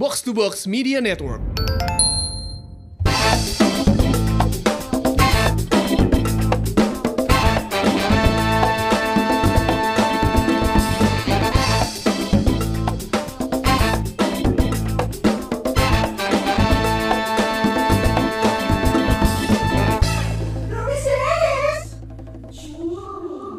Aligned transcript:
Box 0.00 0.24
to 0.24 0.32
Box 0.32 0.64
Media 0.64 0.96
Network. 0.96 1.44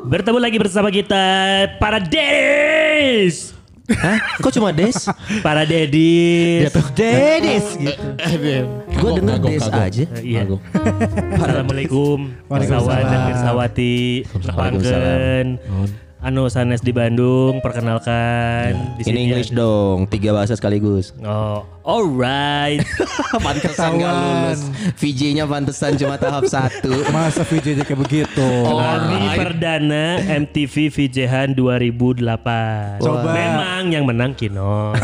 Bertemu 0.10 0.42
lagi 0.42 0.58
bersama 0.58 0.90
kita 0.90 1.22
para 1.78 2.02
Dedis. 2.02 3.61
Hah? 4.00 4.18
Kok 4.40 4.52
cuma 4.54 4.72
Des? 4.72 4.96
Para 5.44 5.68
Dedis. 5.68 6.72
Dedis 6.96 7.66
gitu. 7.76 8.04
Gue 8.92 9.10
denger 9.20 9.38
Des 9.42 9.66
aja. 9.68 10.04
Iya. 10.22 10.42
Assalamualaikum. 11.36 12.32
Dan 12.48 13.20
Pirsawati. 13.32 13.98
Pangken. 14.56 15.48
Anu 16.22 16.46
sanes 16.54 16.86
di 16.86 16.94
Bandung, 16.94 17.66
perkenalkan 17.66 18.78
di 18.94 19.02
Ini 19.02 19.10
sini. 19.10 19.20
English 19.26 19.50
dong, 19.58 20.06
tiga 20.06 20.38
bahasa 20.38 20.54
sekaligus. 20.54 21.18
Oh, 21.26 21.66
alright. 21.82 22.78
Pantesan 23.46 23.98
gak 23.98 24.14
lulus. 24.14 24.62
VJ-nya 25.02 25.50
pantesan 25.50 25.98
cuma 25.98 26.22
tahap 26.22 26.46
satu. 26.46 26.94
Masa 27.16 27.42
VJ 27.42 27.82
kayak 27.82 27.98
begitu? 28.06 28.50
Hari 28.70 29.34
perdana 29.34 30.22
MTV 30.46 30.94
VJ-Han 30.94 31.58
2008. 31.58 33.02
Coba. 33.02 33.34
Memang 33.34 33.84
yang 33.90 34.06
menang 34.06 34.38
Kinos. 34.38 35.02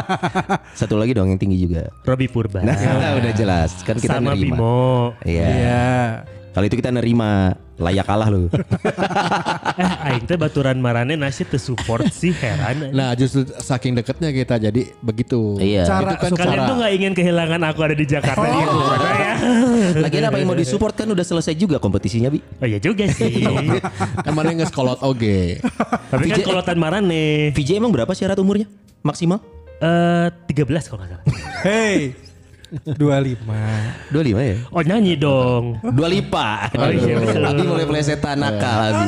Satu 0.80 0.96
lagi 0.96 1.12
dong 1.12 1.28
yang 1.28 1.36
tinggi 1.36 1.68
juga. 1.68 1.92
Robi 2.08 2.32
Purba. 2.32 2.64
Nah, 2.64 2.80
udah 3.20 3.32
jelas. 3.36 3.76
Kan 3.84 4.00
kita 4.00 4.16
Sama 4.16 4.32
nerima. 4.32 4.56
Bimo. 4.56 5.12
Iya. 5.20 5.44
Iya. 5.52 5.84
Kalau 6.50 6.64
itu 6.66 6.76
kita 6.76 6.90
nerima. 6.90 7.54
Layak 7.80 8.12
kalah 8.12 8.28
lu. 8.28 8.44
Eh, 9.80 10.12
aing 10.12 10.28
teh 10.28 10.36
baturan 10.36 10.76
marane 10.76 11.16
nasi 11.16 11.48
teu 11.48 11.56
support 11.56 12.04
sih 12.12 12.36
heran. 12.36 12.92
Nah 12.92 13.16
justru 13.16 13.48
saking 13.48 13.96
deketnya 13.96 14.28
kita 14.28 14.60
jadi 14.60 14.92
begitu. 15.00 15.56
Iya. 15.56 15.88
Cara 15.88 16.12
Itu 16.20 16.28
kan 16.28 16.32
Kalian 16.36 16.60
cara. 16.60 16.68
tuh 16.68 16.76
gak 16.84 16.92
ingin 16.92 17.12
kehilangan 17.16 17.60
aku 17.64 17.80
ada 17.80 17.96
di 17.96 18.04
Jakarta 18.04 18.44
gitu 18.44 18.76
mana 18.76 19.08
ya? 19.16 19.34
Lagian 20.04 20.24
apa 20.28 20.36
yang 20.36 20.48
mau 20.52 20.58
disupport 20.58 20.92
kan 20.92 21.08
udah 21.08 21.24
selesai 21.24 21.56
juga 21.56 21.80
kompetisinya, 21.80 22.28
Bi. 22.28 22.44
Oh 22.60 22.68
iya 22.68 22.76
juga 22.76 23.08
sih. 23.08 23.40
Emang 24.28 24.52
nge 24.52 24.68
kolot 24.68 25.00
oge. 25.00 25.64
Tapi 26.12 26.28
kan 26.28 26.36
VJ 26.36 26.44
kolotan 26.44 26.76
marane 26.76 27.56
VJ 27.56 27.80
emang 27.80 27.88
berapa 27.94 28.12
syarat 28.12 28.36
umurnya? 28.36 28.68
Maksimal? 29.00 29.40
eh 29.80 30.28
13 30.28 30.68
kalau 30.92 31.00
nggak 31.00 31.10
salah. 31.16 31.24
Hey. 31.64 32.12
25. 32.70 34.14
25 34.14 34.14
ya? 34.40 34.56
Oh 34.70 34.82
nyanyi 34.82 35.14
dong. 35.14 35.78
Dua 35.82 36.06
lipa. 36.06 36.70
Oh, 36.74 36.86
iya. 36.88 37.18
Abi 37.50 37.62
mulai 37.62 37.84
plesetan 37.84 38.38
nakal 38.38 38.78
Abi. 38.80 39.06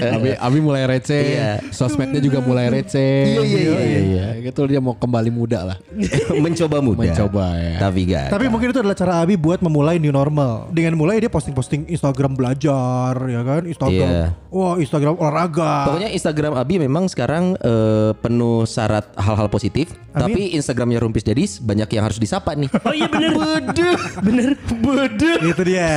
Abi, 0.00 0.30
Abi 0.34 0.58
mulai 0.58 0.82
receh, 0.88 1.24
Iya. 1.36 1.50
sosmednya 1.70 2.18
juga 2.18 2.40
mulai 2.40 2.72
receh. 2.72 3.36
Iya, 3.36 3.42
iya, 3.44 3.60
iya, 3.78 4.00
iya. 4.00 4.26
Gitu 4.42 4.60
dia 4.66 4.80
mau 4.80 4.96
kembali 4.96 5.28
muda 5.28 5.74
lah. 5.74 5.76
Mencoba 6.44 6.80
muda. 6.80 7.04
Mencoba, 7.04 7.46
ya. 7.56 7.76
Tapi 7.78 8.00
gak. 8.08 8.28
Tapi 8.32 8.44
mungkin 8.48 8.72
itu 8.72 8.80
adalah 8.80 8.96
cara 8.96 9.20
Abi 9.20 9.36
buat 9.36 9.60
memulai 9.60 10.00
new 10.00 10.12
normal. 10.12 10.72
Dengan 10.72 10.96
mulai 10.96 11.20
dia 11.20 11.28
posting-posting 11.28 11.88
Instagram 11.92 12.34
belajar, 12.34 13.12
ya 13.28 13.40
kan? 13.44 13.62
Instagram. 13.68 14.08
Iya. 14.08 14.24
Wah, 14.52 14.74
Instagram 14.76 15.14
olahraga. 15.16 15.88
Pokoknya 15.88 16.10
Instagram 16.12 16.52
Abi 16.56 16.76
memang 16.76 17.08
sekarang 17.08 17.56
eh, 17.56 18.12
penuh 18.16 18.64
syarat 18.64 19.12
hal-hal 19.16 19.48
positif. 19.48 19.92
Tapi 20.12 20.52
Instagramnya 20.52 21.00
Rumpis 21.00 21.24
Dedis 21.24 21.56
banyak 21.56 21.88
yang 21.88 22.04
harus 22.04 22.20
disapa 22.20 22.52
nih. 22.52 22.68
Oh 22.84 22.92
iya 22.92 23.01
bener. 23.08 23.32
Bener. 23.32 23.96
Bener. 24.22 24.52
Bener. 24.82 25.38
itu 25.42 25.62
dia. 25.66 25.92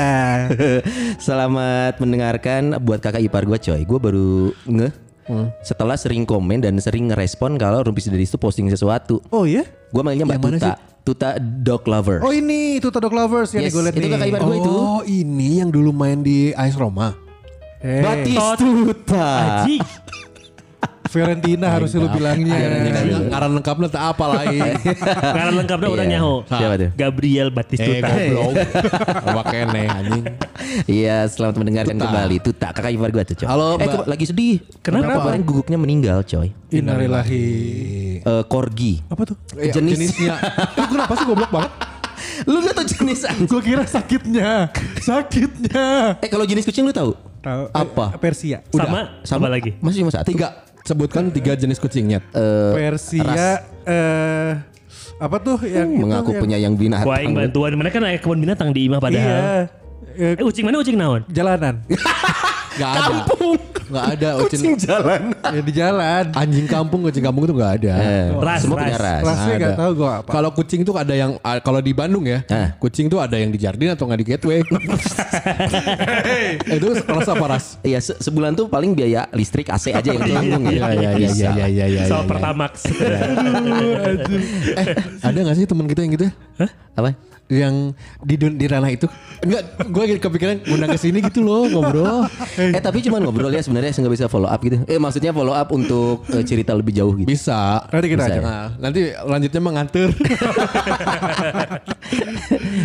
Selamat 1.17 1.99
mendengarkan 1.99 2.79
buat 2.81 3.01
kakak 3.01 3.21
ipar 3.21 3.45
gue 3.45 3.57
coy. 3.59 3.81
Gue 3.85 3.99
baru 3.99 4.49
ngeh 4.65 4.93
setelah 5.65 5.97
sering 5.97 6.21
komen 6.21 6.61
dan 6.61 6.77
sering 6.77 7.09
ngerespon 7.09 7.57
kalau 7.57 7.81
Rumpis 7.81 8.13
Dedis 8.13 8.29
itu 8.29 8.37
posting 8.37 8.69
sesuatu. 8.69 9.21
Oh 9.33 9.45
iya? 9.49 9.65
Gue 9.89 10.01
manggilnya 10.05 10.37
Mbak 10.37 10.61
Tuta. 10.61 10.73
Tuta 11.05 11.29
Dog 11.37 11.85
Lover. 11.85 12.25
Oh 12.25 12.33
ini 12.33 12.81
itu 12.81 12.89
Todok 12.89 13.13
Lovers 13.13 13.53
yang 13.53 13.69
Yes, 13.69 13.77
gue 13.77 13.81
liat 13.85 13.93
itu 13.93 14.05
nih. 14.05 14.13
kakak 14.17 14.27
ipar 14.33 14.41
gue 14.41 14.57
itu. 14.57 14.73
Oh 14.73 15.01
ini 15.05 15.61
yang 15.61 15.69
dulu 15.69 15.93
main 15.93 16.25
di 16.25 16.49
AS 16.53 16.73
Roma. 16.77 17.13
Hey, 17.77 18.01
Batistuta. 18.01 19.29
Aji. 19.61 19.77
Fiorentina 21.05 21.67
harusnya 21.69 21.99
lu 21.99 22.09
bilangnya. 22.09 22.57
Ngaran- 22.57 23.25
Ngaran 23.29 23.51
lengkapnya 23.53 23.87
tak 23.87 24.03
apa 24.11 24.25
lain. 24.33 24.61
Karena 25.05 25.51
lengkapnya 25.53 25.89
udah 25.89 26.03
Iya. 26.03 26.11
nyaho. 26.11 26.33
Siapa 26.45 26.75
tuh? 26.75 26.89
Gabriel 26.93 27.47
eh 27.47 27.53
Batistuta. 27.53 28.07
goblok. 28.09 28.51
Apa 29.29 29.41
kene 29.45 29.83
anjing. 29.85 30.23
Iya, 30.85 31.25
selamat 31.25 31.55
mendengarkan 31.57 31.95
kembali. 31.95 32.35
Tuta, 32.39 32.67
kakak 32.69 32.91
ipar 32.91 33.09
gue 33.09 33.23
tuh 33.23 33.35
coy. 33.37 33.47
Halo, 33.47 33.77
eh, 33.77 33.87
lagi 34.05 34.25
sedih. 34.25 34.55
Kenapa? 34.81 35.21
Kemarin 35.21 35.41
guguknya 35.43 35.77
meninggal 35.77 36.19
coy. 36.21 36.49
Innalillahi. 36.69 37.45
Eh, 38.19 38.43
corgi. 38.45 38.99
Apa 39.05 39.21
tuh? 39.25 39.37
Iya, 39.55 39.71
Jenis- 39.73 39.97
jenisnya. 40.11 40.35
Lu 40.75 40.85
kenapa 40.87 41.13
sih 41.13 41.25
goblok 41.25 41.49
banget? 41.49 41.71
Lu 42.43 42.57
gak 42.59 42.73
tau 42.73 42.85
jenis 42.85 43.19
anjing? 43.23 43.45
Gue 43.45 43.61
kira 43.61 43.83
sakitnya. 43.85 44.67
Sakitnya. 44.99 46.17
Eh 46.19 46.27
kalau 46.27 46.43
jenis 46.43 46.63
kucing 46.63 46.83
lu 46.83 46.91
tahu? 46.91 47.13
Tahu. 47.39 47.63
Apa? 47.71 48.11
Eh, 48.11 48.19
Persia. 48.19 48.57
Sama, 48.67 49.21
sama 49.21 49.47
lagi. 49.47 49.77
Masih 49.79 50.01
cuma 50.01 50.11
satu. 50.11 50.27
Tiga. 50.27 50.65
Sebutkan 50.85 51.33
tiga 51.33 51.57
jenis 51.57 51.81
kucingnya. 51.81 52.21
Eh, 52.29 52.71
Persia 52.71 53.57
eh 53.83 54.51
apa 55.15 55.35
tuh 55.39 55.57
yang 55.63 55.89
itu 55.89 55.97
mengaku 55.97 56.29
yang- 56.29 56.43
penyayang 56.45 56.75
binatang. 56.75 57.09
Wah, 57.09 57.25
bantuan 57.25 57.73
mana 57.73 57.89
kan 57.89 58.05
aya 58.05 58.21
kebun 58.21 58.37
binatang 58.37 58.69
di 58.69 58.85
imah 58.85 59.01
padahal. 59.01 59.25
Iya. 59.25 59.65
Eh, 60.13 60.37
Eh 60.37 60.45
ucing 60.45 60.61
mana 60.61 60.77
ucing 60.77 60.93
naon? 60.93 61.25
jalanan. 61.27 61.81
Gak 62.79 62.91
ada. 62.91 63.15
Gak 63.85 64.05
ada 64.13 64.29
kucing. 64.41 64.73
jalan. 64.75 65.21
ya 65.31 65.61
di 65.61 65.73
jalan. 65.73 66.23
Anjing 66.31 66.65
kampung, 66.65 67.03
kucing 67.03 67.21
kampung 67.21 67.43
itu 67.43 67.53
gak 67.53 67.73
ada. 67.79 67.93
Eh, 67.95 68.25
Ras, 68.33 68.59
semua 68.61 68.75
ras. 68.75 68.83
punya 68.83 68.97
ras. 68.97 69.21
Rasnya 69.21 69.53
gak 69.55 69.77
tahu 69.77 69.91
gue 69.95 70.09
apa. 70.11 70.29
Kalau 70.29 70.49
kucing 70.51 70.81
tuh 70.81 70.95
ada 70.95 71.13
yang 71.13 71.37
ah, 71.39 71.57
kalau 71.59 71.79
di 71.79 71.91
Bandung 71.91 72.23
ya, 72.23 72.41
Ah. 72.47 72.73
kucing 72.75 73.05
tuh 73.05 73.17
ada 73.17 73.35
yang 73.35 73.49
di 73.49 73.57
Jardin 73.57 73.91
atau 73.91 74.05
nggak 74.05 74.19
di 74.19 74.27
Gateway. 74.27 74.59
Eh, 76.65 76.75
itu 76.75 76.87
ras 76.99 77.27
apa 77.27 77.45
ras? 77.47 77.65
Iya, 77.81 77.99
se- 77.99 78.17
sebulan 78.19 78.53
tuh 78.53 78.65
paling 78.65 78.91
biaya 78.91 79.29
listrik 79.31 79.67
AC 79.67 79.91
aja 79.91 80.03
yang 80.07 80.21
ditanggung 80.21 80.63
ya. 80.65 80.71
Iya 80.71 80.87
iya 80.89 81.09
iya 81.11 81.29
iya 81.29 81.49
iya 81.51 81.67
iya. 81.67 81.85
iya, 81.87 82.01
Soal 82.05 82.23
iya. 82.23 82.29
Pertamax. 82.29 82.73
Eh, 84.75 84.87
ada 85.21 85.37
nggak 85.37 85.55
sih 85.55 85.65
teman 85.65 85.85
kita 85.85 86.01
yang 86.01 86.13
gitu? 86.13 86.25
ya? 86.27 86.67
Apa? 86.93 87.11
Yang 87.45 87.93
di 88.25 88.35
dun- 88.41 88.57
di 88.57 88.65
ranah 88.65 88.89
itu? 88.89 89.05
Enggak, 89.45 89.61
gue 89.85 90.03
kepikiran 90.17 90.65
ngundang 90.65 90.89
ke 90.89 90.99
sini 90.99 91.21
gitu 91.21 91.45
loh 91.45 91.69
ngobrol. 91.69 92.25
Eh 92.57 92.81
tapi 92.81 93.05
cuma 93.05 93.21
ngobrol 93.21 93.53
ya 93.53 93.61
sebenarnya 93.61 93.93
nggak 93.93 94.13
bisa 94.17 94.25
follow 94.25 94.49
up 94.49 94.57
gitu. 94.65 94.81
Eh 94.89 94.97
maksudnya 94.97 95.29
follow 95.29 95.53
up 95.53 95.69
untuk 95.69 96.25
eh, 96.33 96.41
cerita 96.41 96.73
lebih 96.73 96.97
jauh 96.97 97.13
gitu. 97.13 97.29
Bisa. 97.29 97.85
Nanti 97.93 98.07
kita 98.09 98.25
Bisa 98.25 98.33
ajak. 98.33 98.41
ya? 98.41 98.49
Nah, 98.49 98.65
nanti 98.81 99.01
lanjutnya 99.13 99.61
mengantar. 99.61 100.09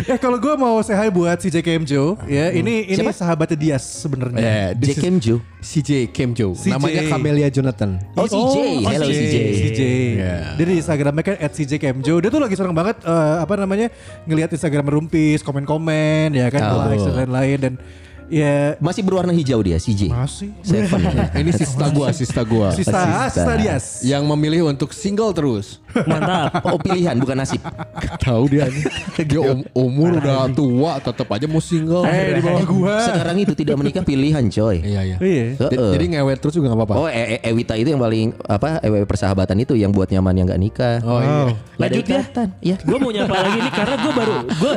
Eh 0.09 0.17
kalau 0.17 0.37
gue 0.37 0.53
mau 0.57 0.81
say 0.81 0.97
hi 0.97 1.09
buat 1.09 1.37
si 1.41 1.49
JKM 1.49 1.85
Joe, 1.85 2.17
ya 2.25 2.49
ini 2.53 2.89
ini 2.89 3.01
sahabatnya 3.13 3.57
Dias 3.57 3.81
sebenarnya. 4.01 4.73
Eh, 4.73 5.01
and 5.05 5.21
Joe. 5.21 5.41
CJ 5.61 6.09
Kemjo. 6.09 6.57
CJ. 6.57 6.73
Namanya 6.73 7.01
Camelia 7.05 7.47
Jonathan. 7.53 8.01
Oh, 8.17 8.25
CJ. 8.25 8.81
Hello 8.81 9.05
CJ. 9.05 9.35
CJ. 9.53 9.81
Iya. 10.17 10.35
Dia 10.57 10.65
di 10.65 10.73
Instagramnya 10.81 11.23
kan 11.23 11.35
at 11.37 11.51
CJ 11.53 11.71
Kemjo. 11.77 12.17
Dia 12.17 12.29
tuh 12.33 12.41
lagi 12.41 12.57
seneng 12.57 12.73
banget 12.73 12.97
eh, 13.05 13.35
apa 13.37 13.53
namanya 13.61 13.87
ngelihat 14.25 14.49
Instagram 14.51 14.87
Rumpis, 14.87 15.41
komen-komen 15.41 16.35
ya 16.35 16.47
kan, 16.51 16.61
Oh. 16.61 16.85
likes 16.87 17.03
dan 17.03 17.15
lain-lain 17.25 17.57
dan 17.57 17.73
ya 18.31 18.79
Masih 18.79 19.03
berwarna 19.03 19.29
hijau 19.31 19.59
dia 19.59 19.75
CJ. 19.75 20.07
masih 20.07 20.49
Seven. 20.61 21.03
Ini 21.41 21.51
sista 21.51 21.85
gua, 21.87 22.07
sista 22.11 22.41
gua. 22.41 22.71
Sista. 22.71 23.27
sisa 23.27 23.53
Dias. 23.53 23.85
Yang 24.01 24.23
memilih 24.25 24.61
untuk 24.65 24.89
single 24.89 25.31
terus. 25.31 25.83
Mantap. 25.91 26.63
Oh 26.63 26.79
pilihan 26.79 27.13
bukan 27.15 27.35
nasib. 27.37 27.59
Tahu 28.17 28.47
dia 28.47 28.65
nih. 28.65 28.83
Dia 29.27 29.41
um- 29.43 29.67
umur 29.73 30.17
udah 30.17 30.47
tua 30.49 30.97
tetap 30.97 31.27
aja 31.29 31.45
mau 31.45 31.59
single. 31.59 32.03
Eh 32.03 32.39
di 32.39 32.41
bawah 32.41 32.63
gua. 32.63 32.95
Sekarang 33.03 33.35
itu 33.37 33.51
tidak 33.53 33.75
menikah 33.75 34.01
pilihan 34.01 34.47
coy. 34.47 34.79
Iya 34.79 35.01
iya. 35.03 35.17
Iya. 35.19 35.45
J- 35.59 35.69
Heeh. 35.69 35.91
Jadi 35.91 36.05
ngewet 36.15 36.37
terus 36.39 36.55
juga 36.55 36.71
gak 36.71 36.79
apa-apa. 36.79 36.95
Oh 36.95 37.07
E- 37.07 37.37
E- 37.37 37.43
Ewita 37.45 37.75
itu 37.75 37.91
yang 37.91 37.99
paling 37.99 38.31
apa 38.41 38.79
EW 38.79 39.03
persahabatan 39.03 39.59
itu 39.59 39.75
yang 39.75 39.91
buat 39.91 40.07
nyaman 40.07 40.33
yang 40.33 40.47
nggak 40.47 40.61
nikah. 40.61 40.97
Oh, 41.03 41.19
iya. 41.19 41.51
Lanjut 41.77 42.05
ya. 42.05 42.21
Iya. 42.61 42.75
Gue 42.79 42.97
mau 42.97 43.11
nyapa 43.11 43.35
lagi 43.35 43.59
nih 43.59 43.73
karena 43.73 43.95
gue 43.97 44.13
baru 44.13 44.33
gue 44.47 44.73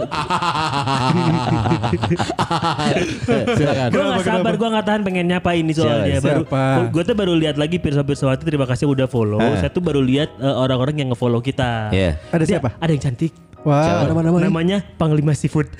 Silakan. 3.47 3.89
gue 3.89 4.03
gak 4.03 4.25
sabar 4.25 4.53
gue 4.55 4.69
gak 4.71 4.85
tahan 4.85 5.01
pengen 5.03 5.25
nyapa 5.27 5.51
ini 5.53 5.71
soalnya 5.71 6.19
Siapa? 6.19 6.43
baru 6.43 6.83
gue 6.89 7.03
tuh 7.03 7.15
baru 7.15 7.33
lihat 7.35 7.57
lagi 7.57 7.77
Pirsa 7.77 8.01
Pirsawati 8.01 8.43
terima 8.43 8.65
kasih 8.65 8.87
udah 8.87 9.05
follow 9.05 9.41
saya 9.55 9.69
tuh 9.69 9.81
baru 9.81 10.01
lihat 10.01 10.35
eh, 10.37 10.55
orang-orang 10.55 10.97
yang 10.97 11.09
nge-follow 11.11 11.39
kita 11.39 11.91
Iya. 11.91 12.17
Ada 12.29 12.43
Dia- 12.43 12.51
siapa? 12.57 12.69
ada 12.75 12.91
yang 12.91 13.03
cantik 13.03 13.33
Wah. 13.63 14.05
Nama 14.05 14.21
namanya. 14.23 14.45
namanya 14.45 14.79
Panglima 14.95 15.33
Seafood 15.33 15.73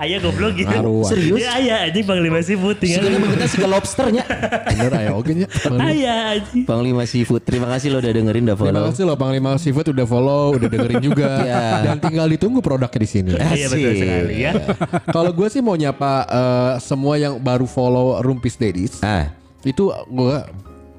Ayah 0.00 0.16
goblok 0.24 0.56
gitu. 0.56 0.72
Aruan. 0.72 1.12
Serius? 1.12 1.44
Ya 1.44 1.60
ayah 1.60 1.76
anjing 1.84 2.08
Panglima 2.08 2.40
Seafood 2.40 2.80
tinggal. 2.80 3.04
Sigana 3.04 3.20
begitu 3.20 3.44
siga 3.52 3.68
lobsternya. 3.68 4.24
Bener 4.72 4.92
aja 4.96 5.12
oke 5.12 5.32
nya. 5.36 5.46
Ayah 5.76 6.40
anjing. 6.40 6.64
Panglima 6.64 7.04
Seafood. 7.04 7.44
Terima 7.44 7.68
kasih 7.68 7.92
lo 7.92 8.00
udah 8.00 8.08
dengerin 8.08 8.48
udah 8.48 8.56
Terima 8.56 8.72
follow. 8.72 8.88
kasih 8.88 9.02
loh 9.04 9.16
Panglima 9.20 9.50
Seafood 9.60 9.92
udah 9.92 10.06
follow, 10.08 10.56
udah 10.56 10.68
dengerin 10.68 11.04
juga. 11.04 11.28
Iya. 11.40 11.84
Dan 11.84 11.96
tinggal 12.00 12.26
ditunggu 12.26 12.64
produknya 12.64 13.00
di 13.00 13.08
sini. 13.08 13.30
Iya 13.36 13.66
betul 13.68 13.92
sekali 13.92 14.34
ya. 14.40 14.52
Kalau 15.14 15.30
gue 15.30 15.48
sih 15.52 15.60
mau 15.60 15.76
nyapa 15.76 16.12
eh, 16.24 16.72
semua 16.80 17.20
yang 17.20 17.36
baru 17.36 17.68
follow 17.68 18.16
Rumpis 18.24 18.56
Daddies. 18.56 19.04
Ah, 19.04 19.28
Itu 19.60 19.92
gue 20.08 20.36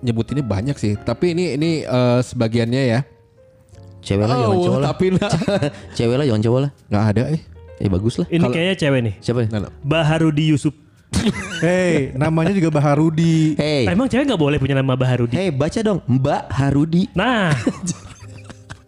nyebutinnya 0.02 0.46
banyak 0.46 0.78
sih. 0.78 0.94
Tapi 0.94 1.34
ini 1.34 1.58
ini 1.58 1.72
eh, 1.82 2.20
sebagiannya 2.22 2.84
ya. 2.86 3.02
cewek 4.02 4.26
lah 4.26 4.34
jangan 4.34 4.58
cowok 4.58 4.80
lah. 4.82 4.88
tapi 4.94 5.06
lah. 5.14 5.32
Cewek 5.98 6.16
lah 6.18 6.26
jangan 6.26 6.42
cowok 6.42 6.60
lah. 6.62 6.72
Nggak 6.90 7.06
ada 7.14 7.24
eh. 7.34 7.42
Eh 7.82 7.90
bagus 7.90 8.22
lah. 8.22 8.28
Ini 8.30 8.46
kayaknya 8.46 8.76
cewek 8.78 9.00
nih. 9.02 9.14
Siapa? 9.18 9.40
ya? 9.42 9.48
Nggak. 9.50 9.74
Baharudi 9.82 10.44
Yusuf. 10.54 10.74
Hey, 11.62 12.10
namanya 12.18 12.50
juga 12.50 12.74
Baharudi. 12.74 13.54
Hey, 13.54 13.86
Emang 13.86 14.10
cewek 14.10 14.26
nggak 14.26 14.42
boleh 14.42 14.58
punya 14.58 14.80
nama 14.80 14.98
Baharudi? 14.98 15.38
hey 15.38 15.54
baca 15.54 15.78
dong 15.82 16.02
Mbak 16.10 16.44
Harudi. 16.50 17.06
Nah, 17.14 17.54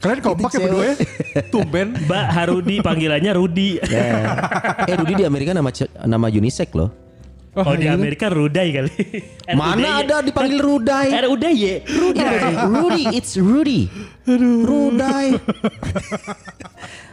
Kalian 0.01 0.19
kompak 0.19 0.51
ya 0.57 0.59
berdua 0.65 0.83
ya? 0.83 0.95
Tumben. 1.53 1.87
Mbak 2.09 2.25
Harudi 2.33 2.75
panggilannya 2.81 3.31
Rudi. 3.37 3.77
eh 3.77 4.95
Rudi 4.97 5.13
di 5.21 5.25
Amerika 5.27 5.53
nama 5.53 5.69
nama 6.09 6.27
unisex 6.27 6.73
loh. 6.73 6.89
Oh, 7.53 7.77
di 7.77 7.85
Amerika 7.85 8.33
Rudai 8.33 8.73
kali. 8.73 8.89
Mana 9.59 10.01
ada 10.01 10.25
dipanggil 10.25 10.57
Rudai? 10.57 11.13
Ada 11.13 11.29
Uday 11.29 11.53
ya. 11.53 11.75
Rudy, 11.85 12.25
Rudy, 12.65 13.03
it's 13.13 13.37
Rudy. 13.37 13.85
Rudai. 14.25 15.37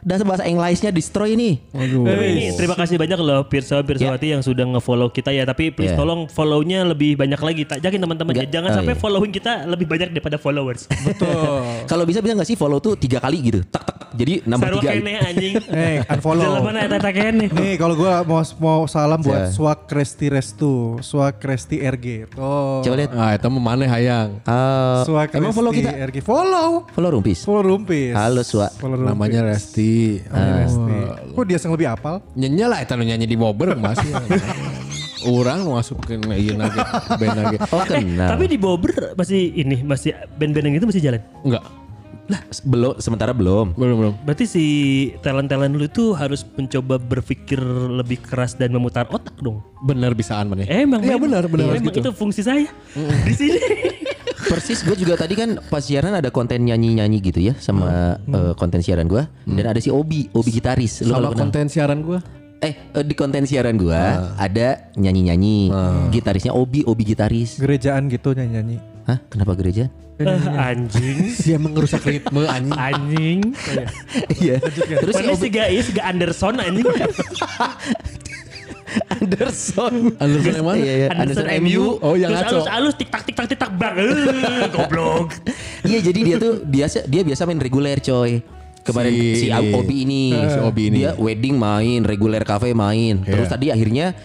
Udah 0.00 0.16
bahasa 0.24 0.44
Inggrisnya 0.44 0.90
destroy 0.90 1.34
nih. 1.34 1.60
Tapi 1.70 2.24
ini 2.26 2.44
terima 2.54 2.72
kasih 2.72 2.96
banyak 2.96 3.18
loh 3.18 3.44
Pirsa 3.44 3.80
Pirsawati 3.80 4.32
yang 4.32 4.40
sudah 4.40 4.64
nge-follow 4.66 5.08
kita 5.08 5.28
ya. 5.28 5.44
Tapi 5.44 5.68
please 5.70 5.92
Ya. 5.92 5.98
tolong 5.98 6.24
follow-nya 6.26 6.86
lebih 6.86 7.14
banyak 7.14 7.36
lagi. 7.36 7.62
Tak 7.64 7.78
Yakin 7.80 8.00
teman-teman 8.00 8.32
ya. 8.32 8.44
Jangan 8.50 8.70
Oh, 8.70 8.76
sampai 8.76 8.94
iya. 8.94 9.00
following 9.00 9.28
kita 9.30 9.52
lebih 9.66 9.84
banyak 9.84 10.08
daripada 10.10 10.36
followers. 10.36 10.88
Betul. 11.06 11.84
Kalau 11.84 12.04
bisa 12.04 12.18
bisa 12.18 12.32
nggak 12.32 12.48
sih 12.48 12.56
follow 12.56 12.78
tuh 12.78 12.96
tiga 12.96 13.18
kali 13.18 13.38
gitu. 13.42 13.60
Tak 13.66 13.82
tak. 13.82 13.96
tak. 14.00 14.08
Jadi 14.10 14.42
nambah 14.42 14.66
Sarwa 14.66 14.80
tiga. 14.80 14.92
kene 14.92 15.12
anjing. 15.18 15.54
Eh, 15.80 15.96
unfollow. 16.08 16.44
Dalam 16.44 16.62
mana 16.64 16.78
eta 16.82 16.96
eta 16.96 17.10
kene. 17.10 17.46
Nih 17.46 17.74
kalau 17.76 17.94
gua 17.94 18.22
mau 18.22 18.40
mau 18.58 18.80
salam 18.86 19.20
buat 19.20 19.48
Siapa? 19.48 19.54
Swak 19.54 19.80
Kresti 19.86 20.26
Restu, 20.28 20.96
Swak 21.00 21.38
Kresti 21.38 21.76
RG. 21.78 22.06
Tuh. 22.32 22.80
Coba 22.80 22.94
lihat. 22.96 23.10
Ah, 23.12 23.32
itu 23.34 23.46
mau 23.48 23.60
mana 23.60 23.84
hayang. 23.84 24.40
Ah, 24.44 25.04
Swak 25.04 25.30
emang 25.32 25.52
follow 25.52 25.70
Kresti 25.70 25.86
kita? 25.86 26.08
RG. 26.08 26.16
Follow. 26.22 26.88
Follow 26.88 27.10
Rumpis. 27.12 27.38
Follow 27.44 27.62
Rumpis. 27.66 28.12
Halo, 28.12 28.40
Swak. 28.42 28.72
Follow 28.76 28.96
Rumpis. 28.96 29.10
Namanya 29.12 29.40
Resti. 29.46 29.89
Resti. 30.26 30.98
Kok 31.30 31.44
dia 31.44 31.58
yang 31.58 31.72
lebih 31.72 31.88
apal? 31.88 32.14
Nyanyi 32.32 32.64
lah 32.64 32.78
itu 32.80 32.92
nyanyi 32.96 33.24
di 33.24 33.34
Bobber 33.34 33.74
masih. 33.74 34.10
Orang 35.22 35.68
mau 35.68 35.76
masuk 35.76 36.00
ke 36.00 36.16
iya 36.16 36.56
lagi 36.56 36.80
band 37.14 37.36
lagi. 37.36 37.56
Oh 37.68 37.84
Eh, 37.84 37.88
kenal. 38.00 38.28
tapi 38.30 38.44
di 38.46 38.56
Bobber 38.56 39.12
masih 39.12 39.52
ini 39.54 39.84
masih 39.84 40.10
band-band 40.34 40.64
yang 40.66 40.76
itu 40.76 40.88
masih 40.88 41.02
jalan. 41.02 41.20
Enggak. 41.42 41.64
lah 42.24 42.40
belum 42.62 42.94
sementara 42.96 43.34
belum. 43.34 43.74
Belum 43.74 43.96
belum. 43.98 44.14
Berarti 44.22 44.46
si 44.46 44.64
talent-talent 45.18 45.74
lu 45.74 45.84
itu 45.84 46.14
harus 46.14 46.46
mencoba 46.48 46.96
berpikir 46.96 47.58
lebih 47.90 48.22
keras 48.22 48.54
dan 48.54 48.70
memutar 48.70 49.04
otak 49.10 49.34
dong. 49.36 49.58
Benar 49.82 50.14
bisaan 50.14 50.46
mana? 50.46 50.62
Emang 50.64 51.02
Iya 51.02 51.18
memang. 51.18 51.26
benar 51.26 51.42
benar 51.50 51.74
Emang 51.74 51.90
gitu. 51.90 52.00
itu 52.00 52.10
fungsi 52.14 52.40
saya 52.40 52.70
di 53.26 53.34
sini. 53.34 53.58
Persis 54.48 54.80
gue 54.86 54.96
juga 54.96 55.20
tadi 55.20 55.36
kan 55.36 55.60
pas 55.68 55.84
siaran 55.84 56.16
ada 56.16 56.32
konten 56.32 56.64
nyanyi-nyanyi 56.64 57.18
gitu 57.20 57.40
ya 57.40 57.54
sama 57.60 58.16
eh, 58.16 58.52
konten 58.56 58.80
siaran 58.80 59.04
gue 59.10 59.22
dan 59.44 59.64
ada 59.68 59.80
si 59.82 59.92
Obi, 59.92 60.30
Obi 60.32 60.50
gitaris. 60.54 61.04
Lu 61.04 61.12
Sama 61.12 61.34
kenal? 61.34 61.40
konten 61.48 61.64
siaran 61.68 62.00
gua. 62.00 62.18
Eh 62.60 62.76
eh, 62.92 63.04
di 63.04 63.14
konten 63.16 63.44
siaran 63.44 63.76
gue 63.76 64.00
ada 64.36 64.68
nyanyi-nyanyi. 64.96 65.72
Gitarisnya 66.14 66.52
Obi, 66.56 66.84
Obi 66.84 67.02
gitaris. 67.04 67.60
Gerejaan 67.60 68.08
gitu 68.08 68.32
nyanyi-nyanyi. 68.32 68.76
Hah? 69.08 69.18
Kenapa 69.28 69.52
gereja? 69.56 69.88
Eh, 70.20 70.28
anjing. 70.68 71.18
Dia 71.44 71.56
mengerusak 71.56 72.04
ritme 72.04 72.44
anjing. 72.44 72.76
Anjing. 72.76 73.40
Iya. 74.40 74.56
Terus 74.60 75.14
si 75.16 75.24
Obi 75.24 75.48
iya 75.52 75.80
sih 75.80 75.92
gak 75.96 76.06
Anderson 76.06 76.54
anjing. 76.60 76.86
Anderson. 79.10 80.14
Anderson 80.16 80.52
yang 80.52 80.66
mana? 80.66 80.78
Iya, 80.78 80.92
iya. 80.94 81.08
Anderson 81.12 81.46
MU. 81.60 81.98
Oh, 81.98 82.14
yang 82.14 82.30
Terus 82.32 82.66
alus-alus 82.66 82.94
tik 82.94 83.08
tak 83.08 83.22
tik 83.22 83.34
tak 83.34 83.46
tik 83.46 83.58
tak 83.58 83.70
bang. 83.74 83.94
Eh, 83.96 84.68
Goblok. 84.68 85.30
Iya 85.80 85.98
jadi 86.04 86.20
dia 86.20 86.36
tuh 86.36 86.60
biasa 86.60 87.08
dia 87.08 87.24
biasa 87.24 87.48
main 87.48 87.56
reguler 87.56 87.98
coy. 87.98 88.44
Kemarin 88.80 89.12
si, 89.12 89.46
Si- 89.46 89.52
Obi 89.52 89.96
ini, 90.04 90.32
Si 90.32 90.58
Obi 90.58 90.82
ini. 90.88 90.96
dia 90.98 91.12
wedding 91.14 91.56
main, 91.56 92.00
reguler 92.00 92.40
cafe 92.42 92.72
main. 92.72 93.20
Terus 93.20 93.46
tadi 93.46 93.68
akhirnya 93.68 94.16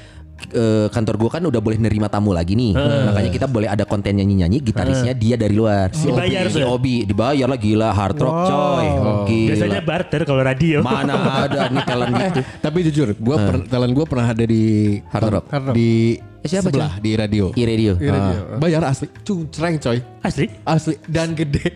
eh, 0.52 0.88
kantor 0.90 1.16
gua 1.18 1.30
kan 1.32 1.44
udah 1.44 1.60
boleh 1.60 1.78
nerima 1.78 2.08
tamu 2.08 2.32
lagi 2.32 2.54
nih. 2.54 2.76
Makanya 2.78 3.30
kita 3.30 3.48
boleh 3.48 3.68
ada 3.68 3.84
konten 3.84 4.16
nyanyi-nyanyi 4.16 4.60
gitarisnya 4.60 5.12
dia 5.12 5.36
dari 5.36 5.54
luar. 5.54 5.92
Si 5.92 6.08
Dibayar 6.08 6.46
Obi, 6.46 6.54
si. 6.54 6.62
Obi 6.62 6.96
dibayar 7.04 7.48
lah 7.48 7.60
gila 7.60 7.90
hard 7.90 8.18
rock 8.18 8.38
coy. 8.46 8.86
Gila. 9.26 9.50
Biasanya 9.52 9.82
barter 9.82 10.22
kalau 10.24 10.42
radio. 10.42 10.78
Mana 10.80 11.14
ada 11.46 11.68
nih 11.68 11.84
talent 11.84 12.14
gitu. 12.30 12.42
Tapi 12.60 12.78
jujur, 12.86 13.08
gua 13.18 13.38
per- 13.38 13.66
talent 13.66 13.94
gua 13.94 14.06
pernah 14.06 14.28
ada 14.30 14.44
di 14.44 14.64
Hard 15.10 15.30
rock. 15.32 15.46
di 15.72 16.18
Eh, 16.46 16.48
siapa, 16.48 16.70
sebelah 16.70 17.02
di 17.02 17.18
radio. 17.18 17.50
I-radio. 17.58 17.98
Ah, 18.06 18.62
bayar 18.62 18.86
asli, 18.86 19.10
cuncreng 19.26 19.82
coy, 19.82 19.98
Asli. 20.22 20.46
asli 20.62 20.94
dan 21.10 21.34
gede. 21.34 21.74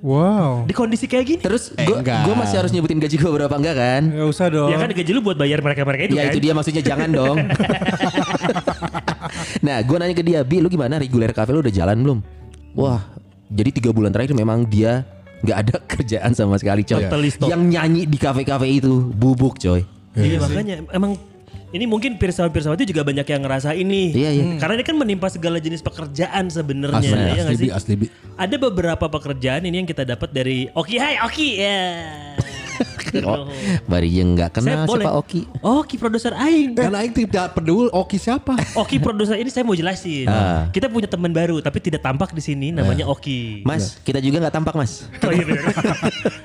Wow. 0.00 0.64
Di 0.64 0.72
kondisi 0.72 1.04
kayak 1.04 1.24
gini. 1.28 1.42
Terus 1.44 1.76
Eh, 1.76 1.84
gua 2.00 2.32
masih 2.32 2.56
harus 2.56 2.72
nyebutin 2.72 2.96
gaji 2.96 3.20
gua 3.20 3.36
berapa 3.36 3.52
enggak 3.52 3.76
kan? 3.76 4.02
Gak 4.08 4.28
usah 4.32 4.46
dong. 4.48 4.72
Ya 4.72 4.80
kan 4.80 4.88
gaji 4.88 5.10
lu 5.12 5.20
buat 5.20 5.36
bayar 5.36 5.60
mereka-mereka 5.60 6.08
itu 6.08 6.16
ya 6.16 6.24
kan. 6.24 6.32
itu 6.32 6.38
dia 6.40 6.52
maksudnya 6.56 6.80
jangan 6.80 7.08
dong. 7.12 7.36
nah, 9.66 9.78
gue 9.84 9.96
nanya 10.00 10.16
ke 10.16 10.24
dia, 10.24 10.40
Bi, 10.40 10.58
lu 10.58 10.72
gimana 10.72 10.96
reguler 10.96 11.30
cafe 11.36 11.52
lu 11.52 11.60
udah 11.60 11.72
jalan 11.72 11.96
belum? 12.00 12.18
Wah, 12.72 13.02
jadi 13.52 13.70
tiga 13.74 13.90
bulan 13.92 14.14
terakhir 14.14 14.32
memang 14.32 14.64
dia 14.64 15.04
nggak 15.44 15.56
ada 15.56 15.74
kerjaan 15.96 16.32
sama 16.32 16.56
sekali 16.56 16.84
coy. 16.84 17.04
Stop. 17.04 17.48
Yang 17.48 17.62
nyanyi 17.68 18.02
di 18.08 18.16
kafe-kafe 18.16 18.66
itu 18.70 19.12
bubuk 19.12 19.60
coy. 19.60 19.84
Iya 20.10 20.42
makanya 20.42 20.82
emang 20.90 21.14
ini 21.70 21.84
mungkin 21.86 22.18
pirsawan-pirsawati 22.18 22.82
juga 22.82 23.06
banyak 23.06 23.22
yang 23.22 23.42
ngerasa 23.46 23.78
ini. 23.78 24.10
Iya, 24.10 24.30
iya. 24.34 24.44
Karena 24.58 24.74
ini 24.74 24.84
kan 24.86 24.96
menimpa 24.98 25.30
segala 25.30 25.62
jenis 25.62 25.78
pekerjaan 25.86 26.50
sebenarnya. 26.50 26.98
Asli, 26.98 27.38
ya 27.38 27.42
asli, 27.46 27.68
asli, 27.70 27.92
bi. 27.94 28.06
Ada 28.34 28.58
beberapa 28.58 29.06
pekerjaan 29.06 29.62
ini 29.62 29.84
yang 29.84 29.88
kita 29.88 30.02
dapat 30.02 30.34
dari 30.34 30.66
Oki. 30.74 30.96
Hai 30.98 31.22
Oki. 31.22 31.48
Ya. 31.62 31.78
Oh, 33.20 33.50
bari 33.84 34.08
yang 34.08 34.32
nggak 34.32 34.54
Saya 34.54 34.56
kenal 34.56 34.86
boleh. 34.86 35.02
siapa 35.02 35.10
Oki. 35.16 35.40
Oki 35.60 35.94
produser 35.96 36.32
Aing. 36.32 36.72
Kan 36.72 36.92
aing 36.92 37.10
tidak 37.12 37.52
peduli 37.52 37.90
Oki 37.90 38.16
siapa. 38.16 38.54
Oki 38.74 38.96
produser 38.96 39.34
ini 39.34 39.48
saya 39.48 39.62
mau 39.62 39.74
jelasin. 39.74 40.26
Ah. 40.26 40.70
Kita 40.70 40.86
punya 40.86 41.06
teman 41.06 41.30
baru 41.30 41.58
tapi 41.58 41.78
tidak 41.78 42.00
tampak 42.00 42.30
di 42.30 42.40
sini 42.40 42.70
namanya 42.70 43.04
Oki. 43.04 43.62
Mas, 43.62 43.98
kita 44.00 44.18
juga 44.18 44.40
nggak 44.40 44.54
tampak 44.54 44.74
mas. 44.74 45.04
Oh 45.20 45.30
iya. 45.30 45.44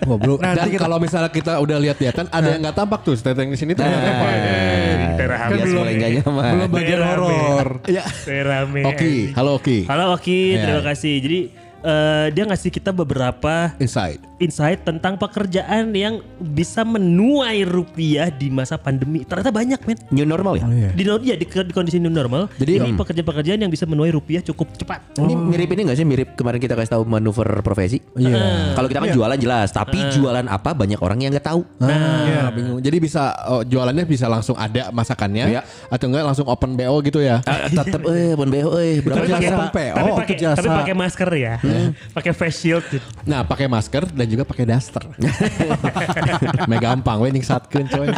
Goblok. 0.02 0.40
Nanti 0.40 0.70
kita- 0.72 0.82
kalau 0.82 0.98
misalnya 0.98 1.30
kita 1.30 1.58
udah 1.58 1.78
lihat-lihatan 1.80 2.26
ada 2.30 2.48
yang 2.48 2.62
nggak 2.62 2.76
tampak 2.76 3.00
tuh 3.02 3.16
teteng 3.16 3.50
di 3.50 3.58
sini 3.58 3.74
tuh. 3.74 3.82
Nah, 3.82 5.16
Teraham. 5.16 5.50
biar 5.50 5.68
mulai 5.72 5.94
nyaman. 5.96 6.52
Belum 6.52 6.70
bagian 6.70 7.02
horor. 7.02 7.68
Ya. 7.88 8.04
Oki, 8.86 9.32
halo 9.34 9.58
Oki. 9.58 9.78
Halo 9.86 10.06
Oki, 10.14 10.40
Ya. 10.54 10.62
terima 10.66 10.82
kasih. 10.84 11.16
Jadi 11.20 11.40
eh, 11.86 12.28
dia 12.34 12.44
ngasih 12.44 12.74
kita 12.74 12.90
beberapa 12.90 13.72
Inside. 13.78 14.20
insight 14.42 14.84
tentang 14.84 15.16
pekerjaan 15.16 15.94
yang 15.94 16.20
bisa 16.42 16.82
menuai 16.82 17.64
rupiah 17.64 18.28
di 18.28 18.50
masa 18.50 18.76
pandemi. 18.76 19.24
Ternyata 19.24 19.54
banyak 19.54 19.80
men. 19.86 19.98
New 20.12 20.26
normal 20.26 20.58
ya? 20.58 20.66
Di, 20.92 21.04
no- 21.06 21.22
ya, 21.22 21.38
di, 21.38 21.46
di 21.46 21.74
kondisi 21.74 22.02
new 22.02 22.12
normal. 22.12 22.50
Jadi, 22.58 22.82
ini 22.82 22.90
hmm. 22.92 23.00
pekerjaan-pekerjaan 23.00 23.60
yang 23.62 23.72
bisa 23.72 23.86
menuai 23.86 24.12
rupiah 24.12 24.42
cukup 24.42 24.74
cepat. 24.76 25.00
Ini 25.16 25.34
mirip 25.38 25.70
ini 25.72 25.82
gak 25.88 25.98
sih 25.98 26.08
mirip 26.08 26.36
kemarin 26.36 26.60
kita 26.60 26.74
kasih 26.74 27.00
tahu 27.00 27.04
manuver 27.06 27.48
profesi? 27.62 28.02
Iya. 28.18 28.74
Kalau 28.76 28.88
kita 28.90 29.00
kan 29.06 29.12
jualan 29.14 29.38
jelas, 29.40 29.70
tapi 29.72 30.02
jualan 30.12 30.46
apa 30.50 30.74
banyak 30.74 31.00
orang 31.00 31.22
yang 31.22 31.32
nggak 31.32 31.46
tahu. 31.46 31.62
Nah, 31.80 32.50
bingung. 32.52 32.80
Jadi 32.82 32.98
bisa 32.98 33.32
oh, 33.48 33.62
jualannya 33.64 34.04
bisa 34.04 34.26
langsung 34.26 34.58
ada 34.58 34.90
masakannya 34.90 35.46
Iya. 35.46 35.62
atau 35.88 36.06
enggak 36.10 36.24
langsung 36.26 36.48
open 36.50 36.74
BO 36.74 36.98
gitu 37.06 37.22
ya. 37.22 37.40
Ah, 37.46 37.70
Tetep 37.70 38.02
eh 38.10 38.34
bon 38.34 38.50
BO 38.50 38.76
eh 38.80 39.00
berapa 39.04 39.22
Tapi 39.22 39.30
jasa 39.32 39.56
pakai 39.56 39.72
PO, 39.76 39.96
tapi 39.96 40.10
itu 40.10 40.20
pakai 40.20 40.36
jasa. 40.40 40.58
tapi 40.58 40.68
pakai 40.72 40.96
masker 40.96 41.30
ya. 41.76 41.90
Pakai 42.16 42.32
face 42.32 42.58
shield. 42.64 42.86
gitu. 42.88 43.06
Nah, 43.28 43.44
pakai 43.44 43.68
masker 43.68 44.08
dan 44.10 44.26
juga 44.26 44.48
pakai 44.48 44.66
daster. 44.66 45.04
Me 46.72 46.80
gampang 46.80 47.20
we 47.20 47.30
nyingsatkeun 47.36 47.88
coy. 47.92 48.10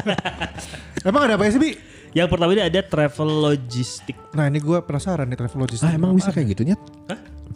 Emang 1.01 1.21
ada 1.25 1.35
apa 1.35 1.43
ya 1.49 1.51
sih 1.57 1.61
Bi? 1.61 1.71
Yang 2.15 2.27
pertama 2.33 2.51
ini 2.55 2.63
ada 2.63 2.81
travel 2.81 3.29
logistik. 3.51 4.17
Nah 4.33 4.47
ini 4.49 4.57
gue 4.57 4.77
penasaran 4.81 5.27
nih 5.27 5.37
travel 5.37 5.59
logistik. 5.67 5.85
Ah, 5.85 5.93
emang 5.93 6.15
bisa 6.15 6.31
kayak 6.33 6.55
gitunya? 6.55 6.75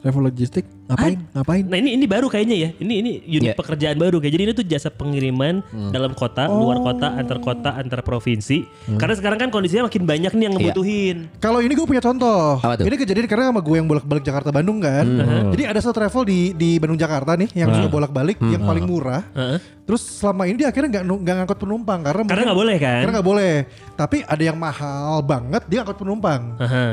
Travel 0.02 0.34
logistik 0.34 0.66
ngapain? 0.90 1.22
Ngapain? 1.32 1.64
Nah 1.70 1.78
ini 1.78 1.94
ini 1.94 2.06
baru 2.10 2.26
kayaknya 2.26 2.58
ya. 2.58 2.70
Ini 2.74 2.94
ini 3.00 3.12
unit 3.22 3.54
Iya. 3.54 3.56
pekerjaan 3.56 3.96
baru 3.96 4.18
kayak. 4.18 4.34
Jadi 4.34 4.44
ini 4.44 4.54
tuh 4.54 4.66
jasa 4.66 4.90
pengiriman 4.90 5.62
Hmm. 5.70 5.94
dalam 5.94 6.12
kota, 6.12 6.50
luar 6.50 6.82
kota, 6.82 7.14
antar 7.14 7.38
kota, 7.38 7.70
antar 7.78 8.02
provinsi. 8.02 8.66
Karena 8.98 9.14
sekarang 9.14 9.38
kan 9.38 9.50
kondisinya 9.54 9.86
makin 9.86 10.04
banyak 10.04 10.34
nih 10.34 10.44
yang 10.50 10.54
ngebutuhin. 10.58 11.18
Kalau 11.38 11.62
ini 11.62 11.78
gue 11.78 11.86
punya 11.86 12.02
contoh. 12.02 12.58
Apa 12.58 12.82
tuh? 12.82 12.90
Ini 12.90 12.98
kejadian 12.98 13.30
karena 13.30 13.54
sama 13.54 13.62
gue 13.62 13.76
yang 13.78 13.86
bolak-balik 13.86 14.26
Jakarta 14.26 14.50
Bandung 14.50 14.82
kan. 14.82 15.06
Jadi 15.54 15.64
ada 15.70 15.78
satu 15.78 15.94
travel 15.94 16.26
di 16.26 16.40
di 16.52 16.70
Bandung 16.82 16.98
Jakarta 16.98 17.38
nih 17.38 17.54
yang 17.54 17.70
suka 17.70 17.88
bolak-balik 17.88 18.42
yang 18.42 18.66
paling 18.66 18.84
murah. 18.84 19.22
Heeh. 19.38 19.62
Terus 19.82 20.02
selama 20.08 20.48
ini 20.48 20.56
dia 20.56 20.70
akhirnya 20.72 20.88
nggak 20.98 21.04
nggak 21.04 21.36
ngangkut 21.44 21.60
penumpang 21.60 22.00
karena 22.00 22.24
Karena 22.24 22.44
nggak 22.48 22.58
boleh 22.58 22.76
kan? 22.80 23.00
Karena 23.04 23.14
nggak 23.20 23.28
boleh. 23.28 23.54
Tapi 23.98 24.18
ada 24.24 24.44
yang 24.44 24.58
mahal 24.58 25.20
banget 25.22 25.62
dia 25.68 25.80
angkut 25.84 25.98
penumpang. 26.00 26.42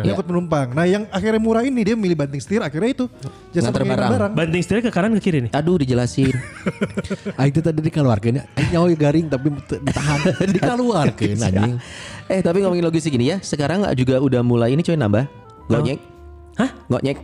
Dia 0.02 0.10
angkut 0.12 0.26
penumpang. 0.26 0.66
Nah 0.76 0.84
yang 0.84 1.02
akhirnya 1.08 1.40
murah 1.40 1.62
ini 1.62 1.80
dia 1.82 1.94
milih 1.94 2.18
banting 2.18 2.42
setir 2.42 2.60
akhirnya 2.60 2.90
itu 2.98 3.06
jasa 3.54 3.70
pengiriman 3.70 3.94
barang. 3.94 4.10
barang. 4.10 4.32
Banting 4.34 4.62
setirnya 4.66 4.82
ke 4.82 4.92
kanan 4.92 5.14
ke 5.14 5.22
kiri 5.22 5.38
nih. 5.46 5.52
Aduh 5.54 5.78
dijelasin. 5.78 6.34
Ah 7.38 7.46
itu 7.46 7.62
tadi 7.62 7.78
dikeluarkan 7.78 8.42
ya. 8.42 8.42
Nyawa 8.74 8.90
garing 8.98 9.30
tapi 9.30 9.54
ditahan. 9.54 10.18
dikeluarkan 10.58 11.36
anjing. 11.46 11.78
eh 12.26 12.40
tapi 12.42 12.58
ngomongin 12.60 12.82
logistik 12.82 13.14
gini 13.14 13.30
ya, 13.30 13.36
sekarang 13.38 13.86
juga 13.94 14.18
udah 14.18 14.42
mulai 14.42 14.74
ini 14.74 14.82
coy 14.82 14.98
nambah. 14.98 15.30
Ngonyek. 15.70 15.98
Hah? 16.58 16.70
Ngonyek. 16.90 17.18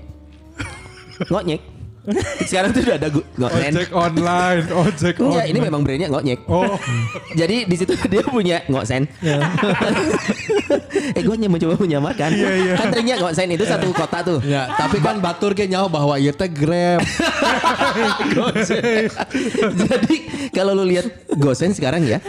Ngonyek. 1.26 1.73
Sekarang 2.48 2.70
tuh 2.76 2.84
udah 2.84 2.96
ada 3.00 3.08
ngonyek. 3.08 3.72
Ojek 3.72 3.90
online, 3.96 4.64
ojek 4.68 5.14
Enggak, 5.16 5.44
ini 5.48 5.58
memang 5.58 5.80
brandnya 5.80 6.08
ngonyek. 6.12 6.38
Oh. 6.52 6.76
Jadi 7.40 7.64
di 7.64 7.76
situ 7.80 7.96
dia 7.96 8.20
punya 8.28 8.60
ngoksen. 8.68 9.08
eh 11.16 11.22
gue 11.24 11.36
mencoba 11.48 11.80
menyamakan. 11.80 12.30
Kan 12.76 12.86
tadinya 12.92 13.16
ngoksen 13.24 13.48
itu 13.56 13.64
satu 13.64 13.88
kota 13.96 14.20
tuh. 14.20 14.38
Ya, 14.44 14.68
tapi 14.76 15.00
kan 15.00 15.16
batur 15.24 15.56
ge 15.56 15.64
nyawa 15.64 15.88
bahwa 15.88 16.14
ieu 16.20 16.32
teh 16.36 16.50
Grab. 16.52 17.00
Jadi 19.72 20.16
kalau 20.52 20.76
lu 20.76 20.84
lihat 20.84 21.08
Gosen 21.34 21.72
sekarang 21.72 22.04
ya, 22.04 22.20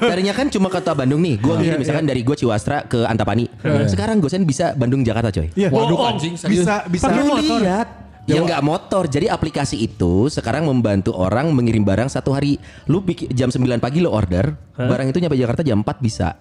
tadinya 0.00 0.32
kan 0.32 0.48
cuma 0.48 0.72
kota 0.72 0.96
Bandung 0.96 1.20
nih. 1.20 1.36
Gua 1.38 1.60
ngirim 1.60 1.78
misalkan 1.78 2.08
dari 2.08 2.24
gua 2.24 2.34
Ciwastra 2.34 2.88
ke 2.88 3.04
Antapani. 3.04 3.44
Sekarang 3.86 4.24
Gosen 4.24 4.48
bisa 4.48 4.72
Bandung 4.72 5.04
Jakarta 5.04 5.28
coy. 5.28 5.52
Iya. 5.52 5.68
Waduh 5.68 5.94
Bohong. 5.94 6.16
anjing 6.16 6.34
serius. 6.40 6.64
Bisa 6.64 6.74
bisa 6.88 7.06
Lu 7.12 7.36
lihat. 7.38 8.07
Ya 8.28 8.44
nggak 8.44 8.60
motor. 8.60 9.08
Jadi 9.08 9.26
aplikasi 9.32 9.80
itu 9.80 10.28
sekarang 10.28 10.68
membantu 10.68 11.16
orang 11.16 11.48
mengirim 11.56 11.80
barang 11.82 12.12
satu 12.12 12.36
hari. 12.36 12.60
Lu 12.86 13.00
jam 13.32 13.48
9 13.48 13.80
pagi 13.80 14.04
lo 14.04 14.12
order, 14.12 14.52
barang 14.76 15.08
itu 15.08 15.18
nyampe 15.18 15.36
Jakarta 15.40 15.64
jam 15.64 15.80
4 15.80 16.04
bisa. 16.04 16.36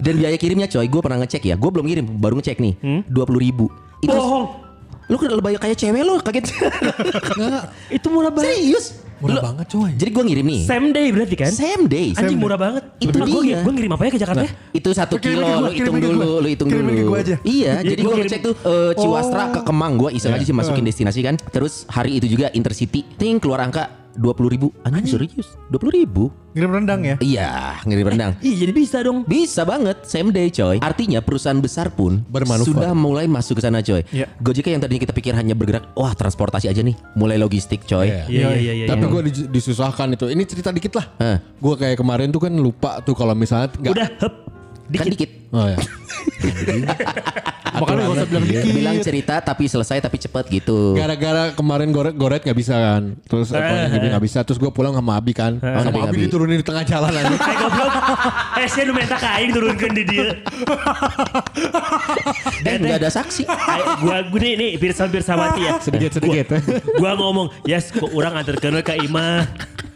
Dan 0.00 0.14
biaya 0.16 0.36
kirimnya 0.40 0.70
coy, 0.70 0.88
gue 0.88 1.00
pernah 1.04 1.20
ngecek 1.20 1.42
ya. 1.44 1.54
Gue 1.60 1.70
belum 1.70 1.84
ngirim, 1.84 2.06
baru 2.16 2.40
ngecek 2.40 2.56
nih. 2.56 2.74
Dua 3.04 3.28
puluh 3.28 3.40
ribu. 3.44 3.66
Itu 4.00 4.16
Bohong. 4.16 4.72
lu 5.10 5.18
lebih 5.18 5.58
kayak 5.58 5.74
cewek 5.74 6.02
lu 6.06 6.22
kaget. 6.22 6.54
Itu 7.98 8.06
murah 8.14 8.30
banget. 8.30 8.54
Serius? 8.56 9.09
Murah 9.20 9.36
Lu- 9.36 9.44
banget 9.44 9.66
coy. 9.68 9.90
Jadi 9.94 10.10
gue 10.10 10.24
ngirim 10.24 10.46
nih. 10.46 10.62
Same 10.64 10.88
day 10.90 11.06
berarti 11.12 11.36
kan? 11.36 11.52
Same 11.52 11.84
day. 11.86 12.08
Anjing 12.12 12.40
murah 12.40 12.56
banget. 12.56 12.82
Itu 12.98 13.12
Gue 13.14 13.42
dia. 13.44 13.60
gue 13.60 13.72
ngirim 13.76 13.92
apa 13.92 14.02
ya 14.02 14.10
ke 14.10 14.18
Jakarta? 14.18 14.42
ya? 14.42 14.50
Itu 14.72 14.88
satu 14.90 15.14
kilo, 15.16 15.44
gua, 15.44 15.60
lu 15.60 15.70
hitung 15.70 15.96
dulu, 15.96 16.30
lu 16.40 16.48
hitung 16.48 16.68
Kirimin 16.68 16.88
ke 16.90 16.96
dulu. 16.98 17.10
gua 17.10 17.18
aja. 17.20 17.36
Iya, 17.42 17.72
Ya, 17.76 17.84
jadi 17.86 18.00
kirim- 18.02 18.16
ngecek 18.24 18.40
tuh 18.40 18.54
eh, 18.56 18.92
Ciwastra 18.96 19.42
Oh. 19.42 19.48
ke 19.52 19.60
Kemang, 19.62 19.92
gua 19.94 20.10
iseng 20.10 20.32
aja 20.32 20.40
sih 20.40 20.52
masukin 20.52 20.82
destinasi 20.82 21.20
kan. 21.20 21.36
Terus 21.36 21.84
hari 21.86 22.16
itu 22.16 22.26
juga 22.26 22.48
Intercity, 22.50 23.04
ting 23.14 23.36
keluar 23.36 23.60
angka 23.60 23.99
dua 24.20 24.36
puluh 24.36 24.52
ribu. 24.52 24.68
Anjing 24.84 25.16
serius, 25.16 25.56
dua 25.72 25.80
puluh 25.80 26.04
ribu. 26.04 26.28
ngirim 26.50 26.70
rendang 26.82 27.00
ya. 27.06 27.16
Iya, 27.22 27.50
ngirim 27.86 28.06
rendang. 28.10 28.32
Iya 28.42 28.54
jadi 28.66 28.72
bisa 28.74 28.98
dong. 29.06 29.22
Bisa 29.22 29.62
banget, 29.62 30.02
same 30.02 30.34
day 30.34 30.50
coy. 30.50 30.82
Artinya 30.82 31.22
perusahaan 31.22 31.58
besar 31.62 31.94
pun 31.94 32.26
Bermanuver. 32.26 32.66
sudah 32.66 32.90
mulai 32.90 33.30
masuk 33.30 33.58
ke 33.58 33.62
sana 33.62 33.78
coy. 33.80 34.02
Iya. 34.10 34.26
Gojek 34.42 34.66
yang 34.66 34.82
tadinya 34.82 35.02
kita 35.06 35.14
pikir 35.14 35.32
hanya 35.38 35.54
bergerak, 35.54 35.94
wah 35.94 36.10
transportasi 36.10 36.66
aja 36.66 36.82
nih, 36.82 36.98
mulai 37.14 37.38
logistik 37.38 37.86
coy. 37.86 38.10
Iya. 38.10 38.26
Iya 38.26 38.50
iya 38.58 38.72
iya. 38.82 38.86
Tapi 38.90 39.04
iya. 39.06 39.12
gue 39.14 39.22
disusahkan 39.54 40.10
itu. 40.18 40.26
Ini 40.26 40.42
cerita 40.42 40.74
dikit 40.74 40.98
lah. 40.98 41.06
Hah. 41.22 41.38
Gue 41.62 41.74
kayak 41.78 41.96
kemarin 42.02 42.34
tuh 42.34 42.42
kan 42.42 42.52
lupa 42.52 42.98
tuh 43.06 43.14
kalau 43.14 43.34
misalnya 43.38 43.70
nggak. 43.78 43.94
Udah 43.94 44.08
hep. 44.18 44.34
Kan 44.90 45.06
Dikit. 45.06 45.12
dikit. 45.16 45.30
Oh 45.50 45.66
ya. 45.66 45.78
Makanya 47.70 48.02
gak 48.02 48.12
usah 48.12 48.26
bilang 48.26 48.44
Iya. 48.44 48.60
dikit. 48.60 48.74
Bilang 48.74 48.96
cerita 49.00 49.34
tapi 49.40 49.64
selesai 49.64 49.98
tapi 50.00 50.16
cepet 50.16 50.44
gitu. 50.52 50.92
Gara-gara 50.92 51.50
kemarin 51.50 51.88
goret 51.88 52.12
goret 52.12 52.42
nggak 52.42 52.54
bisa 52.54 52.74
kan. 52.74 53.14
Terus 53.24 53.48
apa 53.50 53.72
Eh. 53.88 54.10
nggak 54.10 54.20
bisa. 54.20 54.42
Terus 54.42 54.58
gue 54.58 54.68
pulang 54.68 54.92
sama 54.92 55.14
Abi 55.14 55.32
kan. 55.32 55.56
sama 55.56 55.80
sama 55.84 55.98
Abi. 56.04 56.12
Abi 56.12 56.26
diturunin 56.26 56.58
di 56.58 56.66
tengah 56.66 56.82
jalan 56.82 57.08
aja. 57.08 57.30
Kayak 57.30 57.58
goblok. 57.64 57.92
Eh 58.56 58.66
saya 58.66 58.84
nu 58.84 58.92
minta 58.92 59.16
kain 59.16 59.48
turunkan 59.48 59.90
di 59.92 60.02
dia. 60.04 60.28
Eh 62.60 62.76
nggak 62.76 62.98
ada 63.00 63.10
saksi. 63.10 63.42
Ay, 63.46 63.80
gua 63.98 64.16
gua 64.24 64.38
nih 64.38 64.52
nih 64.54 64.70
pirsa 64.76 65.06
pirsawati 65.06 65.60
ya. 65.62 65.72
Sedikit 65.80 66.10
sedikit. 66.12 66.52
Gua 66.94 67.16
ngomong, 67.16 67.48
"Yes, 67.64 67.88
kok 67.88 68.10
orang 68.10 68.36
anterkeun 68.36 68.74
we 68.74 68.82
ka 68.82 68.94
Imah." 68.94 69.46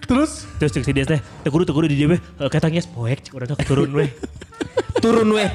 Terus 0.04 0.44
Terus 0.54 0.70
cek 0.70 0.82
si 0.82 0.92
dia 0.92 1.04
teh, 1.04 1.16
teh 1.18 1.49
kudu 1.49 1.62
teh 1.62 1.73
kudu 1.73 1.87
di 1.87 1.96
dia 1.96 2.06
we. 2.06 2.16
Eh, 2.16 2.49
Katanya 2.49 2.80
poek 2.87 3.18
cek 3.20 3.32
urang 3.32 3.49
teh 3.50 3.56
turun 3.62 3.90
we. 3.90 4.06
Turun 4.94 5.28
weh. 5.30 5.50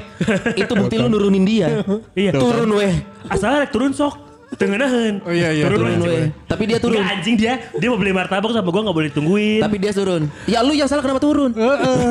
Itu 0.54 0.72
bukti 0.72 0.94
lu 0.94 1.08
nurunin 1.08 1.42
dia. 1.42 1.82
Iya. 2.12 2.30
Turun 2.32 2.70
weh. 2.70 2.94
Asal 3.26 3.58
rek 3.58 3.70
turun 3.70 3.90
sok. 3.90 4.30
Tengenahan. 4.52 5.22
Oh 5.22 5.30
iya, 5.30 5.50
iya, 5.50 5.62
Turun, 5.64 5.78
Turun 5.80 5.98
we. 6.00 6.06
weh. 6.08 6.26
Tapi 6.44 6.62
dia 6.66 6.78
turun. 6.78 6.98
Enggak 6.98 7.14
anjing 7.16 7.34
dia. 7.34 7.54
Dia 7.72 7.86
mau 7.86 7.96
beli 7.96 8.10
martabak 8.10 8.50
sama 8.50 8.66
gua 8.68 8.82
enggak 8.84 8.96
boleh 8.96 9.08
ditungguin. 9.08 9.60
Tapi 9.60 9.76
dia 9.76 9.90
turun. 9.90 10.22
Ya 10.44 10.58
lu 10.60 10.70
yang 10.70 10.86
salah 10.86 11.00
kenapa 11.00 11.18
turun? 11.18 11.50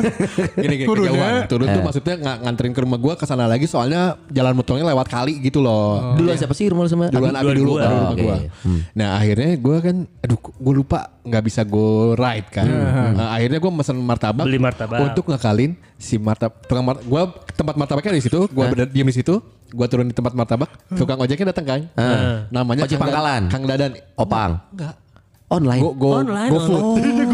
Gini 0.56 0.74
gini 0.74 0.84
Turunnya. 0.84 1.12
kejauhan. 1.12 1.40
Turun 1.46 1.66
tuh 1.66 1.74
Eh. 1.74 1.84
maksudnya 1.84 2.14
nggak 2.18 2.36
nganterin 2.40 2.72
ke 2.72 2.80
rumah 2.80 2.98
gue 2.98 3.14
ke 3.14 3.24
sana 3.24 3.44
lagi 3.44 3.64
soalnya 3.64 4.02
jalan 4.26 4.52
motornya 4.52 4.84
lewat 4.86 5.06
kali 5.06 5.36
gitu 5.38 5.60
loh. 5.60 6.16
Duluan 6.16 6.36
siapa 6.36 6.52
sih 6.52 6.68
rumah 6.68 6.84
lu 6.84 6.90
sama 6.90 7.08
Duluan 7.08 7.32
Abi? 7.34 7.44
Abi 7.46 7.56
dulu 7.56 7.70
gua. 7.70 7.80
baru 7.80 7.88
Oh, 7.90 8.00
rumah 8.02 8.16
gua. 8.18 8.36
Nah 8.90 9.08
akhirnya 9.14 9.50
gue 9.54 9.76
kan, 9.78 9.96
aduh 10.18 10.38
gue 10.40 10.74
lupa 10.74 10.98
nggak 11.20 11.42
bisa 11.44 11.60
gue 11.68 12.16
ride 12.16 12.48
kan. 12.48 12.66
Nah, 13.12 13.36
akhirnya 13.36 13.58
gue 13.60 13.72
mesen 13.72 13.96
martabak. 14.00 14.44
Beli 14.48 14.60
martabak. 14.60 14.98
Untuk 15.04 15.28
ngakalin 15.28 15.76
si 16.00 16.16
martabak. 16.16 16.64
Tukang 16.64 16.84
mart 16.84 17.00
gue 17.04 17.22
tempat 17.52 17.74
martabaknya 17.76 18.16
di 18.16 18.24
situ. 18.24 18.48
Gue 18.48 18.64
diem 18.88 19.08
di 19.08 19.16
situ. 19.16 19.36
Gue 19.70 19.86
turun 19.86 20.08
di 20.08 20.16
tempat 20.16 20.32
martabak. 20.32 20.70
Tukang 20.96 21.20
ojeknya 21.20 21.52
datang 21.52 21.66
kan. 21.68 21.80
Ah. 21.94 22.48
Namanya 22.48 22.88
Ojek 22.88 22.96
Kang 22.96 23.04
pangkalan. 23.06 23.42
Kang 23.52 23.62
Dadan. 23.68 23.92
Opang. 24.16 24.50
Enggak. 24.72 24.94
Online. 25.50 25.82
Go, 25.82 25.90
go, 25.98 26.10
Online, 26.22 26.46
go 26.46 26.58
food. 26.62 26.78
online. 26.78 27.26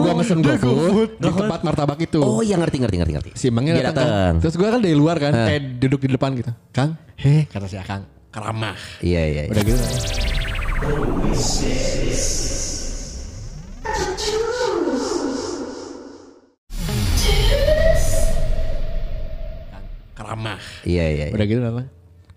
Gue 0.00 0.12
mesen 0.16 0.38
go 0.40 0.52
food 0.56 1.10
di 1.20 1.28
tempat 1.28 1.60
martabak 1.60 2.00
itu. 2.00 2.20
Oh 2.24 2.40
iya 2.40 2.56
ngerti 2.56 2.80
ngerti 2.80 2.96
ngerti 3.04 3.12
ngerti. 3.20 3.30
Si 3.36 3.52
Mangnya 3.52 3.76
datang. 3.76 3.92
kan. 3.92 3.94
datang. 4.00 4.34
Terus 4.40 4.54
gue 4.56 4.68
kan 4.72 4.80
dari 4.80 4.96
luar 4.96 5.20
kan, 5.20 5.32
kayak 5.36 5.62
duduk 5.76 6.00
di 6.08 6.16
depan 6.16 6.32
gitu. 6.40 6.50
Kang, 6.72 6.96
heh 7.20 7.44
kata 7.52 7.68
si 7.68 7.76
Akang, 7.76 8.08
keramah. 8.32 8.80
Iya 9.04 9.22
iya. 9.28 9.42
iya. 9.44 9.52
Udah 9.52 9.62
gitu. 9.68 9.76
Kang, 10.80 11.20
keramah. 20.30 20.62
Iya 20.86 21.04
iya. 21.10 21.26
iya. 21.28 21.34
Udah 21.34 21.46
gitu 21.50 21.60
apa? 21.60 21.82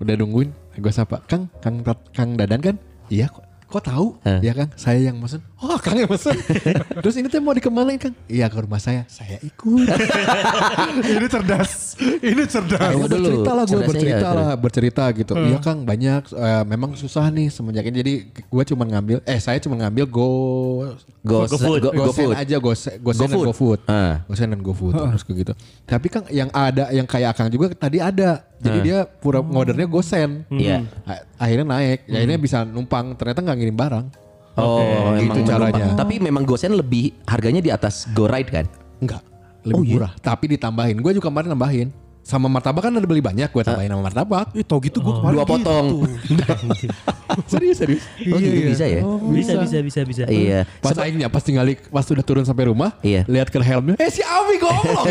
Udah 0.01 0.13
nungguin, 0.17 0.49
gue 0.81 0.93
sapa, 0.93 1.21
Kang, 1.29 1.47
Kang, 1.61 1.85
Kang 2.11 2.33
Dadan 2.33 2.59
kan? 2.59 2.75
Iya 3.07 3.29
kok. 3.29 3.52
Kok 3.73 3.81
tahu? 3.83 4.07
Hah? 4.21 4.37
Iya 4.37 4.53
Kang, 4.53 4.69
saya 4.75 5.01
yang 5.01 5.17
mesen. 5.17 5.41
Oh 5.57 5.73
Kang 5.75 5.97
yang 5.97 6.05
mesen. 6.05 6.37
Terus 7.01 7.15
ini 7.15 7.25
tuh 7.25 7.41
mau 7.41 7.51
dikemanain 7.51 7.97
Kang? 7.97 8.13
Iya 8.27 8.45
ke 8.45 8.61
rumah 8.61 8.77
saya. 8.77 9.01
Saya 9.07 9.41
ikut. 9.41 9.89
ini 11.09 11.25
cerdas. 11.25 11.97
Ini 12.21 12.43
cerdas. 12.45 12.77
Tunggu 12.87 13.01
Gue 13.01 13.09
dulu. 13.09 13.25
bercerita 13.41 13.51
lah, 13.51 13.63
gue 13.65 13.81
bercerita 13.81 14.21
ya, 14.21 14.31
lah, 14.31 14.53
bercerita 14.53 15.03
gitu. 15.11 15.33
Iya 15.35 15.57
Kang, 15.57 15.81
banyak. 15.83 16.21
eh, 16.29 16.63
memang 16.65 16.93
susah 16.93 17.27
nih 17.27 17.49
semenjak 17.49 17.81
ini. 17.83 17.97
Jadi 17.97 18.13
gue 18.29 18.63
cuma 18.67 18.85
ngambil, 18.85 19.17
eh 19.23 19.39
saya 19.39 19.57
cuma 19.57 19.73
ngambil 19.75 20.05
go, 20.05 20.29
Go, 21.23 21.47
Go 21.47 21.55
food. 21.55 21.79
Go, 21.79 21.89
go 21.89 22.03
gosen 22.05 22.25
food. 22.25 22.35
aja, 22.35 22.57
gosen, 22.59 22.93
gosen 22.99 23.21
dan 23.23 23.31
GoFood. 23.31 23.47
gofood. 23.47 23.79
Ah. 23.87 24.21
Gosen 24.27 24.47
dan 24.49 24.59
gofood, 24.59 24.93
terus 24.93 25.23
kayak 25.23 25.37
gitu. 25.39 25.53
Tapi 25.83 26.07
Kang, 26.07 26.25
yang 26.29 26.51
ada, 26.51 26.91
yang 26.91 27.07
kayak 27.07 27.31
Akang 27.31 27.47
juga 27.47 27.71
tadi 27.71 27.97
ada. 27.97 28.43
Jadi 28.59 28.79
dia 28.81 29.03
pura 29.03 29.39
ngordernya 29.39 29.83
gosen. 29.85 30.43
Iya. 30.49 30.87
A- 31.03 31.23
Akhirnya 31.37 31.67
naik, 31.69 32.07
ya 32.07 32.15
akhirnya 32.17 32.39
bisa 32.39 32.57
numpang. 32.63 33.11
Ternyata 33.13 33.39
nggak 33.41 33.59
ngirim 33.63 33.73
barang. 33.73 34.05
Oh, 34.53 35.15
Gitu 35.15 35.33
memang 35.33 35.47
caranya. 35.47 35.71
menumpang. 35.73 35.97
Tapi 35.97 36.13
memang 36.19 36.43
Gosen 36.43 36.73
lebih 36.73 37.15
harganya 37.25 37.57
di 37.57 37.71
atas 37.71 38.05
Go 38.11 38.27
Ride 38.27 38.51
kan? 38.51 38.65
Enggak, 38.99 39.23
lebih 39.63 39.73
Oh, 39.73 39.81
iya? 39.81 39.93
murah. 39.97 40.11
Tapi 40.15 40.45
ditambahin. 40.51 40.99
Gue 40.99 41.11
juga 41.11 41.27
kemarin 41.27 41.49
nambahin. 41.49 41.89
Sama 42.21 42.47
martabak 42.47 42.79
kan 42.79 42.93
ada 42.93 43.03
beli 43.03 43.19
banyak, 43.19 43.51
gue 43.51 43.63
tambahin 43.65 43.91
sama 43.91 44.03
martabak. 44.05 44.47
Ih 44.53 44.63
tau 44.63 44.79
gitu 44.79 45.01
gue 45.01 45.11
kemarin 45.11 45.35
Dua 45.35 45.43
potong. 45.43 46.07
serius, 47.51 47.83
serius. 47.83 47.99
Oh 48.25 48.39
gitu 48.39 48.71
bisa 48.71 48.85
ya? 48.85 49.01
bisa 49.27 49.53
bisa 49.57 49.77
bisa 49.81 50.01
bisa. 50.05 50.23
Iya. 50.25 50.63
Pas 50.79 50.95
akhirnya 50.95 51.27
pas 51.27 51.41
tinggal 51.41 51.65
di- 51.65 51.83
pas 51.83 51.99
sudah 51.99 52.21
turun 52.21 52.47
sampai 52.47 52.71
rumah, 52.71 52.95
Iya. 53.01 53.27
lihat 53.27 53.49
ke 53.49 53.59
helmnya, 53.59 53.97
eh 53.97 54.07
si 54.07 54.23
Awi 54.23 54.55
goblok. 54.55 55.03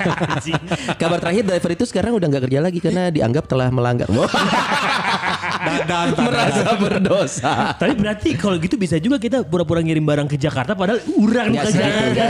Kabar 0.96 1.20
terakhir 1.20 1.44
driver 1.44 1.70
itu 1.70 1.84
sekarang 1.84 2.12
udah 2.14 2.24
nggak 2.26 2.42
kerja 2.46 2.60
lagi 2.60 2.78
karena 2.78 3.02
dianggap 3.08 3.44
telah 3.44 3.68
melanggar. 3.68 4.08
Merasa 6.26 6.70
berdosa. 6.74 7.52
Tapi 7.74 7.94
berarti 7.94 8.34
kalau 8.34 8.56
gitu 8.56 8.74
bisa 8.74 8.96
juga 8.96 9.16
kita 9.16 9.42
pura-pura 9.42 9.78
ngirim 9.78 10.02
barang 10.02 10.26
ke 10.26 10.36
Jakarta 10.36 10.72
padahal 10.72 10.98
urang 11.14 11.52
Nggak 11.52 11.64
ke. 11.64 11.72
Jakarta. 11.74 12.24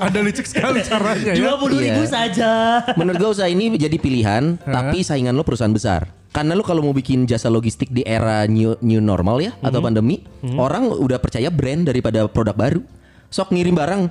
Ada 0.00 0.18
licik 0.20 0.46
sekali 0.46 0.80
caranya 0.80 1.32
ya. 1.32 1.34
Dua 1.36 1.54
puluh 1.56 1.78
ribu 1.78 2.02
Iya. 2.02 2.10
saja. 2.10 2.50
Menurut 2.94 3.16
gue 3.16 3.30
usaha 3.30 3.46
ini 3.46 3.74
jadi 3.74 3.96
pilihan, 3.96 4.56
tapi 4.58 5.00
saingan 5.00 5.32
lo 5.32 5.42
perusahaan 5.42 5.70
besar. 5.70 6.08
Karena 6.30 6.52
lu 6.52 6.60
kalau 6.60 6.82
mau 6.82 6.90
bikin 6.90 7.24
jasa 7.24 7.46
logistik 7.46 7.88
di 7.88 8.02
era 8.02 8.42
new, 8.44 8.74
new 8.80 8.98
normal 8.98 9.38
ya 9.38 9.54
atau 9.60 9.78
pandemi, 9.80 10.24
orang 10.52 10.90
udah 10.90 11.16
percaya 11.16 11.46
brand 11.46 11.84
daripada 11.84 12.26
produk 12.26 12.52
baru. 12.52 12.80
Sok 13.28 13.50
ngirim 13.50 13.74
barang 13.74 14.02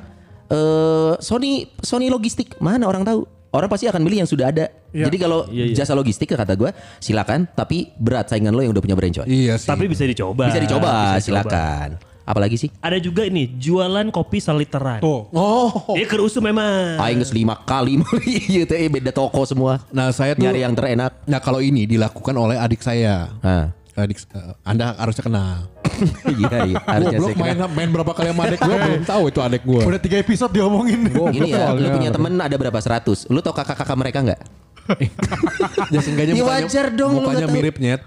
eh 0.45 1.13
Sony 1.19 1.67
Sony 1.79 2.07
logistik 2.07 2.55
mana 2.59 2.85
orang 2.85 3.03
tahu? 3.03 3.23
Orang 3.53 3.69
pasti 3.69 3.85
akan 3.85 4.01
milih 4.01 4.25
yang 4.25 4.29
sudah 4.29 4.49
ada. 4.49 4.65
Jadi 4.89 5.17
kalau 5.21 5.45
jasa 5.77 5.93
logistik 5.93 6.33
kata 6.33 6.57
gue 6.57 6.73
silakan, 6.97 7.45
tapi 7.53 7.93
berat 8.01 8.25
saingan 8.33 8.49
lo 8.49 8.65
yang 8.65 8.73
udah 8.73 8.81
punya 8.81 8.97
brand 8.97 9.13
coy. 9.13 9.29
Iya 9.29 9.61
sih. 9.61 9.69
Tapi 9.69 9.85
bisa 9.85 10.09
dicoba. 10.09 10.49
Bisa 10.49 10.57
dicoba, 10.57 10.89
Bisa 10.89 11.21
dicoba. 11.21 11.21
silakan. 11.21 11.89
Apalagi 12.23 12.55
sih? 12.55 12.69
Ada 12.79 12.97
juga 13.03 13.27
ini 13.27 13.51
jualan 13.59 14.09
kopi 14.09 14.39
saliteran. 14.41 15.03
Tuh. 15.03 15.29
Oh. 15.35 15.93
Dia 15.93 16.07
kerusu 16.07 16.39
memang. 16.41 16.97
Aing 16.97 17.21
geus 17.21 17.35
lima 17.35 17.59
kali 17.61 17.99
beli 18.01 18.63
gitu 18.63 18.73
eh, 18.73 18.89
beda 18.89 19.11
toko 19.13 19.43
semua. 19.45 19.83
Nah 19.93 20.09
saya 20.09 20.33
tuh 20.33 20.47
Nyari 20.47 20.63
yang 20.63 20.73
terenak. 20.73 21.21
Nah 21.29 21.37
kalau 21.43 21.59
ini 21.61 21.85
dilakukan 21.85 22.33
oleh 22.33 22.57
adik 22.57 22.81
saya. 22.81 23.29
Nah. 23.43 23.69
Adik, 23.93 24.17
eh, 24.33 24.55
anda 24.65 24.97
harusnya 24.97 25.21
kenal. 25.29 25.69
iya 26.39 26.57
iya 26.65 26.77
harusnya 26.79 27.19
Goblok 27.19 27.37
main, 27.37 27.57
main 27.69 27.89
berapa 27.89 28.11
kali 28.11 28.27
sama 28.29 28.41
adik 28.45 28.59
gue 28.59 28.75
belum 28.75 29.03
tahu 29.03 29.23
itu 29.27 29.39
adik 29.39 29.61
gue. 29.63 29.81
Udah 29.83 30.01
tiga 30.01 30.17
episode 30.17 30.51
diomongin. 30.51 30.99
Ini 31.07 31.47
ya, 31.47 31.71
lu 31.71 31.87
punya 31.89 32.09
temen 32.09 32.33
ada 32.35 32.55
berapa 32.55 32.79
seratus? 32.79 33.25
Lu 33.27 33.39
tau 33.39 33.51
kakak-kakak 33.51 33.97
mereka 33.97 34.19
nggak? 34.21 34.41
Ya 35.93 35.99
seenggaknya 35.99 36.33
Ya 36.33 36.43
mukanya- 36.43 36.67
wajar 36.67 36.85
dong, 36.91 37.11
lu 37.15 37.23
Mukanya 37.23 37.47
mirip 37.47 37.77
nyet. 37.79 38.01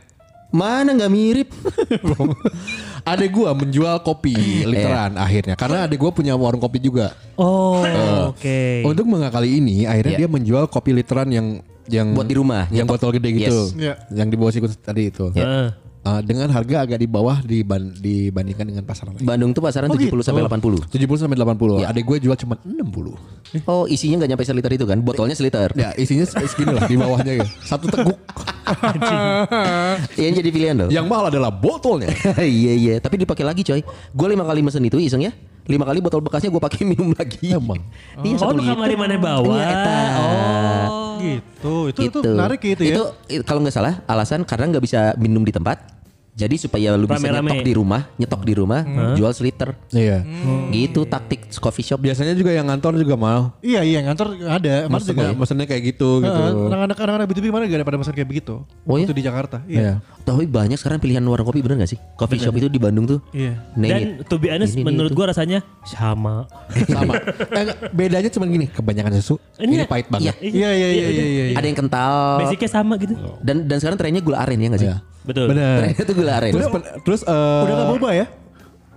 Mana 0.52 0.92
nggak 0.92 1.10
mirip? 1.10 1.48
Adik 3.10 3.30
gue 3.32 3.46
menjual 3.46 3.96
kopi 4.00 4.34
literan 4.62 5.14
akhirnya. 5.14 5.54
Karena 5.54 5.86
adik 5.86 5.98
gue 5.98 6.10
punya 6.12 6.34
warung 6.34 6.58
kopi 6.58 6.78
juga. 6.78 7.14
Oh, 7.34 7.82
oke. 8.30 8.82
Untuk 8.82 9.06
mengakali 9.06 9.58
ini 9.58 9.86
akhirnya 9.86 10.12
Iya. 10.12 10.20
dia 10.22 10.28
menjual 10.28 10.66
kopi 10.66 10.90
literan 10.90 11.30
yang 11.30 11.62
yang 11.86 12.10
Buat 12.12 12.26
di 12.26 12.34
rumah, 12.34 12.66
yang 12.68 12.82
nyetok. 12.82 12.98
botol 12.98 13.10
gede 13.14 13.28
gitu. 13.32 13.58
Yes. 13.70 13.78
Iya. 13.78 13.94
Yang 14.10 14.26
di 14.26 14.36
bawah 14.36 14.52
sikut 14.52 14.70
tadi 14.76 15.02
itu. 15.06 15.24
Heeh. 15.30 15.46
Uh, 15.46 15.68
dengan 16.20 16.48
harga 16.48 16.76
agak 16.80 16.96
di 16.96 17.06
bawah 17.06 17.40
diban- 17.40 17.92
dibandingkan 17.92 18.66
dengan 18.66 18.82
pasaran 18.82 19.12
lain. 19.12 19.22
Bandung 19.22 19.50
tuh 19.50 19.60
pasaran 19.60 19.88
70 19.88 20.22
sampai 20.22 20.42
80. 20.42 20.86
70 20.86 21.18
sampai 21.18 21.36
80. 21.36 21.80
Ya. 21.80 21.90
Adik 21.90 22.04
gue 22.04 22.16
jual 22.22 22.36
cuma 22.36 22.54
60. 22.58 23.14
Oh, 23.64 23.84
isinya 23.86 24.20
nggak 24.20 24.30
nyampe 24.30 24.44
seliter 24.44 24.70
itu 24.72 24.84
kan? 24.84 24.98
Botolnya 24.98 25.32
seliter. 25.32 25.70
Ya 25.72 25.90
isinya 25.94 26.22
segini 26.24 26.72
lah 26.72 26.84
di 26.84 26.94
bawahnya 26.94 27.32
ya. 27.38 27.46
Satu 27.60 27.86
teguk. 27.86 28.18
Yang 30.16 30.32
jadi 30.36 30.48
pilihan 30.50 30.74
loh. 30.76 30.88
Yang 30.88 31.06
mahal 31.06 31.24
adalah 31.28 31.50
botolnya. 31.50 32.10
iya 32.42 32.72
iya, 32.74 32.94
tapi 32.96 33.16
dipakai 33.16 33.42
lagi 33.42 33.62
coy. 33.62 33.80
Gue 34.12 34.26
lima 34.28 34.42
kali 34.42 34.60
mesen 34.60 34.82
itu 34.82 34.98
iseng 34.98 35.22
ya. 35.22 35.32
Lima 35.66 35.82
kali 35.82 35.98
botol 35.98 36.22
bekasnya 36.22 36.46
gue 36.48 36.62
pakai 36.62 36.82
minum 36.84 37.10
lagi. 37.10 37.50
Emang? 37.50 37.82
Iya 38.22 38.38
Oh, 38.40 38.50
lu 38.50 38.62
kamari 38.62 38.94
liter. 38.94 38.98
mana 38.98 39.16
bawa? 39.16 39.50
Iya, 39.52 39.66
eta. 39.66 39.98
Gitu. 41.16 41.74
Itu 41.88 42.00
itu 42.04 42.18
Gitu. 42.18 42.30
menarik 42.30 42.60
gitu 42.60 42.82
ya. 42.82 42.90
Itu 42.92 43.02
kalau 43.42 43.60
nggak 43.60 43.74
salah 43.74 44.04
alasan 44.04 44.42
karena 44.42 44.70
nggak 44.70 44.84
bisa 44.84 45.00
minum 45.16 45.40
di 45.40 45.50
tempat. 45.50 45.95
Jadi 46.36 46.60
supaya 46.60 46.92
lu 47.00 47.08
bisa 47.08 47.16
Rame-rame. 47.16 47.48
nyetok 47.48 47.64
di 47.64 47.72
rumah, 47.72 48.02
nyetok 48.20 48.42
di 48.44 48.52
rumah, 48.52 48.80
jual 49.16 49.32
seliter. 49.32 49.72
Iya. 49.88 50.20
Gitu 50.68 51.08
taktik 51.08 51.48
coffee 51.56 51.80
shop. 51.80 52.04
Biasanya 52.04 52.36
juga 52.36 52.52
yang 52.52 52.68
ngantor 52.68 52.92
juga 53.00 53.16
mau. 53.16 53.56
Iya 53.64 53.80
iya 53.80 54.04
ngantor 54.04 54.36
ada. 54.44 54.84
Mas 54.92 55.08
juga. 55.08 55.32
Maksudnya, 55.32 55.32
maksudnya 55.32 55.66
kayak 55.66 55.82
gitu 55.96 56.20
gitu. 56.20 56.42
Anak-anak 56.68 56.98
anak-anak 57.00 57.26
B2B 57.32 57.48
mana 57.48 57.64
gak 57.64 57.80
ada 57.80 57.86
pada 57.88 57.98
pesan 58.04 58.12
kayak 58.12 58.28
begitu. 58.28 58.68
Oh, 58.84 59.00
iya? 59.00 59.08
Waktu 59.08 59.16
di 59.16 59.24
Jakarta. 59.24 59.64
Iya. 59.64 59.80
Iya. 59.80 59.94
Tapi 60.26 60.42
banyak 60.42 60.74
sekarang 60.74 60.98
pilihan 60.98 61.22
warung 61.22 61.46
kopi 61.46 61.62
bener 61.62 61.78
gak 61.78 61.94
sih? 61.94 61.98
Coffee 62.18 62.36
shop 62.36 62.50
itu 62.52 62.66
di 62.66 62.82
Bandung 62.82 63.06
tuh. 63.06 63.22
Iya. 63.30 63.62
Dan 63.72 64.18
it. 64.18 64.26
to 64.26 64.36
be 64.36 64.50
honest 64.50 64.74
Ini, 64.74 64.82
menurut 64.82 65.14
gua 65.14 65.30
rasanya 65.30 65.62
sama. 65.86 66.50
Sama. 66.90 67.14
Eh, 67.14 67.62
enggak, 67.62 67.76
bedanya 67.94 68.26
cuma 68.26 68.44
gini, 68.44 68.66
kebanyakan 68.66 69.14
susu. 69.16 69.38
Ini 69.54 69.78
Enggak. 69.78 69.88
pahit 69.88 70.06
banget. 70.10 70.34
Iya 70.42 70.70
iya 70.74 70.88
iya 70.90 71.06
iya 71.06 71.24
iya. 71.24 71.44
Ada 71.54 71.66
yang 71.70 71.78
kental. 71.78 72.42
Basicnya 72.42 72.66
sama 72.68 72.98
gitu. 72.98 73.14
Dan 73.38 73.64
dan 73.64 73.78
sekarang 73.78 73.94
trennya 73.96 74.18
gula 74.18 74.42
aren 74.42 74.58
ya 74.58 74.68
gak 74.68 74.82
sih? 74.82 74.90
Iya. 74.90 74.98
Betul. 75.22 75.46
Benar. 75.54 75.74
Trennya 75.78 76.02
tuh 76.02 76.14
gula 76.18 76.32
aren. 76.34 76.50
Terus 76.50 76.66
terus 77.06 77.20
eh 77.22 77.62
Udah 77.62 77.74
gak 77.78 77.90
boba 77.94 78.10
ya? 78.12 78.26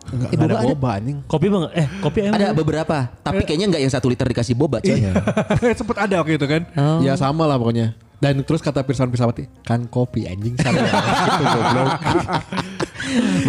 enggak 0.10 0.30
Eh, 0.34 0.34
ada 0.34 0.42
boba 0.42 0.58
ada. 0.58 0.70
boba 0.74 0.90
anjing. 0.98 1.18
Kopi 1.30 1.46
bang, 1.46 1.64
eh 1.70 1.88
kopi 2.02 2.20
emang 2.26 2.42
Ada 2.42 2.48
beberapa, 2.50 2.98
tapi 3.22 3.46
kayaknya 3.46 3.66
nggak 3.70 3.82
yang 3.86 3.94
satu 3.94 4.10
liter 4.10 4.26
dikasih 4.26 4.58
boba 4.58 4.82
coy. 4.82 4.98
Iya. 4.98 5.14
Sempet 5.78 5.98
ada 6.02 6.18
waktu 6.18 6.42
itu 6.42 6.50
kan. 6.50 6.66
Ya 7.00 7.14
sama 7.14 7.46
lah 7.46 7.62
pokoknya. 7.62 7.94
Dan 8.20 8.44
terus 8.44 8.60
kata 8.60 8.84
Pirsawan 8.84 9.12
Pirsawati, 9.12 9.48
kan 9.64 9.88
kopi 9.88 10.28
anjing 10.28 10.60
sama. 10.60 10.84
Gitu, 11.40 11.46
goblok. 11.48 11.90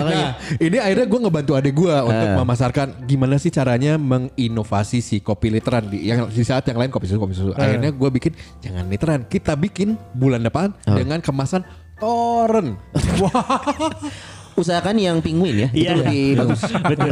Nah, 0.00 0.40
ini 0.56 0.80
akhirnya 0.80 1.04
gue 1.04 1.20
ngebantu 1.20 1.52
adek 1.52 1.74
gue 1.76 1.92
untuk 1.92 2.28
memasarkan 2.40 3.04
gimana 3.04 3.36
sih 3.36 3.52
caranya 3.52 4.00
menginovasi 4.00 5.04
si 5.04 5.20
kopi 5.20 5.52
literan 5.52 5.84
di 5.84 6.08
yang 6.08 6.32
di 6.32 6.40
saat 6.40 6.64
yang 6.64 6.80
lain 6.80 6.88
kopi 6.88 7.04
susu 7.04 7.20
kopi 7.20 7.36
susu. 7.36 7.52
Akhirnya 7.52 7.92
gue 7.92 8.08
bikin 8.08 8.32
jangan 8.64 8.88
literan, 8.88 9.20
kita 9.28 9.60
bikin 9.60 10.00
bulan 10.16 10.40
depan 10.40 10.72
dengan 10.88 11.20
kemasan 11.20 11.60
toren. 12.00 12.80
Usahakan 14.54 14.97
yang 14.97 15.16
penguin 15.19 15.64
ya, 15.64 15.69
itu 15.71 15.87
Iya. 15.87 15.95
lebih 15.99 16.23
bagus. 16.38 16.61
Betul. 16.92 17.11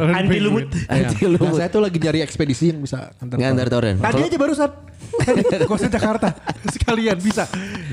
Anti 0.00 0.38
lumut. 0.38 0.66
Anti 0.86 1.16
Nah, 1.18 1.30
lumut. 1.32 1.54
saya 1.54 1.68
tuh 1.68 1.80
lagi 1.80 1.98
nyari 1.98 2.20
ekspedisi 2.20 2.70
yang 2.70 2.80
bisa 2.80 3.10
antar 3.16 3.36
Ngantar 3.36 3.66
toren. 3.68 3.96
Tadi 3.98 4.20
aja 4.22 4.36
barusan. 4.36 4.70
Gak 5.66 5.70
usah 5.70 5.88
Jakarta. 5.88 6.28
Sekalian 6.74 7.16
bisa. 7.16 7.44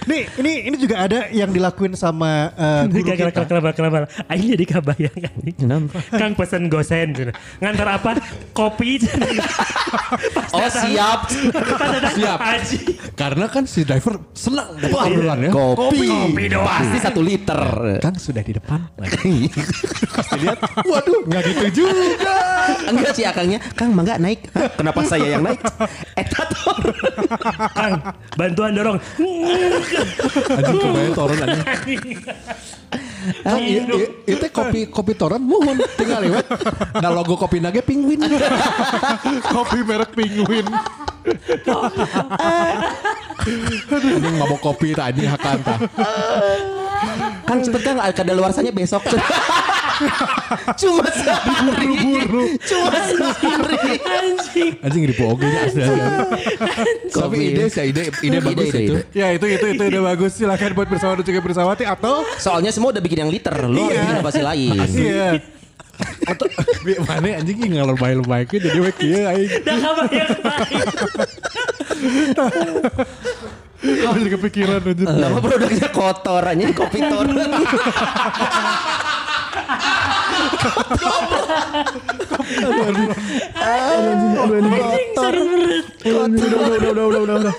Nih 0.04 0.28
ini 0.36 0.68
ini 0.68 0.76
juga 0.76 1.04
ada 1.04 1.28
yang 1.30 1.48
dilakuin 1.48 1.96
sama 1.96 2.52
eh, 2.52 2.84
guru 2.90 3.16
kita. 3.16 3.44
kenapa, 3.44 3.70
kenapa? 3.72 3.98
Aing 4.28 4.52
jadi 4.52 4.66
kebayang 4.68 5.16
anjing. 5.22 5.56
Kenapa? 5.56 5.98
Kang 6.12 6.34
pesen 6.36 6.68
gosen. 6.68 7.16
cina. 7.16 7.32
Ngantar 7.60 7.88
apa? 7.96 8.12
Kopi. 8.52 9.00
Oh 10.52 10.68
siap. 10.68 11.20
Siap. 12.14 12.40
Aji. 12.40 12.78
Karena 13.14 13.46
kan 13.48 13.64
si 13.66 13.84
driver 13.84 14.20
senang 14.34 14.76
dapat 14.76 15.00
orderan 15.12 15.38
ya. 15.44 15.52
Kopi. 15.54 16.08
Kopi 16.08 16.44
doang. 16.50 16.68
Pasti 16.68 16.98
satu 17.00 17.22
liter. 17.24 17.60
Kang 18.00 18.16
sudah 18.18 18.42
di 18.42 18.54
depan. 18.54 18.80
Pasti 18.94 20.36
lihat, 20.38 20.60
waduh 20.90 21.22
nggak 21.26 21.42
gitu 21.50 21.84
juga. 21.84 22.38
Enggak 22.86 23.12
sih 23.18 23.26
akangnya, 23.26 23.58
Kang 23.74 23.90
mangga 23.98 24.22
naik. 24.22 24.46
Hah, 24.54 24.70
Kenapa 24.78 25.02
saya 25.02 25.34
yang 25.34 25.42
naik? 25.42 25.58
Etator. 26.22 26.78
Kang, 27.74 27.94
bantuan 28.38 28.72
dorong. 28.78 28.98
Anjing 30.54 30.78
kebayang 30.78 31.14
toron 31.18 31.38
anjing. 31.42 32.02
I- 33.60 34.12
itu 34.28 34.46
kopi 34.52 34.88
kopi 34.88 35.14
toron 35.16 35.42
mohon 35.44 35.80
tinggal 35.96 36.24
lewat. 36.24 36.46
Nah 37.00 37.10
logo 37.12 37.36
kopi 37.40 37.60
nage 37.64 37.82
penguin. 37.84 38.20
Kopi 39.56 39.80
merek 39.84 40.12
penguin. 40.16 40.66
Ini 43.44 44.28
nggak 44.40 44.48
mau 44.48 44.60
kopi 44.60 44.96
tadi 44.96 45.28
hakan 45.28 45.58
tah. 45.64 45.80
Kang 47.44 47.60
cepet 47.60 47.82
Kang, 47.84 48.00
kada 48.16 48.32
luarsanya 48.32 48.72
besok. 48.72 49.04
Cuma 50.82 51.06
sehari. 51.12 51.92
Cuma 52.66 53.00
sehari. 53.08 53.94
Anjing. 54.04 54.72
Anjing 54.82 55.04
di 55.06 55.14
nya 55.14 55.60
asli. 55.68 55.82
asli. 55.84 56.00
Tapi 57.14 57.36
Kopi. 57.38 57.52
ide 57.54 57.64
sih 57.70 57.84
ide 57.94 58.04
ide 58.24 58.38
bagus 58.42 58.68
ide, 58.74 58.80
itu. 58.80 58.96
ide. 58.98 59.02
Ya 59.14 59.28
itu 59.36 59.46
itu 59.48 59.66
itu 59.76 59.84
udah 59.84 60.02
bagus. 60.14 60.32
Silakan 60.40 60.72
buat 60.74 60.88
bersama 60.90 61.20
dan 61.20 61.26
juga 61.28 61.40
bersawati 61.44 61.84
atau 61.86 62.26
Soalnya 62.42 62.72
semua 62.74 62.90
udah 62.96 63.04
bikin 63.04 63.13
yang 63.16 63.30
liter, 63.30 63.56
lo 63.64 63.82
harus 63.82 63.92
Iya. 63.92 64.00
bikin 64.00 64.14
inovasi 64.14 64.42
lain. 64.42 64.78
iya. 64.94 65.30
Atau 66.26 66.50
bi- 66.82 66.98
mana 67.00 67.38
anjing 67.38 67.58
ini 67.60 67.78
ngalor 67.78 67.94
bayar 67.96 68.20
baik 68.22 68.50
jadi 68.52 68.80
we 68.80 68.92
kieu 68.92 69.24
aing. 69.24 69.50
Dah 69.62 69.78
kebayang 69.78 70.42
lain. 70.42 70.86
Jadi 73.84 74.30
kepikiran 74.32 74.80
aja. 74.82 75.04
Nama 75.06 75.38
produknya 75.38 75.90
kotor 75.90 76.40
aja 76.42 76.66
kopi 76.72 77.00
toren. 77.04 77.36
Udah 86.04 86.24
udah 86.24 86.92
udah 86.92 87.06
udah 87.06 87.22
udah 87.24 87.36
udah. 87.40 87.54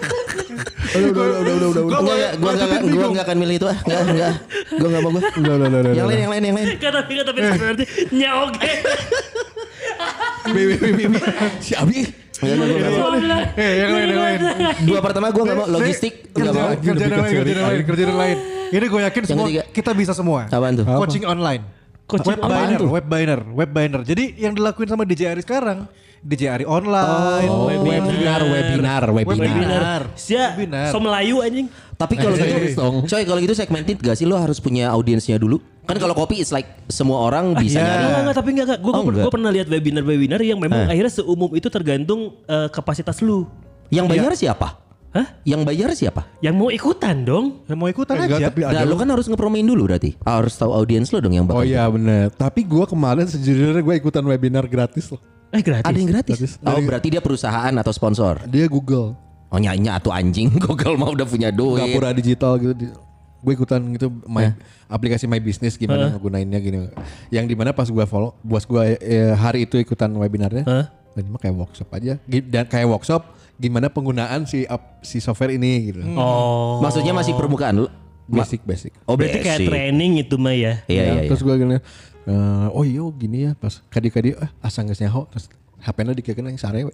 Udah 0.55 1.11
udah 1.11 1.25
udah 1.25 1.55
udah 1.55 1.69
udah 1.69 1.83
udah. 1.85 1.99
Enggak, 1.99 2.15
enggak, 2.15 2.33
gua 2.39 2.51
enggak 2.55 2.69
gua 2.85 3.07
enggak 3.11 3.25
akan 3.27 3.37
milih 3.39 3.57
itu 3.59 3.67
ah. 3.67 3.79
Enggak, 3.85 4.01
enggak. 4.05 4.33
Gua 4.75 4.89
enggak 4.89 5.03
mau 5.03 5.11
gua. 5.11 5.23
Udah 5.23 5.53
udah 5.55 5.67
udah 5.69 5.81
udah. 5.81 5.93
Yang 5.93 6.07
lain, 6.07 6.19
yang 6.19 6.33
lain, 6.33 6.43
yang 6.45 6.57
lain. 6.57 6.67
Kata 6.79 6.99
tapi 7.03 7.13
tapi 7.23 7.39
berarti 7.41 7.85
nyaoge. 8.15 8.73
Bi 10.45 10.63
bi 10.69 10.75
bi 10.77 10.91
bi, 10.93 11.05
bi. 11.09 11.19
Si 11.61 11.73
Abi 11.75 12.01
Enggak, 12.45 12.55
enggak, 12.55 13.21
enggak. 13.23 13.43
Eh 13.57 13.73
yang 13.79 13.91
lain 13.95 14.07
yang 14.11 14.23
lain. 14.23 14.41
Dua 14.85 14.99
pertama 15.01 15.27
gua 15.31 15.43
enggak 15.47 15.59
mau 15.59 15.67
logistik 15.71 16.15
enggak 16.35 16.53
mau. 16.53 16.69
Kerjaan 16.75 17.11
lain 17.11 17.33
kerjaan 17.35 17.47
yang 17.47 17.69
lain 17.69 17.83
kerjaan 17.87 18.17
lain. 18.19 18.37
Ini 18.75 18.87
gue 18.91 19.01
yakin 19.07 19.23
semua 19.29 19.47
kita 19.71 19.91
bisa 19.95 20.13
semua. 20.17 20.51
Apaan 20.51 20.75
tuh? 20.75 20.87
Coaching 20.87 21.25
online. 21.29 21.63
Coaching 22.05 22.37
web 22.37 22.45
online 22.45 22.69
biner, 22.77 22.81
web 22.85 23.07
biner, 23.09 23.41
web 23.55 23.71
biner. 23.71 24.01
Jadi 24.05 24.37
yang 24.37 24.53
dilakuin 24.53 24.89
sama 24.91 25.09
DJ 25.09 25.33
Ari 25.33 25.41
sekarang, 25.41 25.89
DJ 26.25 26.43
Ari 26.51 26.65
online, 26.65 27.47
Oh, 27.47 27.69
webinar, 27.69 28.41
webinar, 28.43 29.03
webinar. 29.07 29.45
webinar. 29.45 30.01
Sia, 30.17 30.57
Webinar. 30.57 30.89
so 30.89 30.97
Melayu 30.97 31.39
anjing. 31.39 31.69
Tapi 31.95 32.17
kalau 32.17 32.33
gitu, 32.33 32.49
Serius 32.49 32.75
dong. 32.75 33.05
coy 33.05 33.23
kalau 33.23 33.39
gitu 33.39 33.53
segmented 33.53 34.01
gak 34.01 34.17
sih 34.17 34.25
lo 34.25 34.35
harus 34.35 34.57
punya 34.57 34.89
audiensnya 34.89 35.37
dulu? 35.37 35.61
Kan 35.85 35.95
kalau 35.95 36.17
kopi 36.17 36.41
is 36.41 36.49
like 36.49 36.67
semua 36.89 37.23
orang 37.23 37.53
bisa 37.55 37.77
Iya. 37.77 37.85
nyari. 37.85 38.01
Enggak, 38.01 38.19
enggak, 38.19 38.35
tapi 38.35 38.49
enggak, 38.51 38.67
enggak. 38.67 38.81
Gue 38.81 38.93
Oh, 39.21 39.31
pernah 39.31 39.51
lihat 39.53 39.69
webinar-webinar 39.69 40.41
yang 40.41 40.57
memang 40.59 40.89
akhirnya 40.89 41.13
seumum 41.15 41.53
itu 41.53 41.69
tergantung 41.69 42.41
eh, 42.43 42.69
kapasitas 42.69 43.21
lu. 43.21 43.45
Yang 43.89 44.07
bayar 44.09 44.33
siapa? 44.35 44.81
Hah? 45.13 45.29
Yang 45.45 45.61
bayar 45.63 45.89
siapa? 45.93 46.27
Yang 46.41 46.55
mau 46.57 46.69
ikutan 46.73 47.23
dong. 47.23 47.63
Ya 47.63 47.77
mau 47.77 47.87
ikutan 47.87 48.17
Enggak, 48.17 48.33
aja. 48.35 48.47
tapi 48.49 48.65
Nah, 48.65 48.73
ada 48.73 48.83
lu 48.83 48.97
kan 48.97 49.07
harus 49.07 49.29
ngepromoin 49.29 49.63
dulu 49.63 49.87
berarti. 49.87 50.17
Harus 50.19 50.57
tahu 50.57 50.73
audiens 50.73 51.07
lo 51.07 51.21
dong 51.21 51.31
yang 51.33 51.47
Oh 51.47 51.61
bakal. 51.61 51.69
iya 51.69 51.85
bener. 51.87 52.33
Tapi 52.33 52.65
gue 52.65 52.85
kemarin 52.85 53.29
sejujurnya 53.29 53.79
gue 53.79 53.95
ikutan 53.95 54.25
webinar 54.25 54.65
gratis 54.65 55.13
loh. 55.13 55.21
Eh 55.55 55.63
gratis. 55.63 55.87
Ada 55.87 55.97
yang 55.97 56.11
gratis. 56.11 56.35
Gratis. 56.35 56.53
Oh, 56.61 56.75
Dari- 56.75 56.87
berarti 56.87 57.09
dia 57.09 57.23
perusahaan 57.23 57.71
atau 57.73 57.93
sponsor. 57.95 58.43
Dia 58.45 58.67
Google. 58.67 59.15
Oh 59.49 59.59
nyanya 59.59 60.03
atau 60.03 60.11
anjing 60.11 60.51
Google 60.67 60.99
mah 60.99 61.15
udah 61.15 61.23
punya 61.25 61.55
duit. 61.55 61.95
Gapura 61.95 62.11
digital 62.11 62.59
gitu. 62.59 62.75
Di- 62.75 62.95
gue 63.45 63.53
ikutan 63.53 63.77
gitu 63.93 64.09
my, 64.25 64.57
aplikasi 64.89 65.29
My 65.29 65.37
Business 65.37 65.77
gimana 65.77 66.09
ngegunainnya 66.11 66.57
gini. 66.59 66.89
Yang 67.29 67.53
di 67.53 67.55
mana 67.55 67.77
pas 67.77 67.85
gue 67.85 68.05
follow, 68.09 68.33
bos 68.41 68.65
gue 68.65 68.97
eh, 68.97 69.37
hari 69.37 69.69
itu 69.69 69.77
ikutan 69.77 70.09
webinarnya. 70.11 70.65
Hah? 70.65 70.85
Dan 71.13 71.29
mah 71.29 71.37
kayak 71.37 71.53
workshop 71.55 71.93
aja. 71.93 72.17
Dan 72.25 72.65
kayak 72.67 72.89
workshop 72.89 73.23
gimana 73.55 73.87
penggunaan 73.87 74.49
si 74.49 74.65
app- 74.65 75.05
si 75.05 75.21
software 75.21 75.53
ini 75.53 75.93
gitu. 75.93 76.01
Oh. 76.17 76.81
Maksudnya 76.81 77.13
masih 77.13 77.37
permukaan 77.37 77.85
lu. 77.85 77.87
Basic 78.25 78.65
basic. 78.65 78.97
Oh 79.05 79.13
Berarti 79.15 79.45
kayak 79.45 79.69
training 79.69 80.25
itu 80.25 80.41
mah 80.41 80.57
ya. 80.57 80.81
Iya 80.89 81.03
iya. 81.05 81.13
iya. 81.21 81.29
Terus 81.29 81.45
gue 81.45 81.55
gini, 81.55 81.77
eh, 82.27 82.67
oh 82.73 82.85
iya 82.85 83.05
gini 83.15 83.39
ya 83.49 83.53
pas 83.57 83.81
kadi-kadi 83.89 84.37
ah 84.41 84.51
asal 84.65 84.85
geus 84.89 85.01
nyaho 85.01 85.27
terus 85.29 85.49
HP-na 85.85 86.17
dikekeun 86.17 86.49
yang 86.49 86.61
sare. 86.61 86.81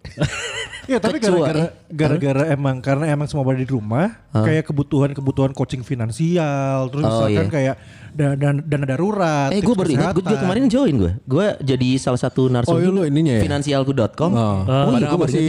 Ya 0.89 0.97
tapi 0.97 1.21
gara-gara 1.23 1.71
eh. 1.71 1.71
gara-gara 1.93 2.43
emang 2.51 2.81
karena 2.83 3.13
emang 3.13 3.29
semua 3.29 3.45
pada 3.47 3.61
di 3.63 3.69
rumah 3.69 4.17
kayak 4.33 4.65
kebutuhan-kebutuhan 4.73 5.53
coaching 5.55 5.85
finansial 5.87 6.89
terus 6.89 7.05
Oh, 7.05 7.29
misalkan 7.29 7.47
iya. 7.47 7.53
kayak 7.53 7.75
dana, 8.13 8.35
dana, 8.35 8.61
dana 8.61 8.85
darurat. 8.87 9.49
Eh 9.51 9.59
gue 9.59 9.75
baru 9.75 9.91
ingat, 9.91 10.13
gue 10.15 10.37
kemarin 10.37 10.65
join 10.67 10.95
gue. 10.97 11.13
Gue 11.23 11.47
jadi 11.61 11.89
salah 11.97 12.19
satu 12.19 12.47
narsum 12.47 12.73
Oh, 12.73 12.79
iya, 12.79 12.89
lu 12.89 13.03
ininya 13.03 13.39
ya? 13.39 13.43
Finansialku.com. 13.43 14.31
Oh. 14.31 14.41
Oh, 14.61 14.91
Bareng 14.91 15.01
iya, 15.01 15.09
gue 15.11 15.29
si. 15.29 15.45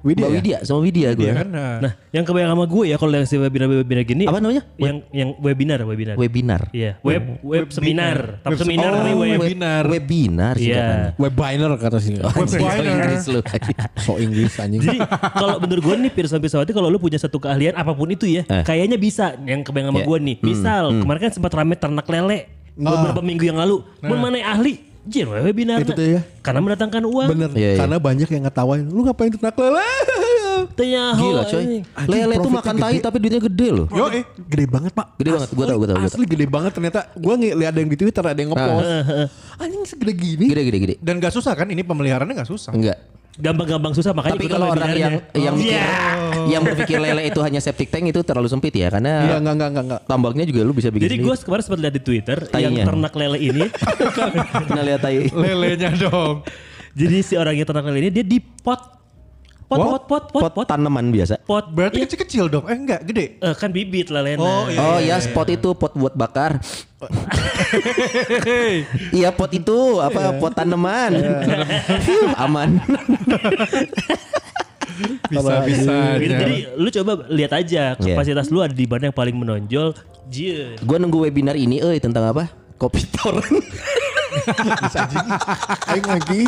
Widya 0.00 0.24
Mbak 0.24 0.28
ya? 0.28 0.34
Widya 0.34 0.56
sama 0.62 0.78
Widya 0.80 1.08
gue. 1.12 1.24
Iya 1.24 1.34
kan? 1.34 1.48
Nah, 1.48 1.72
Nah, 1.80 1.92
yang 2.10 2.24
kebayang 2.24 2.50
sama 2.52 2.64
gue 2.64 2.84
ya 2.86 2.96
kalau 2.96 3.12
yang 3.12 3.26
si 3.26 3.36
webinar-webinar 3.36 4.04
gini. 4.04 4.24
Apa 4.24 4.38
namanya? 4.38 4.62
Yang 4.76 4.96
yang 5.10 5.28
webinar, 5.38 5.78
webinar. 5.82 6.14
Webinar. 6.14 6.60
Iya, 6.70 6.96
web 7.00 7.24
web 7.40 7.66
seminar. 7.68 8.40
Tapi 8.40 8.54
Web- 8.54 8.62
seminar 8.62 8.90
oh, 8.92 9.02
web. 9.18 9.38
webinar. 9.38 9.82
Webinar 9.84 10.54
sih 10.56 10.70
Iya. 10.70 11.12
Webinar 11.16 11.70
kata 11.76 11.98
sih. 11.98 12.14
So 12.16 12.64
Inggris 12.64 13.24
lu. 13.28 13.40
so 14.04 14.12
Inggris 14.16 14.52
anjing. 14.56 14.80
Jadi 14.80 14.98
kalau 15.34 15.58
menurut 15.58 15.82
gue 15.82 15.96
nih 16.06 16.12
Pirsa 16.12 16.36
Pirsawati 16.38 16.70
kalau 16.70 16.88
lu 16.88 16.96
punya 16.96 17.18
satu 17.18 17.36
keahlian 17.36 17.74
apa 17.74 17.92
pun 17.92 18.08
itu 18.08 18.24
ya, 18.24 18.42
Eh. 18.44 18.62
kayaknya 18.62 18.96
bisa. 18.96 19.34
Yang 19.42 19.68
kebayang 19.68 19.90
sama 19.90 20.00
Ya. 20.00 20.06
gue 20.06 20.18
nih. 20.20 20.36
Misal 20.40 20.84
kemarin 20.94 21.20
kan 21.20 21.32
sempat 21.32 21.52
rame 21.52 21.74
ternak 21.94 22.10
lele 22.10 22.38
beberapa 22.74 23.22
minggu 23.22 23.44
yang 23.46 23.58
lalu. 23.62 23.86
Mun 24.02 24.18
mana 24.18 24.42
ahli? 24.42 24.82
Jir 25.04 25.28
we 25.28 25.36
webinar. 25.52 25.84
Itu 25.84 25.92
tuh 25.92 26.16
ya. 26.16 26.20
Karena 26.40 26.64
mendatangkan 26.64 27.04
uang. 27.04 27.28
Bener. 27.28 27.50
Iya, 27.52 27.76
iya. 27.76 27.80
Karena 27.84 27.96
banyak 28.00 28.24
yang 28.24 28.42
ngetawain. 28.48 28.84
Lu 28.88 29.04
ngapain 29.04 29.28
ternak 29.36 29.52
lele? 29.60 29.84
Tanya 30.72 31.12
Gila 31.12 31.42
coy. 31.44 31.84
Lele 32.08 32.34
tuh 32.40 32.48
profitnya 32.48 32.56
makan 32.56 32.74
tai 32.80 32.96
tapi 33.04 33.16
duitnya 33.20 33.42
gede 33.44 33.68
loh. 33.68 33.86
Yo 33.92 34.08
eh 34.08 34.24
Gede 34.48 34.64
banget 34.64 34.92
pak. 34.96 35.06
Gede 35.20 35.30
banget, 35.36 35.50
gue 35.52 35.64
tau, 35.68 35.76
gue 35.76 35.88
tau. 35.92 35.96
Gua 36.00 36.08
tau. 36.08 36.08
Asli 36.08 36.24
gede 36.24 36.46
banget 36.48 36.72
ternyata. 36.72 37.00
Gue 37.20 37.34
lihat 37.36 37.70
ada 37.76 37.78
yang 37.84 37.90
di 37.92 37.98
Twitter 38.00 38.24
ada 38.24 38.38
yang 38.40 38.50
ngepost. 38.56 38.88
Anjing 39.60 39.82
segede 39.84 40.12
gini. 40.16 40.46
Gede 40.48 40.62
gede 40.64 40.78
gede. 40.80 40.94
dan 41.04 41.20
gak 41.20 41.36
susah 41.36 41.52
kan 41.52 41.68
ini 41.68 41.84
pemeliharaannya 41.84 42.34
gak 42.40 42.48
susah. 42.48 42.72
Enggak. 42.72 42.96
Gampang-gampang 43.34 43.90
susah 43.92 44.10
makanya 44.10 44.36
Tapi 44.36 44.46
kalau 44.46 44.70
orang 44.70 44.90
yang 44.92 45.14
yang 45.34 45.54
mikir 45.54 45.74
Iya. 45.74 45.90
yang 46.46 46.62
berpikir 46.62 46.96
lele 46.96 47.26
itu 47.26 47.40
hanya 47.40 47.58
septic 47.58 47.88
tank 47.88 48.06
itu 48.06 48.20
terlalu 48.20 48.46
sempit 48.46 48.70
ya 48.70 48.86
Iya 48.86 48.88
karena 48.92 49.12
enggak 49.34 49.54
enggak 49.54 49.68
enggak 49.68 49.84
enggak. 49.84 50.00
tambaknya 50.04 50.44
juga 50.44 50.60
lu 50.62 50.70
bisa 50.70 50.88
bikin 50.88 51.04
Jadi 51.04 51.16
gue 51.18 51.34
kemarin 51.36 51.62
sempat 51.62 51.80
lihat 51.80 51.94
di 51.94 52.02
Twitter 52.02 52.38
yang 52.54 52.70
Tainya. 52.70 52.84
ternak 52.84 53.12
lele 53.12 53.38
ini. 53.40 53.66
pernah 54.66 54.82
lihat 54.82 55.00
tai. 55.00 55.26
Lelenya 55.26 55.90
dong. 55.96 56.46
jadi 56.94 57.16
si 57.20 57.34
orang 57.34 57.54
yang 57.54 57.66
ternak 57.66 57.84
lele 57.84 57.98
ini 58.00 58.10
dia 58.12 58.24
di 58.24 58.38
pot. 59.64 59.76
Pot, 59.76 59.86
pot, 59.86 60.02
pot, 60.04 60.24
pot, 60.30 60.42
Pot 60.42 60.52
pot. 60.54 60.66
tanaman 60.66 61.08
biasa. 61.08 61.40
pot. 61.42 61.64
Berarti 61.66 61.96
Iya. 61.96 62.04
kecil-kecil 62.06 62.44
dong. 62.48 62.64
Eh 62.66 62.76
enggak, 62.76 63.00
gede. 63.04 63.38
Eh, 63.38 63.54
kan 63.54 63.68
bibit 63.68 64.08
lelena. 64.08 64.38
Oh, 64.38 64.64
iya. 64.66 64.78
Oh 64.78 64.98
ya 64.98 65.16
spot 65.18 65.48
itu 65.48 65.72
pot 65.72 65.92
buat 65.92 66.12
bakar. 66.12 66.60
Iya 69.10 69.28
pot 69.30 69.50
itu 69.50 69.76
apa 69.98 70.34
pot 70.34 70.52
tanaman. 70.52 71.12
Aman. 72.36 72.80
Bisa-bisa. 75.26 75.96
Gitu, 76.16 76.32
jadi 76.32 76.56
lu 76.76 76.88
coba 76.92 77.12
lihat 77.28 77.52
aja 77.54 77.82
Iya. 77.92 78.14
kapasitas 78.14 78.46
lu 78.48 78.60
ada 78.60 78.70
di 78.70 78.86
mana 78.86 79.10
yang 79.10 79.16
paling 79.16 79.34
menonjol. 79.34 79.90
Jir. 80.24 80.80
Gue 80.80 80.96
nunggu 80.96 81.20
webinar 81.20 81.54
ini 81.54 81.78
eh 81.78 81.98
tentang 81.98 82.24
apa? 82.26 82.48
Kopi 82.74 83.02
torrent. 83.14 83.64
Aing 85.88 86.06
lagi. 86.10 86.42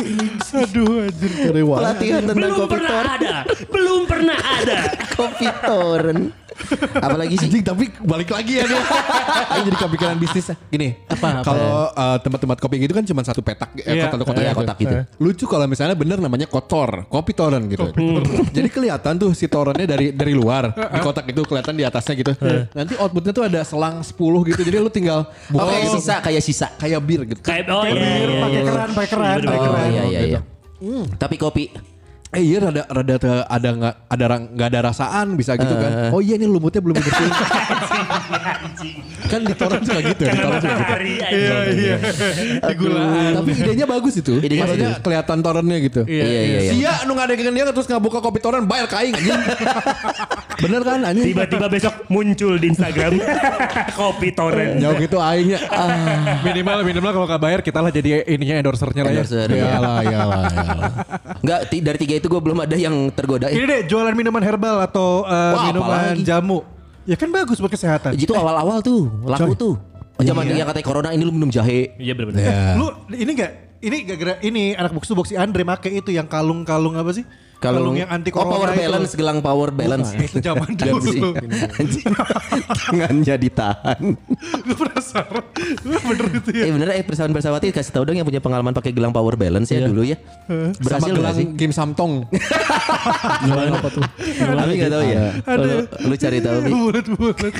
Aduh 0.53 1.07
anjir 1.07 1.31
kerewa. 1.33 1.75
Pelatihan 1.79 2.21
tentang 2.27 2.51
Belum 2.51 2.59
kopi 2.59 2.71
pernah 2.75 2.91
torrent. 2.91 3.15
ada. 3.15 3.33
Belum 3.71 4.01
pernah 4.03 4.37
ada. 4.37 4.77
Kopi 5.15 5.47
torrent. 5.63 6.23
Apalagi 6.97 7.35
sih? 7.37 7.47
Anjing 7.47 7.63
tapi 7.63 7.85
balik 7.99 8.29
lagi 8.29 8.59
ya 8.59 8.65
dia. 8.65 8.81
Aing 9.53 9.65
jadi 9.67 9.77
kepikiran 9.77 10.15
bisnis. 10.17 10.51
Gini, 10.67 10.97
kalau 11.43 11.89
eh, 11.89 12.17
tempat-tempat 12.19 12.57
kopi 12.57 12.75
gitu 12.79 12.93
kan 12.93 13.03
cuma 13.03 13.21
satu 13.21 13.41
petak, 13.41 13.71
eh, 13.77 13.93
Iya. 13.93 14.09
kotak-kotak 14.09 14.41
Iya, 14.41 14.51
gitu. 14.51 14.59
kotak 14.59 14.77
gitu. 14.77 14.95
Lucu 15.19 15.45
kalau 15.45 15.65
misalnya 15.65 15.95
bener 15.95 16.17
namanya 16.17 16.45
kotor, 16.45 17.05
kopi 17.07 17.31
toren 17.31 17.67
gitu. 17.67 17.89
jadi 18.55 18.67
kelihatan 18.67 19.13
tuh 19.17 19.31
si 19.31 19.45
torennya 19.45 19.87
dari 19.87 20.11
dari 20.11 20.33
luar 20.33 20.73
di 20.73 20.99
kotak 20.99 21.25
itu 21.27 21.41
kelihatan 21.43 21.73
di 21.73 21.83
atasnya 21.83 22.13
gitu. 22.15 22.33
Nanti 22.73 22.93
outputnya 22.97 23.31
tuh 23.31 23.45
ada 23.45 23.61
selang 23.61 24.01
10 24.01 24.17
gitu. 24.49 24.61
Jadi 24.65 24.77
lu 24.77 24.89
tinggal 24.89 25.29
Oh, 25.49 25.59
buka 25.59 25.69
kayak 25.69 25.83
gitu. 25.83 25.97
sisa, 25.99 26.15
kayak 26.19 26.41
sisa. 26.43 26.67
kayak 26.75 26.99
bir 27.01 27.21
gitu. 27.25 27.39
Kayak 27.41 27.69
oh 27.69 27.83
iya, 27.83 27.93
iya, 27.93 28.15
iya, 28.17 28.39
pakai 28.41 28.53
iya. 28.53 28.67
keran, 28.67 28.89
pakai 28.91 29.09
keran, 29.09 29.37
Iya, 29.37 29.49
Oh 29.57 29.87
iya 29.87 30.03
iya 30.05 30.19
iya. 30.35 30.39
Tapi 31.17 31.35
kopi 31.35 31.63
Eh 32.29 32.43
iya 32.43 32.59
rada 32.59 32.83
rada 32.85 33.15
te- 33.15 33.47
ada 33.47 33.69
nggak 33.71 33.93
ada 34.05 34.25
nggak 34.51 34.67
ada 34.67 34.79
rasaan 34.83 35.33
bisa 35.33 35.55
gitu 35.55 35.71
kan. 35.71 36.11
Oh 36.11 36.19
iya 36.19 36.35
ini 36.35 36.43
lumutnya 36.43 36.79
belum 36.79 36.91
dibersihin. 36.93 37.31
kan 39.27 39.41
di 39.41 39.53
toren 39.53 39.81
suka 39.81 39.99
gitu 40.01 40.21
ya. 40.21 40.31
Di 40.31 40.37
toren 40.37 40.59
suka 40.59 40.75
gitu. 40.75 40.83
Hari 40.87 41.13
aja. 41.17 41.55
Tapi 43.33 43.51
idenya 43.53 43.85
bagus 43.85 44.13
itu. 44.17 44.33
Idenya 44.37 44.63
Maksudnya 44.65 44.89
bagus. 44.89 45.03
kelihatan 45.03 45.37
torennya 45.39 45.77
gitu. 45.79 46.01
Iya 46.03 46.25
iya 46.25 46.41
iya. 46.43 46.59
Sia 46.69 46.93
nu 47.03 47.13
ngadekeun 47.13 47.53
dia 47.53 47.65
terus 47.65 47.87
ngabuka 47.87 48.19
kopi 48.19 48.39
toren 48.39 48.63
bayar 48.65 48.87
kaing 48.87 49.13
anjing. 49.13 49.39
Bener 50.63 50.81
kan 50.81 50.99
anjing? 51.05 51.31
Tiba-tiba 51.31 51.67
besok 51.69 51.93
muncul 52.07 52.57
di 52.57 52.67
Instagram 52.67 53.13
kopi 53.99 54.29
torrent. 54.31 54.79
Jauh 54.79 54.95
gitu 54.97 55.17
aingnya. 55.17 55.59
Ah, 55.69 56.43
Minimal 56.43 56.83
minimal 56.83 57.11
kalau 57.13 57.25
nggak 57.25 57.41
bayar 57.41 57.59
kita 57.61 57.79
lah 57.79 57.87
jadi 57.89 58.27
ininya 58.27 58.55
endorsernya 58.57 59.01
lah 59.01 59.11
ya. 59.11 59.21
Endorser. 59.21 59.47
iyalah, 59.47 59.95
iyalah. 60.01 60.41
Enggak, 61.39 61.59
ti- 61.69 61.79
dari 61.79 61.97
tiga 61.97 62.16
itu 62.17 62.27
gue 62.27 62.39
belum 62.39 62.59
ada 62.59 62.73
yang 62.73 62.93
tergoda. 63.09 63.47
Ini 63.47 63.57
Eh, 63.57 63.67
deh 63.67 63.81
jualan 63.85 64.11
minuman 64.11 64.39
herbal 64.39 64.81
atau 64.81 65.21
uh, 65.21 65.53
Wah, 65.53 65.63
minuman 65.67 65.87
apalagi? 66.13 66.23
jamu. 66.23 66.59
Ya 67.05 67.15
kan 67.15 67.29
bagus 67.29 67.57
buat 67.57 67.69
kesehatan. 67.69 68.13
itu 68.13 68.31
awal-awal 68.31 68.81
tuh, 68.81 69.07
laku 69.23 69.53
Coy. 69.53 69.55
tuh. 69.55 69.75
Zaman 70.17 70.49
dia 70.49 70.65
katanya 70.65 70.83
corona 70.83 71.09
ini 71.11 71.21
lu 71.21 71.31
minum 71.31 71.47
jahe. 71.47 71.93
Iya 71.95 72.11
benar-benar. 72.11 72.41
Ya. 72.41 72.73
Lu 72.73 72.85
ini 73.13 73.31
enggak 73.31 73.51
ini 73.77 73.97
gara-gara 74.03 74.33
ini 74.41 74.63
anak 74.73 74.91
box 74.91 75.05
to 75.05 75.13
box 75.13 75.29
si 75.29 75.37
Andre 75.37 75.61
make 75.61 75.87
itu 75.87 76.09
yang 76.09 76.25
kalung-kalung 76.25 76.97
apa 76.97 77.13
sih? 77.13 77.21
Kalung, 77.57 77.97
yang 77.97 78.05
anti 78.13 78.29
oh, 78.29 78.45
corona 78.45 78.53
power 78.53 78.69
itu. 78.69 78.81
balance, 78.85 79.11
gelang 79.17 79.39
power 79.41 79.69
balance. 79.73 80.09
Itu 80.13 80.37
zaman 80.45 80.77
si- 80.77 81.17
dulu. 81.17 81.29
Tangannya 82.85 83.35
ditahan. 83.41 84.01
Gue 84.61 84.75
penasaran. 84.77 85.41
Lu 85.81 85.97
bener 85.97 86.27
itu 86.37 86.49
ya. 86.53 86.63
Eh 86.69 86.71
bener 86.77 86.87
eh 86.93 87.01
persawan 87.01 87.33
bersawati 87.33 87.73
kasih 87.73 87.93
tahu 87.97 88.05
dong 88.05 88.17
yang 88.21 88.27
punya 88.29 88.37
pengalaman 88.37 88.77
pakai 88.77 88.93
gelang 88.93 89.09
power 89.09 89.33
balance 89.33 89.73
ya 89.73 89.89
dulu 89.89 90.05
ya. 90.05 90.21
Sama 90.45 90.77
Berhasil 90.77 91.09
nggak 91.09 91.17
gelang 91.17 91.35
sih? 91.35 91.45
Kim 91.57 91.71
Samtong. 91.73 92.13
Jualan 93.49 93.73
apa 93.73 93.89
tuh? 93.89 94.03
Tapi 94.05 94.73
nggak 94.77 94.91
tahu 94.93 95.03
ya. 95.09 95.19
Lu, 96.05 96.13
cari 96.13 96.37
tahu. 96.37 96.59
Bulat-bulat. 96.61 97.53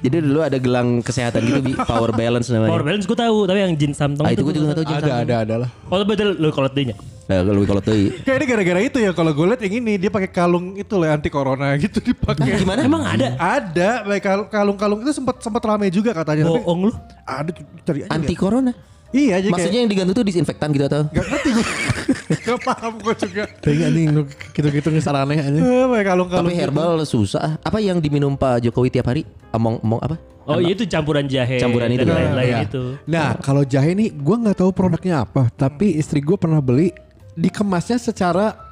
Jadi 0.00 0.16
dulu 0.20 0.40
ada 0.40 0.58
gelang 0.58 1.00
kesehatan 1.00 1.40
gitu 1.44 1.60
Bi, 1.60 1.72
power 1.74 2.10
balance 2.12 2.48
namanya. 2.50 2.70
Power 2.72 2.84
balance 2.84 3.04
gue 3.04 3.18
tahu, 3.18 3.36
tapi 3.44 3.58
yang 3.60 3.74
Jin 3.74 3.92
Samtong 3.92 4.24
Ah, 4.24 4.32
itu 4.32 4.42
gue 4.42 4.54
juga 4.54 4.64
nggak 4.72 4.78
tahu 4.80 4.86
Ada 4.94 5.12
ada 5.20 5.34
ada 5.42 5.54
lah. 5.66 5.68
Oh 5.88 6.00
betul 6.02 6.34
lu 6.34 6.48
kalau 6.50 6.68
tanya. 6.68 6.94
Nah, 7.24 7.40
kalau 7.40 7.64
kalau 7.64 7.80
tuh 7.80 7.96
Kayak 8.20 8.36
ini 8.36 8.46
gara-gara 8.52 8.80
itu 8.84 8.98
ya 9.00 9.10
kalau 9.16 9.32
gue 9.32 9.46
liat 9.48 9.60
yang 9.64 9.74
ini 9.80 9.92
dia 9.96 10.12
pakai 10.12 10.28
kalung 10.28 10.76
itu 10.76 10.92
lah 11.00 11.16
anti 11.16 11.32
corona 11.32 11.72
gitu 11.80 11.96
dipakai. 12.04 12.60
gimana? 12.60 12.84
Emang 12.84 13.00
ada? 13.00 13.32
Ada, 13.40 14.04
kalung-kalung 14.52 15.00
itu 15.08 15.16
sempat 15.16 15.40
sempat 15.40 15.64
rame 15.64 15.88
juga 15.88 16.12
katanya. 16.12 16.44
Tapi 16.44 16.60
Bohong 16.60 16.80
lu. 16.88 16.92
ada 17.24 17.50
cari 17.80 18.04
aja. 18.04 18.12
anti 18.12 18.34
corona. 18.36 18.72
Iya 19.14 19.38
aja 19.38 19.46
Maksudnya 19.46 19.78
yang 19.78 19.90
digantung 19.94 20.18
tuh 20.18 20.26
disinfektan 20.26 20.74
gitu 20.74 20.84
atau? 20.84 21.06
kayak 21.06 21.14
gak 21.14 21.26
ngerti 21.30 21.48
gue. 21.54 21.66
gak 22.50 22.60
paham 22.66 22.92
gue 22.98 23.14
juga. 23.14 23.42
Tapi 23.46 23.78
anjing 23.78 24.06
lu 24.10 24.22
gitu-gitu 24.26 24.88
nih 24.90 24.98
sarannya 24.98 25.38
anjing. 25.38 25.62
Eh, 25.62 25.84
pakai 25.86 26.04
kalung-kalung. 26.04 26.50
Tapi 26.50 26.58
herbal 26.58 26.92
susah. 27.06 27.62
Apa 27.62 27.78
yang 27.78 28.02
diminum 28.02 28.34
Pak 28.34 28.66
Jokowi 28.66 28.90
tiap 28.90 29.06
hari? 29.06 29.22
Omong 29.54 29.78
omong 29.80 30.02
apa? 30.02 30.16
Oh 30.44 30.58
iya 30.58 30.74
itu 30.74 30.82
campuran 30.84 31.24
jahe. 31.24 31.56
Campuran 31.56 31.88
itu. 31.88 32.02
dan 32.02 32.10
lain-lain 32.10 32.50
Iya. 32.50 32.58
itu. 32.66 32.82
Nah 33.06 33.38
kalau 33.38 33.62
jahe 33.62 33.94
nih 33.94 34.10
gue 34.10 34.36
nggak 34.36 34.58
tahu 34.58 34.74
produknya 34.74 35.22
apa. 35.22 35.46
Tapi 35.48 35.94
istri 35.94 36.18
gue 36.18 36.34
pernah 36.34 36.58
beli 36.58 36.90
dikemasnya 37.38 38.02
secara 38.02 38.63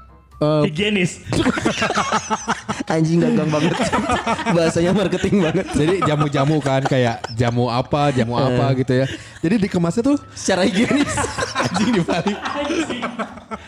eh, 0.42 0.62
Higienis. 0.66 1.12
Anjing 2.92 3.22
dagang 3.22 3.48
banget. 3.48 3.72
Bahasanya 4.52 4.92
marketing 4.92 5.37
banget. 5.40 5.66
jadi 5.72 5.94
jamu-jamu 6.05 6.59
kan 6.61 6.83
kayak 6.85 7.22
jamu 7.33 7.70
apa, 7.70 8.11
jamu 8.12 8.35
apa 8.37 8.74
gitu 8.76 8.92
ya. 8.92 9.07
Jadi 9.42 9.55
dikemasnya 9.66 10.02
tuh 10.07 10.18
Secara 10.35 10.66
higienis. 10.66 11.11
Anjing 11.64 11.90
dibalik. 11.94 12.38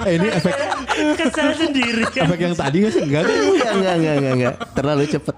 Eh 0.04 0.12
ini 0.16 0.28
efek 0.32 0.54
Kesal 0.94 1.50
sendiri. 1.58 2.02
efek 2.06 2.38
yang 2.38 2.54
tadi 2.54 2.76
nggak 2.84 2.92
sih? 2.94 3.02
Enggak 3.02 3.22
kan? 3.26 3.32
Enggak, 3.34 3.72
enggak, 3.74 3.94
enggak, 3.94 4.14
enggak, 4.14 4.34
enggak. 4.38 4.54
Terlalu 4.74 5.02
cepet. 5.10 5.34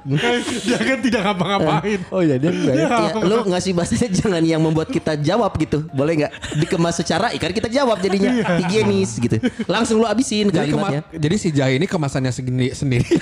Dia 0.67 0.79
kan 0.79 0.99
tidak 1.01 1.21
ngapa-ngapain. 1.25 2.01
Oh 2.13 2.21
iya 2.21 2.37
dia 2.37 2.51
enggak 2.53 2.75
ya. 2.77 2.87
Ya, 2.87 3.11
lu 3.25 3.37
ngasih 3.49 3.73
bahasanya 3.73 4.09
jangan 4.13 4.43
yang 4.45 4.61
membuat 4.61 4.89
kita 4.93 5.17
jawab 5.17 5.53
gitu. 5.57 5.85
Boleh 5.93 6.13
nggak? 6.25 6.33
Dikemas 6.61 6.95
secara 7.01 7.33
ikan 7.37 7.53
kita 7.53 7.69
jawab 7.73 7.99
jadinya 8.05 8.31
higienis 8.61 9.17
gitu. 9.19 9.37
Langsung 9.67 10.01
lu 10.03 10.07
abisin 10.07 10.53
kalimatnya. 10.53 11.03
jadi 11.11 11.26
si 11.35 11.51
jahe 11.51 11.75
ini 11.75 11.85
kemasannya 11.85 12.31
segini 12.31 12.71
sendiri. 12.71 13.19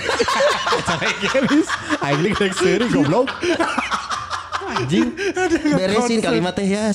Cara 0.85 1.09
higienis. 1.09 1.65
Aing 2.05 2.21
nih 2.21 2.31
kayak 2.31 2.53
sendiri 2.53 2.85
goblok. 2.87 3.25
Anjing. 4.67 5.09
Beresin 5.71 6.19
kalimatnya 6.19 6.61
ya. 6.63 6.85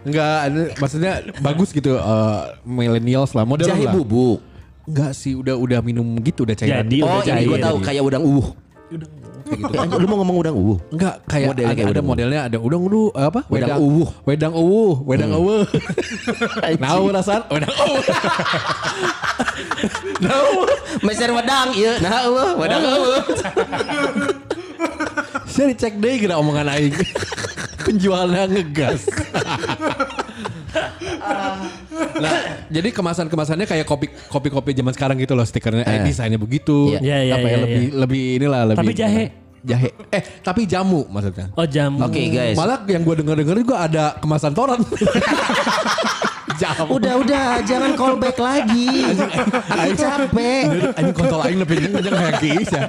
Enggak, 0.00 0.36
ada- 0.42 0.72
maksudnya 0.76 1.12
bagus 1.38 1.70
gitu 1.70 1.94
eh 1.94 2.40
millennials 2.62 3.32
lah 3.32 3.44
model 3.44 3.64
Jahe 3.66 3.84
lah. 3.84 3.94
bubuk. 3.94 4.44
Enggak 4.84 5.12
sih, 5.12 5.32
udah 5.32 5.54
udah 5.54 5.80
minum 5.80 6.04
gitu 6.18 6.44
udah 6.44 6.52
cairan. 6.52 6.82
Jadi 6.82 6.96
Oh, 7.00 7.20
udah 7.20 7.34
ini 7.34 7.44
gue 7.46 7.58
tahu 7.58 7.76
kayak 7.80 8.02
udang 8.02 8.20
uwuh. 8.20 8.52
Eh, 9.50 9.98
Lu 9.98 10.06
mau 10.06 10.22
ngomong 10.22 10.36
udang 10.46 10.56
uwuh? 10.56 10.78
Enggak, 10.94 11.26
kayak 11.26 11.50
Modelnya 11.50 11.66
ada, 11.66 11.76
kayak 11.76 11.90
ada 11.90 12.02
modelnya 12.06 12.40
ada 12.46 12.58
udang 12.62 12.82
udu 12.86 13.10
apa? 13.18 13.40
Wedang 13.50 13.82
uwuh. 13.82 14.08
Wedang 14.22 14.54
uwuh, 14.54 14.96
wedang 15.02 15.32
uwuh. 15.34 15.66
Nah, 16.80 16.94
rasaan 17.10 17.42
wedang 17.50 17.74
uwuh. 17.74 18.04
Meser 21.06 21.30
wedang, 21.34 21.68
iya. 21.74 21.98
Nah, 21.98 22.30
uwuh, 22.30 22.50
wedang 22.62 22.82
uwuh. 22.84 23.22
Saya 25.50 25.74
dicek 25.74 25.98
deh 25.98 26.14
kira 26.22 26.38
omongan 26.38 26.70
aing. 26.70 26.94
Penjualnya 27.82 28.46
ngegas. 28.46 29.10
Nah, 32.20 32.32
jadi 32.70 32.88
kemasan-kemasannya 32.90 33.66
kayak 33.66 33.86
kopi 33.86 34.06
kopi-kopi 34.28 34.70
zaman 34.74 34.92
sekarang 34.94 35.16
gitu 35.18 35.34
loh 35.34 35.44
stikernya. 35.44 35.84
Eh, 35.84 36.00
Eh. 36.00 36.04
desainnya 36.06 36.40
begitu. 36.40 36.94
Iya. 36.96 37.00
Iya, 37.00 37.18
iya, 37.22 37.34
apa 37.36 37.46
ya, 37.46 37.50
iya, 37.50 37.58
lebih 37.64 37.84
lebih 37.94 38.22
inilah 38.40 38.60
lebih. 38.74 38.80
Tapi 38.80 38.92
jahe. 38.94 39.24
Jahe. 39.60 39.92
Eh, 40.08 40.22
tapi 40.40 40.64
jamu 40.64 41.04
maksudnya. 41.12 41.52
Oh 41.52 41.68
jamu. 41.68 42.00
Oke, 42.00 42.32
guys. 42.32 42.56
Malah 42.56 42.80
yang 42.88 43.04
gue 43.04 43.14
denger-denger 43.20 43.56
juga 43.60 43.76
ada 43.84 44.16
kemasan 44.16 44.56
toran. 44.56 44.80
jamu. 46.60 47.00
Udah, 47.00 47.14
udah, 47.16 47.48
jangan 47.64 47.96
callback 47.96 48.36
lagi. 48.36 48.88
Aku 49.72 49.92
capek. 49.96 50.64
Anjing 50.92 51.16
kontol 51.16 51.40
aing 51.40 51.60
lebih 51.64 51.76
kenceng 51.88 52.12
kayak 52.12 52.36
ya. 52.68 52.82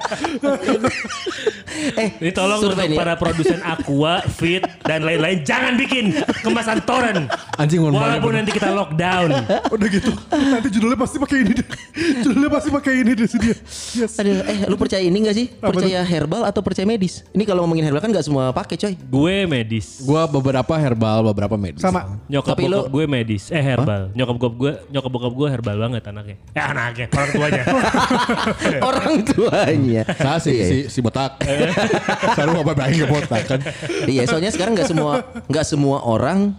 Eh, 1.71 2.09
Ini 2.19 2.31
tolong 2.35 2.59
untuk 2.59 2.77
nih 2.77 2.93
ya. 2.93 2.99
para 2.99 3.13
produsen 3.15 3.63
Aqua, 3.63 4.21
Fit, 4.27 4.61
dan 4.83 5.07
lain-lain 5.07 5.41
jangan 5.41 5.79
bikin 5.79 6.11
kemasan 6.43 6.83
toren. 6.83 7.25
Anjing 7.55 7.79
mau 7.81 7.95
Walaupun 7.95 8.35
nanti 8.35 8.51
kita 8.51 8.69
lockdown. 8.69 9.29
Udah 9.71 9.87
gitu. 9.87 10.11
Nanti 10.29 10.67
judulnya 10.67 10.99
pasti 10.99 11.17
pakai 11.17 11.37
ini 11.41 11.51
deh. 11.55 11.67
Judulnya 12.21 12.51
pasti 12.51 12.69
pakai 12.69 12.93
ini 13.01 13.11
deh 13.15 13.27
dia. 13.31 13.55
Yes. 13.97 14.19
Aduh, 14.19 14.43
eh 14.45 14.59
lu 14.67 14.75
percaya 14.75 15.01
ini 15.01 15.17
gak 15.23 15.35
sih? 15.35 15.47
Percaya 15.47 16.03
herbal 16.03 16.43
atau 16.43 16.61
percaya 16.61 16.83
medis? 16.83 17.23
Ini 17.31 17.43
kalau 17.47 17.63
ngomongin 17.63 17.87
herbal 17.87 18.03
kan 18.03 18.11
gak 18.11 18.25
semua 18.27 18.51
pakai 18.51 18.75
coy. 18.75 18.93
Gue 18.99 19.47
medis. 19.47 20.03
Gua 20.03 20.27
beberapa 20.27 20.75
herbal, 20.75 21.23
beberapa 21.31 21.55
medis. 21.55 21.81
Sama. 21.81 22.19
Nyokap 22.27 22.53
Tapi 22.53 22.67
lu- 22.67 22.85
gue 22.91 23.05
medis. 23.07 23.47
Eh 23.49 23.60
herbal. 23.63 24.03
Nyokap 24.17 24.35
bokap 24.37 24.53
gue, 24.57 24.73
nyokap 24.91 25.11
bokap 25.11 25.33
gue 25.33 25.47
herbal 25.49 25.77
banget 25.77 26.03
anaknya. 26.09 26.37
Eh 26.57 26.63
anaknya, 26.63 27.05
orang 27.13 27.29
tuanya. 27.31 27.63
Orang 28.89 29.13
tuanya. 29.25 30.03
Saya 30.17 30.37
si, 30.41 30.51
Iya, 30.51 30.65
si, 30.67 30.77
si 30.89 30.99
botak. 30.99 31.39
Saya 32.35 32.51
apa 32.51 32.73
baik 32.73 32.95
ke 33.03 33.07
botak 33.07 33.41
kan. 33.47 33.59
Iya, 34.05 34.23
soalnya 34.27 34.51
sekarang 34.51 34.73
nggak 34.77 34.89
semua 34.89 35.13
nggak 35.47 35.65
semua 35.65 35.97
orang 36.03 36.53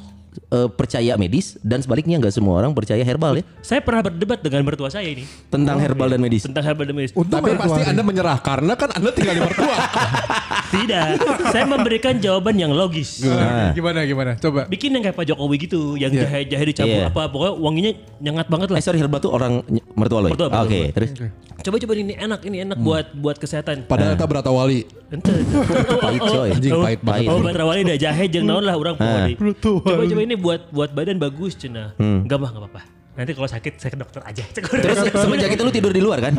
eh, 0.53 0.69
percaya 0.69 1.17
medis 1.17 1.57
dan 1.65 1.81
sebaliknya 1.81 2.21
nggak 2.21 2.31
semua 2.31 2.61
orang 2.61 2.77
percaya 2.77 3.01
herbal 3.01 3.41
ya 3.41 3.45
saya 3.65 3.81
pernah 3.81 4.05
berdebat 4.05 4.45
dengan 4.45 4.61
mertua 4.63 4.93
saya 4.93 5.09
ini 5.09 5.25
tentang 5.49 5.81
herbal 5.81 6.13
dan 6.13 6.21
medis. 6.21 6.45
tentang 6.45 6.63
herbal 6.63 6.85
dan 6.85 6.95
medis. 6.95 7.13
Untung 7.17 7.41
Tapi 7.41 7.57
ada 7.57 7.61
pasti. 7.65 7.81
Anda 7.89 8.03
menyerah 8.05 8.39
karena 8.39 8.73
kan 8.77 8.89
Anda 8.93 9.11
tinggal 9.11 9.35
di 9.35 9.43
mertua. 9.43 9.75
Tidak, 10.73 11.07
saya 11.53 11.65
memberikan 11.69 12.17
jawaban 12.17 12.57
yang 12.57 12.73
logis. 12.73 13.21
Gimana 13.77 14.09
gimana? 14.09 14.41
Coba. 14.41 14.65
Bikin 14.65 14.97
yang 14.97 15.05
kayak 15.05 15.17
Pak 15.21 15.29
Jokowi 15.29 15.57
gitu, 15.69 16.01
yang 16.01 16.09
jahe-jahe 16.09 16.65
dicampur 16.65 16.97
Iya. 16.97 17.13
apa, 17.13 17.29
pokoknya 17.29 17.53
wanginya 17.61 17.93
nyengat 18.21 18.47
banget 18.49 18.69
lah. 18.73 18.79
Eh 18.81 18.85
sorry 18.85 18.97
herbal 18.97 19.21
tuh 19.21 19.33
orang 19.33 19.61
mertua 19.93 20.25
lo. 20.25 20.27
ya? 20.29 20.33
Mertua, 20.33 20.49
Oke, 20.49 20.81
mertua. 20.89 20.97
terus 20.97 21.11
Coba-coba 21.63 21.95
ini 21.95 22.19
enak, 22.19 22.41
ini 22.43 22.57
enak 22.67 22.79
buat 22.83 23.15
buat 23.15 23.37
kesehatan. 23.39 23.87
Padahal 23.87 24.19
kita 24.19 24.27
berata 24.27 24.51
wali. 24.51 24.83
Ente. 25.15 25.31
pahit 26.03 26.21
coy. 26.25 26.49
Anjing 26.51 26.73
pahit 26.75 27.01
banget. 27.07 27.31
Oh, 27.31 27.39
buat 27.39 27.55
rawani 27.55 27.81
dah 27.87 27.99
jahe 28.03 28.25
jeung 28.27 28.51
naon 28.51 28.67
lah 28.67 28.75
orang 28.75 28.99
pokoknya. 28.99 29.39
Brutal. 29.39 29.77
Coba 29.79 30.03
coba 30.03 30.21
ini 30.27 30.35
buat 30.43 30.61
buat 30.75 30.91
badan 30.91 31.23
bagus 31.23 31.55
cenah. 31.55 31.95
Hmm. 31.97 32.27
Enggak 32.27 32.39
mah 32.43 32.51
enggak 32.51 32.65
apa-apa. 32.67 32.83
Nanti 33.13 33.37
kalau 33.37 33.45
sakit 33.45 33.77
saya 33.77 33.93
ke 33.93 33.99
dokter 34.01 34.25
aja. 34.25 34.41
Terus 34.83 34.99
semenjak 35.13 35.53
itu 35.57 35.63
lu 35.63 35.73
tidur 35.73 35.93
di 35.93 36.01
luar 36.01 36.19
kan? 36.19 36.33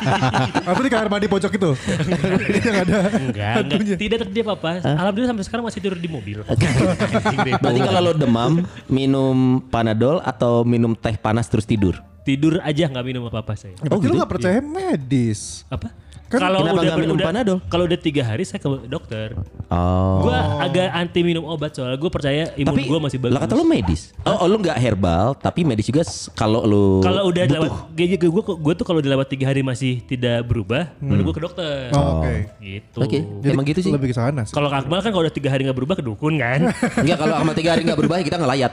Apa 0.68 0.80
di 0.84 0.90
kamar 0.92 1.08
mandi 1.08 1.24
pojok 1.24 1.52
itu? 1.56 1.70
yang 1.72 2.76
ada. 2.84 2.98
enggak, 3.16 3.54
enggak. 3.64 3.96
Tidak 3.96 4.16
terjadi 4.20 4.40
apa-apa. 4.44 4.84
Alhamdulillah 4.84 5.30
sampai 5.32 5.44
sekarang 5.48 5.64
masih 5.64 5.80
tidur 5.80 5.96
di 5.96 6.10
mobil. 6.12 6.44
Berarti 6.44 7.80
kalau 7.80 8.00
lo 8.04 8.12
demam 8.12 8.60
minum 8.92 9.64
panadol 9.72 10.20
atau 10.20 10.68
minum 10.68 10.92
teh 10.92 11.16
panas 11.16 11.48
terus 11.48 11.64
tidur? 11.64 11.96
tidur 12.22 12.62
aja 12.62 12.86
nggak 12.86 13.06
minum 13.06 13.26
apa-apa 13.26 13.58
saya. 13.58 13.74
Ya, 13.82 13.90
berarti 13.90 14.06
lu 14.06 14.14
gak 14.14 14.30
percaya 14.30 14.58
medis. 14.62 15.66
Apa? 15.66 15.90
Kan 16.32 16.40
kalau 16.40 16.58
udah 16.64 16.72
nggak 16.72 16.96
minum 16.96 17.16
udah- 17.20 17.28
Panadol? 17.28 17.58
Kalau 17.68 17.84
udah 17.84 17.98
tiga 18.00 18.22
hari 18.24 18.48
saya 18.48 18.56
ke 18.56 18.68
dokter. 18.88 19.36
Oh. 19.68 20.24
Gua 20.24 20.64
agak 20.64 20.88
anti 20.92 21.20
minum 21.20 21.44
obat 21.44 21.76
soalnya 21.76 22.00
gue 22.00 22.10
percaya 22.12 22.52
imun 22.56 22.76
gue 22.76 23.00
masih 23.04 23.18
bagus. 23.20 23.34
lah 23.36 23.40
kata 23.44 23.54
lu 23.56 23.64
medis. 23.68 24.16
Oh, 24.24 24.44
oh, 24.44 24.46
lu 24.48 24.56
nggak 24.60 24.78
herbal 24.80 25.36
tapi 25.36 25.64
medis 25.64 25.84
juga 25.84 26.04
kalau 26.32 26.64
lu 26.64 27.04
Kalau 27.04 27.28
udah 27.28 27.44
butuh. 27.44 27.56
lewat, 27.60 27.72
gue 27.96 28.42
gue 28.56 28.74
tuh 28.76 28.84
kalau 28.88 28.98
udah 29.04 29.10
lewat 29.16 29.28
tiga 29.28 29.44
hari 29.52 29.60
masih 29.60 30.00
tidak 30.08 30.48
berubah, 30.48 30.88
baru 31.00 31.20
gue 31.20 31.34
ke 31.36 31.42
dokter. 31.44 31.88
Oh, 31.92 32.20
Oke. 32.24 32.48
Gitu. 32.60 32.98
Oke, 33.00 33.18
emang 33.44 33.64
gitu 33.68 33.80
sih. 33.84 33.92
Lebih 33.92 34.12
ke 34.12 34.16
sana 34.16 34.48
sih. 34.48 34.56
Kalau 34.56 34.72
Akmal 34.72 35.04
kan 35.04 35.12
kalau 35.12 35.24
udah 35.28 35.34
tiga 35.34 35.52
hari 35.52 35.68
nggak 35.68 35.76
berubah 35.76 35.96
ke 36.00 36.04
dukun 36.04 36.40
kan? 36.40 36.72
Enggak 37.04 37.18
kalau 37.20 37.34
sama 37.36 37.52
tiga 37.52 37.76
hari 37.76 37.82
nggak 37.84 37.98
berubah 38.00 38.16
kita 38.24 38.36
ngelayat. 38.40 38.70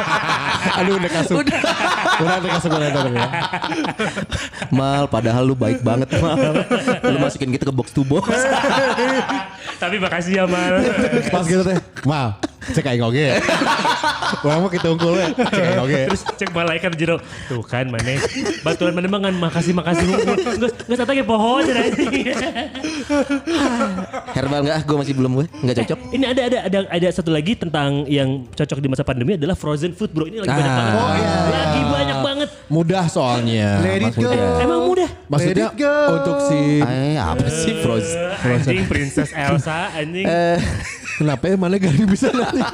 Aduh 0.82 0.94
udah 0.98 1.10
kasuk. 1.10 1.36
Udah. 1.40 1.60
udah 2.20 2.50
udah, 2.66 3.02
udah. 3.08 3.30
Mal, 4.70 5.04
padahal 5.08 5.42
lu 5.46 5.54
baik 5.56 5.80
banget 5.80 6.08
mal. 6.20 6.36
Lu 7.06 7.18
masukin 7.20 7.48
gitu 7.52 7.64
ke 7.68 7.74
box 7.74 7.92
to 7.92 8.02
box. 8.02 8.28
Tapi 9.82 9.96
makasih 9.96 10.32
ya 10.40 10.44
Mal. 10.44 10.84
Pas 11.32 11.44
gitu 11.44 11.62
teh. 11.64 11.78
Mal, 12.04 12.36
cek 12.62 12.84
aing 12.86 13.00
oge. 13.02 13.40
Orang 14.40 14.60
mah 14.60 14.70
kita 14.70 14.86
unggul 14.88 15.14
we. 15.14 15.26
Cek 15.32 15.62
aing 15.62 15.80
oge. 15.80 16.00
Terus 16.06 16.22
cek 16.34 16.50
malaikat 16.50 16.92
jero. 16.94 17.16
Tuh 17.46 17.60
kan 17.60 17.86
mana? 17.86 18.20
Baturan 18.60 18.92
mana 18.92 19.08
mangan 19.08 19.34
makasih 19.34 19.72
makasih. 19.72 20.04
Nggak 20.04 20.70
nggak 20.84 20.98
satu 20.98 21.10
lagi 21.10 21.24
pohon 21.24 21.62
aja 21.62 21.80
Herbal 24.30 24.60
nggak? 24.62 24.78
Gue 24.84 24.96
masih 24.96 25.14
belum 25.14 25.32
gue. 25.34 25.46
Nggak 25.60 25.76
cocok. 25.80 25.98
Ini 26.10 26.24
ada 26.26 26.42
ada 26.44 26.58
ada 26.62 26.78
ada 26.88 27.08
satu 27.10 27.30
lagi 27.30 27.52
tentang 27.54 28.04
yang 28.06 28.28
cocok 28.50 28.78
di 28.78 28.88
masa 28.88 29.02
pandemi 29.02 29.34
adalah 29.34 29.54
frozen 29.54 29.92
food 29.92 30.10
bro. 30.10 30.24
Ini 30.24 30.40
lagi 30.40 30.52
banyak 30.52 30.68
Ah. 30.68 30.76
banget. 30.76 30.94
Oh, 30.94 31.10
Lagi 31.50 31.80
banyak 31.82 32.18
banget. 32.20 32.48
Mudah 32.68 33.04
soalnya. 33.06 33.68
Let 33.80 34.02
it 34.02 34.14
go. 34.14 34.30
Emang 34.58 34.80
mudah. 34.86 35.08
Maksudnya 35.26 35.66
Let 35.66 35.74
it 35.74 35.80
go. 35.80 35.94
untuk 36.14 36.36
si 36.46 36.60
Eh, 36.80 37.16
apa 37.16 37.46
sih 37.48 37.72
Frozen? 37.80 38.18
Eh, 38.20 38.54
anjing 38.54 38.84
Princess 38.86 39.30
Elsa 39.32 39.90
anjing. 39.92 40.26
Kenapa 41.20 41.44
ya 41.52 41.56
mana 41.60 41.76
gak 41.76 41.92
bisa 42.08 42.32
nanti? 42.32 42.64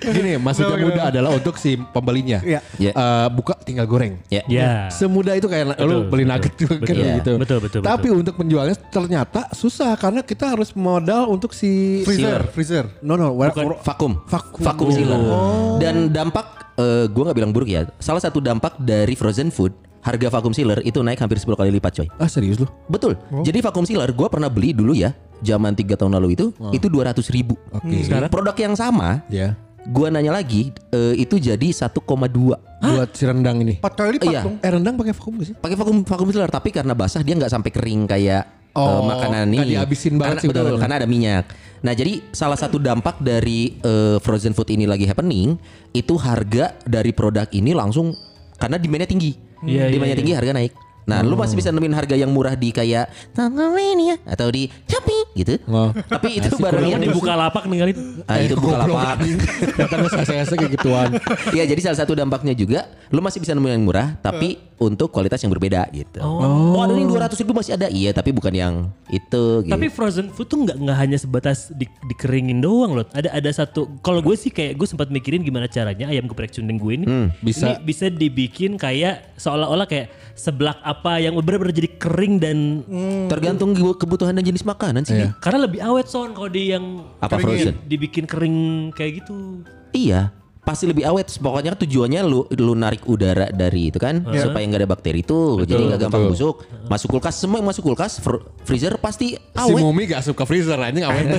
Gini, 0.00 0.36
maksudnya 0.40 0.76
mudah 0.80 1.04
adalah 1.12 1.30
untuk 1.36 1.56
si 1.60 1.76
pembelinya. 1.76 2.40
Iya. 2.40 2.60
Ya. 2.80 2.92
Eh, 2.92 3.28
buka 3.32 3.56
tinggal 3.60 3.84
goreng. 3.88 4.20
Ya. 4.32 4.42
ya. 4.48 4.88
Semudah 4.88 5.36
itu 5.36 5.48
kayak 5.48 5.76
lu 5.80 6.04
Betul, 6.04 6.08
beli 6.08 6.24
betul. 6.24 6.32
nugget 6.32 6.54
juga 6.56 6.74
kan 6.80 6.84
Betul. 6.84 7.04
gitu. 7.04 7.32
Betul, 7.36 7.58
betul, 7.60 7.80
Tapi 7.84 8.08
untuk 8.12 8.34
penjualnya 8.40 8.76
ternyata 8.88 9.40
susah 9.52 9.92
karena 10.00 10.20
kita 10.24 10.54
harus 10.56 10.72
modal 10.76 11.28
untuk 11.28 11.52
si 11.52 12.02
Freezer, 12.06 12.48
freezer. 12.52 12.84
No 13.04 13.16
no, 13.20 13.34
Bukan. 13.36 13.80
Vakum. 13.84 14.12
Vakum. 14.28 14.62
Vakum 14.64 14.88
sealer. 14.92 15.20
Dan 15.80 16.08
dampak 16.12 16.74
eh 16.74 17.06
gue 17.06 17.22
nggak 17.22 17.36
bilang 17.36 17.52
buruk 17.54 17.68
ya. 17.70 17.86
Salah 18.02 18.22
satu 18.22 18.42
dampak 18.42 18.78
dari 18.82 19.14
frozen 19.14 19.50
food 19.52 19.74
harga 20.04 20.28
vakum 20.30 20.52
sealer 20.52 20.84
itu 20.84 21.00
naik 21.00 21.16
hampir 21.16 21.36
10 21.36 21.48
kali 21.50 21.72
lipat 21.72 21.92
coy. 21.96 22.08
Ah 22.16 22.28
serius 22.28 22.60
lu? 22.60 22.68
Betul. 22.86 23.16
Jadi 23.40 23.58
vakum 23.58 23.82
sealer 23.82 24.12
gue 24.12 24.28
pernah 24.28 24.46
beli 24.46 24.70
dulu 24.70 24.92
ya. 24.92 25.16
Zaman 25.40 25.72
tiga 25.72 25.96
tahun 25.96 26.14
lalu 26.14 26.36
itu 26.36 26.46
itu 26.70 26.86
200 26.86 27.16
ribu. 27.30 27.56
Oke. 27.70 28.04
Sekarang 28.04 28.28
produk 28.28 28.54
yang 28.54 28.74
sama 28.74 29.24
Ya. 29.26 29.56
Gua 29.84 30.08
nanya 30.08 30.32
lagi 30.32 30.72
eh, 30.90 31.12
itu 31.14 31.36
jadi 31.36 31.68
1,2 31.68 31.92
Buat 32.80 33.10
si 33.12 33.24
rendang 33.24 33.60
ini. 33.60 33.76
Empat 33.80 33.94
kali 33.94 34.16
lipat 34.16 34.28
Iya. 34.28 34.40
dong. 34.40 34.56
Eh 34.60 34.70
rendang 34.70 34.94
pakai 34.94 35.12
vakum 35.12 35.32
gak 35.36 35.46
sih? 35.48 35.54
pakai 35.56 35.76
vakum 35.76 35.96
vakum 36.00 36.28
sealer 36.28 36.48
tapi 36.48 36.68
karena 36.68 36.92
basah 36.92 37.20
dia 37.20 37.36
nggak 37.36 37.52
sampai 37.52 37.68
kering 37.68 38.04
kayak 38.04 38.42
eh, 38.44 38.80
Oh, 38.80 39.04
makanan 39.04 39.52
nggak 39.52 39.64
ini 39.64 39.72
dihabisin 39.76 40.16
banget 40.16 40.28
karena, 40.36 40.40
sih 40.40 40.48
betul 40.48 40.62
betul. 40.66 40.80
karena 40.80 40.94
ada 40.98 41.06
minyak 41.06 41.44
nah 41.78 41.92
jadi 41.92 42.12
salah 42.32 42.56
satu 42.56 42.80
dampak 42.80 43.20
dari 43.20 43.76
eh, 43.78 44.16
frozen 44.18 44.50
food 44.50 44.66
ini 44.68 44.82
lagi 44.82 45.04
happening 45.04 45.54
itu 45.92 46.16
harga 46.16 46.74
dari 46.82 47.12
produk 47.12 47.46
ini 47.52 47.70
langsung 47.70 48.16
karena 48.56 48.74
demandnya 48.74 49.06
tinggi 49.06 49.36
Iya, 49.64 49.88
iya, 49.88 49.92
demandnya 49.92 50.14
iya. 50.14 50.20
tinggi 50.20 50.34
harga 50.36 50.52
naik 50.52 50.72
Nah, 51.04 51.20
lu 51.20 51.36
masih 51.36 51.56
bisa 51.56 51.68
nemuin 51.68 51.94
harga 51.94 52.16
yang 52.16 52.32
murah 52.32 52.56
di 52.56 52.72
kayak 52.72 53.08
Tokopedia 53.36 54.16
atau 54.24 54.48
di 54.48 54.68
Shopee 54.88 55.22
gitu. 55.36 55.54
Oh. 55.68 55.90
Tapi 55.92 56.40
itu 56.40 56.48
Yang 56.48 56.60
barangnya 56.64 56.98
di 57.00 57.10
buka 57.12 57.32
lapak 57.36 57.64
ninggalin. 57.68 58.24
Ah, 58.24 58.40
itu 58.40 58.56
buka 58.56 58.84
lapak. 58.84 59.16
Katanya 59.76 60.08
saya 60.24 60.44
kayak 60.48 60.72
gituan. 60.80 61.10
Iya, 61.52 61.64
jadi 61.68 61.80
salah 61.90 61.98
satu 62.04 62.12
dampaknya 62.16 62.56
juga 62.56 62.88
lu 63.12 63.20
masih 63.20 63.38
bisa 63.38 63.52
nemuin 63.52 63.74
yang 63.78 63.84
murah 63.84 64.08
tapi 64.18 64.58
untuk 64.80 65.12
kualitas 65.14 65.38
yang 65.44 65.52
berbeda 65.54 65.86
gitu. 65.94 66.18
Oh, 66.18 66.82
ada 66.82 66.96
yang 66.96 67.06
200 67.10 67.40
ribu 67.40 67.52
masih 67.54 67.78
ada. 67.78 67.86
Iya, 67.86 68.10
tapi 68.10 68.34
bukan 68.34 68.52
yang 68.54 68.74
itu 69.12 69.64
gitu. 69.64 69.70
Tapi 69.70 69.86
frozen 69.92 70.26
food 70.32 70.46
tuh 70.50 70.58
nggak 70.66 70.76
nggak 70.80 70.98
hanya 70.98 71.18
sebatas 71.18 71.70
di, 71.74 71.86
dikeringin 72.10 72.58
doang 72.58 72.98
loh. 72.98 73.06
Ada 73.14 73.34
ada 73.34 73.50
satu. 73.50 73.86
Kalau 74.00 74.20
gue 74.22 74.34
sih 74.34 74.50
kayak 74.50 74.78
gue 74.78 74.88
sempat 74.88 75.10
mikirin 75.10 75.42
gimana 75.42 75.70
caranya 75.70 76.10
ayam 76.10 76.26
geprek 76.26 76.50
cundeng 76.54 76.78
gue 76.80 76.92
ini 77.02 77.06
bisa. 77.42 77.78
ini 77.78 77.84
bisa 77.86 78.06
dibikin 78.10 78.76
kayak 78.78 79.34
seolah-olah 79.38 79.86
kayak 79.86 80.10
seblak 80.34 80.78
apa 80.94 81.18
yang 81.18 81.34
benar-benar 81.36 81.72
jadi 81.72 81.90
kering 81.92 82.34
dan 82.38 82.58
tergantung 83.26 83.70
kebutuhan 83.92 84.32
dan 84.32 84.42
jenis 84.42 84.62
makanan 84.62 85.02
sih. 85.02 85.14
Iya. 85.16 85.34
karena 85.38 85.58
lebih 85.62 85.80
awet 85.80 86.06
son 86.06 86.30
kalau 86.30 86.46
di 86.46 86.70
yang 86.70 87.02
Apa 87.18 87.36
frozen? 87.36 87.74
dibikin 87.84 88.24
kering 88.24 88.56
kayak 88.90 89.20
gitu. 89.20 89.62
Iya, 89.90 90.30
pasti 90.60 90.84
lebih 90.84 91.02
awet. 91.04 91.30
Pokoknya 91.32 91.74
tujuannya 91.74 92.20
lu 92.22 92.46
lu 92.50 92.74
narik 92.74 93.04
udara 93.04 93.46
dari 93.48 93.88
itu 93.88 93.96
kan 93.96 94.22
supaya 94.32 94.62
nggak 94.62 94.80
ada 94.80 94.88
bakteri 94.88 95.20
itu, 95.20 95.38
jadi 95.62 95.82
nggak 95.84 96.00
gampang 96.02 96.26
busuk. 96.26 96.62
Masuk 96.84 97.08
kulkas 97.12 97.34
semua 97.36 97.58
yang 97.58 97.68
masuk 97.68 97.82
kulkas, 97.84 98.18
fr- 98.18 98.42
freezer 98.62 98.94
pasti 98.96 99.34
Si 99.34 99.40
awet. 99.56 99.80
Mumi 99.80 100.06
gak 100.06 100.22
suka 100.22 100.42
freezer 100.42 100.76
anjing 100.76 101.02
awet. 101.02 101.26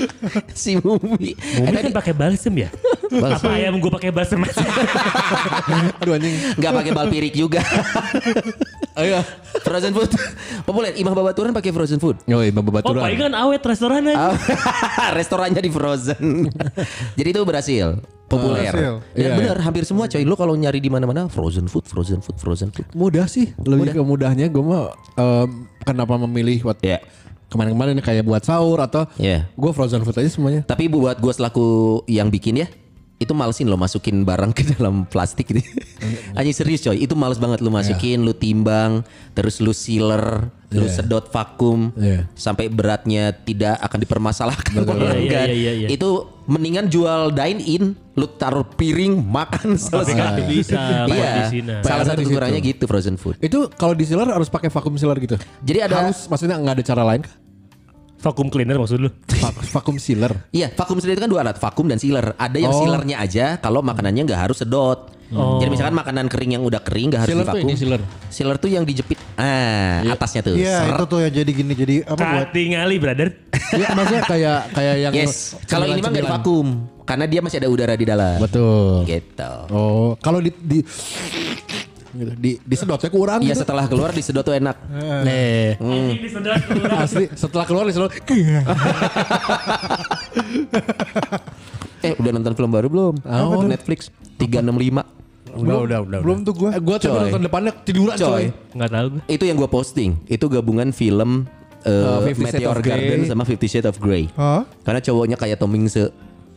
si 0.62 0.76
Mumi. 0.78 1.32
Mumi 1.36 1.76
kan 1.78 1.92
pakai 1.92 2.14
balsem 2.16 2.54
ya? 2.56 2.68
Balsem. 3.12 3.48
Apa 3.48 3.56
ayam 3.56 3.76
gue 3.78 3.90
pakai 3.92 4.10
balsem? 4.10 4.40
Aduh 6.02 6.16
anjing. 6.16 6.34
nggak 6.58 6.72
pakai 6.72 6.92
balpirik 6.92 7.34
juga. 7.36 7.60
Ayo. 8.96 9.24
frozen 9.64 9.92
food 9.96 10.10
populer. 10.68 10.92
Imah 10.96 11.14
Babaturan 11.16 11.52
pakai 11.56 11.72
frozen 11.72 12.00
food. 12.00 12.20
Imam 12.28 12.60
oh 12.60 12.64
Babaturan. 12.68 13.02
palingan 13.04 13.32
awet 13.36 13.62
restoran 13.64 14.08
aja. 14.08 14.36
Restorannya 15.16 15.60
di 15.60 15.70
frozen. 15.72 16.48
Jadi 17.16 17.28
itu 17.32 17.40
berhasil 17.44 17.96
populer. 18.32 18.68
Berhasil. 18.72 18.94
Dan 19.12 19.20
Iya, 19.20 19.30
benar 19.36 19.56
hampir 19.60 19.84
semua 19.84 20.08
coy. 20.08 20.24
Lu 20.24 20.34
kalau 20.36 20.56
nyari 20.56 20.80
di 20.80 20.88
mana-mana 20.88 21.28
frozen 21.28 21.68
food, 21.68 21.84
frozen 21.84 22.24
food, 22.24 22.36
frozen 22.40 22.68
food. 22.72 22.88
Mudah 22.96 23.28
sih, 23.28 23.52
lebih 23.60 23.92
ke 23.92 24.02
mudahnya 24.02 24.48
gue 24.48 24.64
mah 24.64 24.92
em, 25.20 25.68
kenapa 25.84 26.16
memilih 26.24 26.64
buat 26.64 26.80
Iya. 26.80 27.04
Kemarin-kemarin 27.52 28.00
kayak 28.00 28.24
buat 28.24 28.40
sahur 28.40 28.80
atau 28.80 29.04
Iya. 29.14 29.44
gue 29.52 29.70
frozen 29.70 30.00
food 30.00 30.16
aja 30.16 30.32
semuanya. 30.32 30.64
Tapi 30.64 30.88
buat 30.88 31.20
gue 31.20 31.30
selaku 31.30 31.66
yang 32.08 32.26
bikin 32.26 32.64
ya, 32.64 32.68
itu 33.16 33.30
malesin 33.32 33.70
lo 33.70 33.76
masukin 33.76 34.24
barang 34.24 34.50
ke 34.50 34.66
dalam 34.74 35.04
plastik 35.04 35.46
gitu. 35.46 35.62
Anjing 36.34 36.56
serius 36.56 36.82
coy, 36.82 36.98
itu 36.98 37.14
males 37.14 37.38
banget 37.38 37.60
lu 37.60 37.70
masukin, 37.70 38.24
lu 38.24 38.34
timbang, 38.34 39.06
terus 39.30 39.62
lu 39.62 39.70
sealer, 39.70 40.50
lu 40.68 40.82
Iya. 40.82 40.98
sedot 40.98 41.30
vakum, 41.30 41.94
Iya. 41.94 42.26
sampai 42.34 42.66
beratnya 42.66 43.30
tidak 43.30 43.78
akan 43.78 43.98
dipermasalahkan 44.00 44.74
Iya, 44.74 44.82
pelanggan. 44.82 45.46
iya, 45.46 45.54
iya, 45.54 45.72
iya. 45.84 45.88
Itu 45.88 46.34
mendingan 46.42 46.90
jual 46.90 47.30
dine 47.30 47.62
in, 47.62 47.84
lu 48.12 48.26
taruh 48.26 48.66
piring 48.66 49.22
makan 49.22 49.78
selesai. 49.78 50.18
kan 50.18 50.42
bisa, 50.42 51.06
iya. 51.06 51.30
di 51.46 51.62
sini. 51.62 51.72
Salah 51.80 52.02
satu 52.02 52.26
kekurangannya 52.26 52.58
gitu 52.60 52.90
frozen 52.90 53.14
food. 53.14 53.38
Itu 53.38 53.70
kalau 53.70 53.94
di 53.94 54.02
sealer 54.02 54.26
harus 54.26 54.50
pakai 54.50 54.66
vakum 54.66 54.98
sealer 54.98 55.22
gitu. 55.22 55.38
Jadi 55.62 55.78
ada 55.78 56.10
Harus 56.10 56.26
maksudnya 56.26 56.58
nggak 56.58 56.74
ada 56.74 56.84
cara 56.84 57.02
lain 57.06 57.22
kah? 57.22 57.34
Vacuum 58.22 58.48
cleaner 58.48 58.78
maksud 58.78 58.96
lu? 58.96 59.10
Va- 59.10 59.50
vakum 59.72 59.98
sealer. 59.98 60.30
Iya, 60.48 60.70
vakum 60.70 60.94
sendiri 60.96 61.18
itu 61.18 61.22
kan 61.22 61.30
dua 61.30 61.42
alat, 61.42 61.58
vakum 61.58 61.84
dan 61.84 61.98
sealer. 61.98 62.32
Ada 62.32 62.54
yang 62.56 62.70
Oh. 62.70 62.78
sealernya 62.78 63.18
aja 63.18 63.58
kalau 63.58 63.82
makanannya 63.82 64.22
nggak 64.22 64.40
harus 64.40 64.58
sedot. 64.58 65.10
Jadi 65.32 65.70
misalkan 65.70 65.96
makanan 65.96 66.28
kering 66.28 66.52
yang 66.52 66.62
udah 66.62 66.78
kering 66.78 67.08
nggak 67.08 67.24
harus 67.24 67.32
Sealer 67.32 67.46
tuh 67.46 67.56
divakum. 67.56 67.66
ini 67.66 67.74
sealer. 67.74 68.00
Sealer 68.28 68.56
tuh 68.58 68.68
yang 68.68 68.84
dijepit. 68.84 69.16
Ah, 69.34 70.04
atasnya 70.06 70.44
tuh. 70.44 70.54
Iya 70.54 70.84
Seret. 70.84 70.92
itu 70.92 71.04
tuh 71.08 71.18
yang 71.18 71.32
jadi 71.32 71.50
gini 71.50 71.72
jadi 71.72 71.96
apa 72.04 72.20
buat 72.20 72.46
Katingali 72.46 72.96
brother. 72.96 73.28
Iya 73.72 73.88
maksudnya 73.90 74.22
kayak 74.28 74.58
kayak 74.70 74.94
yang 75.00 75.12
Yes. 75.16 75.56
Kalau 75.64 75.88
ini 75.88 75.98
mah 75.98 76.12
nggak 76.12 76.24
divakum 76.28 76.66
karena 77.02 77.24
dia 77.24 77.40
masih 77.40 77.58
ada 77.58 77.68
udara 77.68 77.96
di 77.96 78.04
dalam. 78.04 78.36
Betul. 78.38 79.08
Gitu. 79.08 79.52
Oh, 79.72 80.12
kalau 80.20 80.36
di 80.38 80.52
di 80.54 80.84
gitu, 82.12 82.32
di 82.36 82.50
disedotnya 82.62 83.08
kurang 83.08 83.40
Iya 83.40 83.52
gitu. 83.52 83.62
setelah 83.64 83.84
keluar 83.86 84.10
disedot 84.10 84.40
tuh 84.40 84.52
enak. 84.52 84.76
Nih, 85.24 85.76
Ini 85.76 86.28
sedot 86.28 86.60
keluar. 86.62 86.90
asli 87.00 87.24
setelah 87.32 87.64
keluar 87.64 87.84
disedot. 87.84 88.12
Eh 92.02 92.18
udah 92.18 92.34
nonton 92.34 92.52
film 92.52 92.70
baru 92.70 92.90
belum? 92.90 93.14
Oh. 93.22 93.62
Netflix 93.62 94.10
365. 94.34 95.06
Udah, 95.52 95.78
udah, 95.84 95.98
udah. 96.02 96.20
belum 96.24 96.42
tuh 96.42 96.54
gua. 96.56 96.70
Eh, 96.74 96.82
gua 96.82 96.96
coba 96.98 97.14
Coy. 97.14 97.24
nonton 97.28 97.42
depannya 97.44 97.72
tiduran 97.84 98.16
coy. 98.16 98.26
Coy. 98.26 98.44
Enggak 98.74 98.90
tahu 98.90 99.06
gue. 99.06 99.22
Itu 99.28 99.44
yang 99.46 99.56
gua 99.56 99.70
posting. 99.70 100.10
Itu 100.26 100.44
gabungan 100.48 100.90
film 100.90 101.46
uh, 101.84 102.18
Fifty 102.26 102.42
Shades 102.42 102.58
Meteor 102.58 102.74
of 102.74 102.82
Grey. 102.82 102.90
Garden 102.90 103.20
sama 103.28 103.42
Fifty 103.44 103.66
Shades 103.68 103.86
of 103.86 103.96
Grey. 104.00 104.26
Hah? 104.34 104.66
Karena 104.82 104.98
cowoknya 104.98 105.36
kayak 105.38 105.60
Tom 105.60 105.70
Hanks 105.70 105.94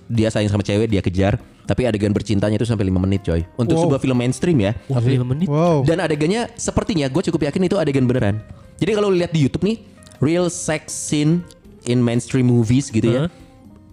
dia 0.05 0.29
sayang 0.29 0.49
sama 0.49 0.61
cewek 0.61 0.87
dia 0.87 1.01
kejar 1.01 1.37
tapi 1.65 1.89
adegan 1.89 2.13
bercintanya 2.13 2.55
itu 2.55 2.65
sampai 2.65 2.87
5 2.87 2.97
menit 3.01 3.21
coy. 3.25 3.41
Untuk 3.57 3.77
sebuah 3.77 3.99
film 4.01 4.17
mainstream 4.17 4.57
ya. 4.61 4.71
Wah, 4.89 5.01
5 5.01 5.25
menit. 5.25 5.47
Wow. 5.49 5.81
dan 5.83 6.01
adegannya 6.01 6.49
sepertinya 6.55 7.09
gue 7.09 7.21
cukup 7.29 7.49
yakin 7.49 7.67
itu 7.67 7.75
adegan 7.77 8.05
beneran. 8.05 8.41
Jadi 8.77 8.91
kalau 8.93 9.09
lu 9.09 9.17
lihat 9.17 9.33
di 9.33 9.43
YouTube 9.43 9.65
nih 9.65 9.81
real 10.23 10.47
sex 10.47 10.93
scene 10.93 11.43
in 11.85 12.01
mainstream 12.01 12.47
movies 12.47 12.89
gitu 12.89 13.05
ya 13.05 13.21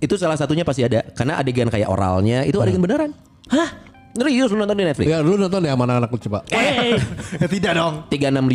itu 0.03 0.19
salah 0.19 0.35
satunya 0.35 0.67
pasti 0.67 0.83
ada. 0.83 1.07
Karena 1.15 1.39
adegan 1.39 1.71
kayak 1.71 1.87
oralnya 1.87 2.43
itu 2.43 2.59
adegan 2.59 2.83
beneran. 2.83 3.11
Hah 3.47 3.92
serius 4.15 4.49
lu 4.49 4.59
nonton 4.59 4.75
di 4.75 4.85
Netflix 4.85 5.07
Ya 5.07 5.19
lu 5.19 5.35
nonton 5.35 5.61
ya 5.61 5.73
mana 5.73 5.97
anak 5.97 6.09
lu 6.09 6.21
coba. 6.21 6.45
Eh, 6.49 7.01
Ya 7.35 7.47
tidak 7.47 7.73
dong. 7.75 7.95
365 8.07 8.53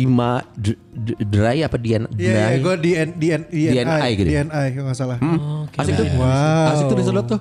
dr- 0.54 0.78
dr- 0.88 1.20
dry 1.20 1.58
apa 1.60 1.76
dia 1.76 1.98
Iya, 2.10 2.30
iya, 2.30 2.46
gue 2.56 2.74
di 2.76 2.90
N, 2.92 3.08
di 3.14 3.26
N, 3.28 3.42
di 3.44 3.62
DNI 3.68 4.10
gitu. 4.14 4.28
DNI 4.28 4.66
kalau 4.70 4.86
nggak 4.86 4.96
salah. 4.96 5.18
asik 5.74 5.92
tuh 5.94 6.06
Wow. 6.14 6.70
Asik 6.70 6.84
tuh 6.86 6.96
disedot 6.96 7.26
tuh. 7.28 7.40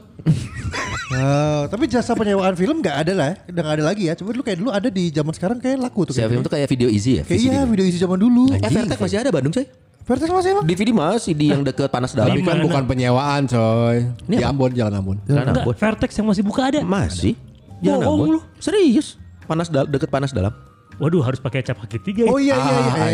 Wow. 1.07 1.61
Tapi 1.67 1.83
jasa 1.87 2.11
penyewaan 2.13 2.53
film 2.53 2.77
nggak 2.77 2.97
ada 2.99 3.13
lah, 3.13 3.27
ya. 3.31 3.35
udah 3.47 3.61
nggak 3.63 3.75
ada 3.77 3.85
lagi 3.85 4.03
ya. 4.05 4.13
Coba 4.13 4.29
dulu 4.31 4.43
kayak 4.43 4.57
dulu 4.57 4.69
ada 4.69 4.87
di 4.87 5.03
zaman 5.07 5.31
sekarang 5.31 5.57
kayak 5.57 5.77
laku 5.79 6.03
tuh. 6.03 6.11
Siapa 6.11 6.19
kayak 6.19 6.31
film 6.31 6.43
tuh 6.43 6.51
kayak 6.51 6.67
video 6.67 6.89
easy 6.89 7.11
ya 7.15 7.23
Kayak 7.23 7.39
iya 7.39 7.59
video 7.63 7.85
isi 7.85 7.97
zaman 7.97 8.17
dulu. 8.17 8.51
eh 8.51 8.59
Vertex 8.59 8.97
masih 8.97 9.17
ada 9.17 9.29
Bandung 9.29 9.51
coy 9.51 9.63
Vertex 10.03 10.27
masih 10.29 10.49
emang? 10.53 10.63
DVD 10.63 10.89
masih 10.89 11.33
di 11.33 11.47
yang 11.47 11.61
deket 11.61 11.87
panas 11.87 12.11
dalam 12.11 12.31
Tapi 12.31 12.39
kan 12.41 12.59
bukan 12.61 12.83
penyewaan 12.85 13.43
coy. 13.43 14.07
Ini 14.25 14.33
Di 14.33 14.39
apa? 14.39 14.51
Ambon, 14.51 14.71
Jalan 14.71 14.93
Ambon. 14.95 15.17
Jalan 15.21 15.45
Ambon. 15.53 15.75
Vertex 15.75 16.09
yang 16.13 16.27
masih 16.27 16.43
buka 16.43 16.61
ada. 16.65 16.79
Masih? 16.81 17.35
Jangan 17.81 18.01
Bohong 18.03 18.21
lu. 18.37 18.39
Serius? 18.57 19.17
Panas 19.45 19.69
dal 19.69 19.85
deket 19.87 20.09
panas 20.09 20.33
dalam. 20.33 20.51
Waduh, 20.97 21.21
harus 21.21 21.37
pakai 21.37 21.61
cap 21.61 21.77
kaki 21.77 21.97
tiga 22.01 22.21
ya. 22.25 22.31
Oh 22.33 22.39
iya 22.41 22.55
iya 22.57 22.71
iya. 22.73 22.91
Ah. 22.97 23.09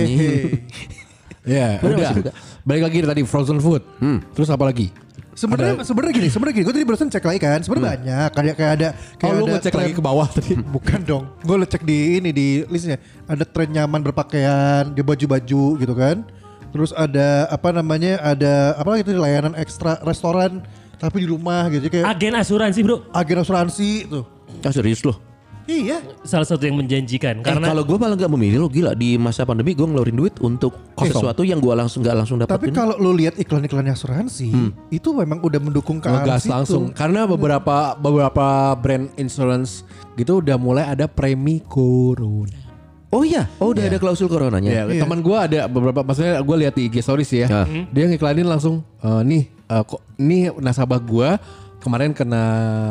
Iya, 1.43 1.67
Bener 1.83 1.95
udah. 1.99 2.33
Balik 2.63 2.83
lagi 2.87 2.97
tadi 3.03 3.21
frozen 3.27 3.59
food. 3.59 3.83
Terus 4.31 4.47
apa 4.47 4.63
lagi? 4.63 4.87
Sebenarnya 5.33 5.81
sebenarnya 5.81 6.13
gini, 6.13 6.29
sebenarnya 6.29 6.55
gini. 6.61 6.65
Gue 6.69 6.73
tadi 6.77 6.85
barusan 6.85 7.09
cek 7.09 7.25
lagi 7.25 7.39
kan. 7.41 7.59
Sebenarnya 7.59 7.85
banyak. 7.97 8.29
Kayak 8.31 8.55
kayak 8.55 8.71
ada 8.79 8.87
Oh 8.87 9.17
kayak 9.19 9.33
lu 9.33 9.43
ada 9.43 9.51
ngecek 9.57 9.71
tren- 9.73 9.81
lagi 9.83 9.93
ke 9.97 10.03
bawah 10.05 10.27
tadi. 10.29 10.53
Bukan 10.77 10.99
dong. 11.03 11.23
Gue 11.41 11.55
cek 11.65 11.83
di 11.83 11.97
ini 12.21 12.29
di 12.31 12.47
listnya. 12.69 12.97
Ada 13.27 13.43
tren 13.43 13.69
nyaman 13.73 13.99
berpakaian, 13.99 14.93
di 14.93 15.01
baju-baju 15.01 15.63
gitu 15.75 15.93
kan. 15.97 16.23
Terus 16.71 16.95
ada 16.95 17.49
apa 17.51 17.69
namanya? 17.69 18.21
Ada 18.23 18.77
apa 18.79 18.87
lagi 18.93 19.01
itu 19.03 19.13
layanan 19.17 19.53
ekstra 19.59 19.99
restoran 20.05 20.63
tapi 20.97 21.19
di 21.19 21.27
rumah 21.27 21.67
gitu 21.67 21.91
kayak 21.91 22.15
Agen 22.15 22.31
asuransi 22.31 22.79
bro. 22.79 23.03
agen 23.11 23.43
asuransi 23.43 24.07
tuh. 24.07 24.23
Ah 24.61 24.69
serius 24.69 25.01
loh? 25.01 25.17
Iya. 25.63 26.03
Salah 26.27 26.43
satu 26.43 26.67
yang 26.67 26.75
menjanjikan. 26.75 27.39
Karena 27.39 27.55
Karena 27.63 27.65
kalau 27.71 27.83
gue 27.87 27.95
malah 27.95 28.19
nggak 28.19 28.31
memilih 28.35 28.57
lo 28.59 28.67
gila 28.67 28.91
di 28.91 29.15
masa 29.15 29.47
pandemi 29.47 29.71
gue 29.71 29.87
ngeluarin 29.87 30.17
duit 30.19 30.35
untuk 30.43 30.75
sesuatu 30.99 31.47
yang 31.47 31.63
gue 31.63 31.71
langsung 31.71 32.03
nggak 32.03 32.17
langsung 32.19 32.35
Tapi 32.43 32.67
dapetin. 32.67 32.75
kalau 32.75 32.99
lu 32.99 33.15
lihat 33.15 33.39
iklan-iklan 33.39 33.87
asuransi, 33.87 34.51
itu 34.91 35.09
memang 35.15 35.39
udah 35.39 35.63
mendukung 35.63 36.03
ke 36.03 36.11
arah 36.11 36.35
situ. 36.35 36.51
langsung. 36.51 36.83
Karena 36.91 37.23
beberapa 37.23 37.95
beberapa 37.95 38.75
brand 38.75 39.07
insurance 39.15 39.87
gitu 40.19 40.43
udah 40.43 40.59
mulai 40.59 40.83
ada 40.83 41.07
premi 41.07 41.63
corona. 41.63 42.59
oh 43.13 43.21
iya, 43.21 43.45
oh 43.61 43.71
udah 43.71 43.87
ada 43.87 44.01
klausul 44.01 44.25
coronanya. 44.27 44.67
Ya, 44.67 44.83
teman 44.89 45.21
gue 45.21 45.37
ada 45.37 45.69
beberapa, 45.69 46.01
maksudnya 46.01 46.41
gue 46.41 46.55
lihat 46.59 46.73
di 46.73 46.89
IG 46.89 46.97
stories 46.99 47.29
sih 47.29 47.45
ya. 47.45 47.63
Ah. 47.63 47.65
Dia 47.93 48.09
ngiklanin 48.09 48.49
langsung, 48.49 48.81
"Eh, 48.99 49.21
nih, 49.21 49.43
eh, 49.47 49.83
kok 49.85 50.01
ini 50.17 50.49
nasabah 50.57 50.97
gue 50.97 51.29
kemarin 51.83 52.15
kena 52.15 52.43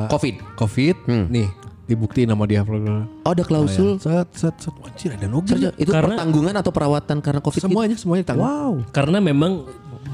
Covid. 0.07 0.37
COVID, 0.55 0.97
nih 1.27 1.49
dibuktiin 1.83 2.29
sama 2.29 2.45
dia. 2.45 2.63
Oh 2.63 3.31
ada 3.31 3.43
klausul. 3.43 3.97
Set, 3.99 4.29
set, 4.33 4.55
set. 4.59 4.73
Anjir 4.79 5.13
ada 5.13 5.27
nugi. 5.27 5.51
Serja, 5.51 5.73
itu 5.75 5.89
Karena- 5.89 6.15
pertanggungan 6.15 6.55
atau 6.55 6.71
perawatan 6.71 7.17
karena 7.19 7.41
covid 7.41 7.59
gitu? 7.59 7.69
Semuanya, 7.69 7.97
semuanya 7.97 8.25
tanggung. 8.25 8.47
Wow. 8.47 8.73
karena 8.89 9.19
memang 9.19 9.65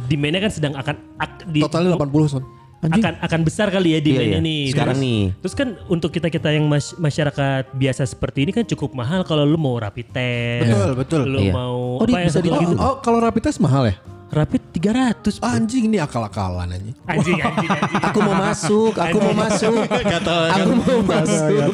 demandnya 0.06 0.40
kan 0.40 0.52
sedang 0.52 0.72
akan 0.74 0.96
ak- 1.16 1.44
di, 1.46 1.60
Totalnya 1.60 1.92
80 1.92 2.26
son. 2.28 2.44
akan 2.78 3.18
akan 3.18 3.40
besar 3.42 3.68
kali 3.68 3.90
ya 3.90 4.00
demandnya 4.00 4.22
Iya, 4.24 4.38
iya. 4.38 4.48
nih. 4.48 4.62
Sekarang 4.70 4.96
Terus- 4.96 5.04
nih. 5.04 5.22
Terus 5.42 5.54
kan 5.54 5.68
untuk 5.86 6.10
kita 6.10 6.28
kita 6.28 6.48
yang 6.48 6.64
mas- 6.64 6.94
masyarakat 6.94 7.74
biasa 7.74 8.02
seperti 8.06 8.38
ini 8.40 8.50
kan 8.50 8.62
cukup 8.64 8.94
mahal 8.94 9.20
kalau 9.22 9.42
lu 9.42 9.58
mau 9.58 9.74
rapid 9.76 10.06
test. 10.08 10.62
Betul, 10.64 10.90
betul. 10.94 11.20
Lu 11.26 11.38
Iya. 11.42 11.52
mau 11.52 11.98
Oh, 11.98 12.06
apa 12.06 12.16
yang 12.16 12.26
bisa 12.26 12.38
satu 12.38 12.46
di- 12.46 12.54
Oh, 12.54 12.80
oh, 12.80 12.94
kalau 13.02 13.18
rapid 13.18 13.42
test 13.44 13.58
mahal 13.58 13.82
ya? 13.84 13.94
Rapid 14.28 14.62
300. 14.76 15.40
bro. 15.40 15.48
Anjing 15.48 15.88
ini 15.88 15.96
akal-akalan 15.96 16.68
anjing. 16.68 16.96
Anjing, 17.08 17.40
anjing, 17.40 17.68
anjing. 17.72 18.02
Aku 18.12 18.18
mau 18.20 18.36
masuk, 18.36 18.92
aku 18.92 19.16
mau 19.24 19.34
masuk. 19.34 19.82
Aku 19.88 20.70
mau 20.76 21.00
masuk. 21.00 21.72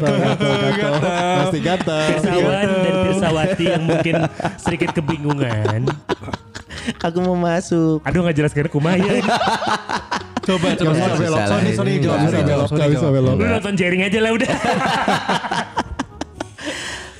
Pasti 1.42 1.58
gatal. 1.58 2.06
Pirsawan 2.14 2.68
dan 2.70 2.94
Pirsawati 3.10 3.64
yang 3.66 3.82
mungkin 3.82 4.14
sedikit 4.62 4.94
kebingungan. 4.94 5.90
Aku 7.02 7.18
mau 7.26 7.34
masuk. 7.34 8.06
Aduh 8.06 8.22
nggak 8.22 8.36
jelas 8.38 8.52
karena 8.54 8.70
kumayan. 8.70 9.24
Coba 10.44 10.76
coba 10.76 10.92
lah. 10.92 11.46
Sony 11.72 11.98
Bisa, 11.98 12.04
jawab. 12.44 12.68
Gak 12.70 12.88
bisa 12.92 13.00
jawab. 13.08 13.12
belok. 13.16 13.34
Lu 13.40 13.44
nonton 13.48 13.74
jaring 13.74 14.02
aja 14.04 14.18
lah 14.20 14.30
udah. 14.36 14.50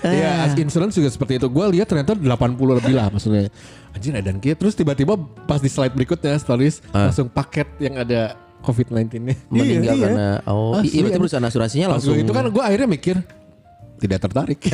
Iya, 0.05 0.53
insurance 0.61 1.01
juga 1.01 1.09
seperti 1.09 1.41
itu. 1.41 1.49
Gue 1.49 1.65
lihat 1.73 1.89
ternyata 1.89 2.13
80 2.13 2.29
lebih 2.77 2.93
lah 2.93 3.09
maksudnya. 3.09 3.49
Anjing 3.97 4.13
dan 4.21 4.37
kia. 4.43 4.53
Terus 4.53 4.77
tiba-tiba 4.77 5.17
pas 5.49 5.65
di 5.65 5.71
slide 5.73 5.97
berikutnya 5.97 6.37
stories 6.37 6.85
langsung 6.93 7.33
paket 7.33 7.65
yang 7.81 7.97
ada 7.97 8.37
COVID-19-nya. 8.65 9.35
Meninggal 9.53 9.97
iya. 9.97 10.05
karena 10.09 10.29
oh 10.49 10.81
Asli, 10.81 10.89
iya 10.93 11.03
berarti 11.05 11.21
perusahaan 11.21 11.47
asuransinya 11.47 11.89
langsung 11.97 12.17
itu 12.17 12.33
kan 12.33 12.45
gue 12.49 12.63
akhirnya 12.65 12.89
mikir 12.89 13.17
tidak 14.01 14.19
tertarik. 14.21 14.61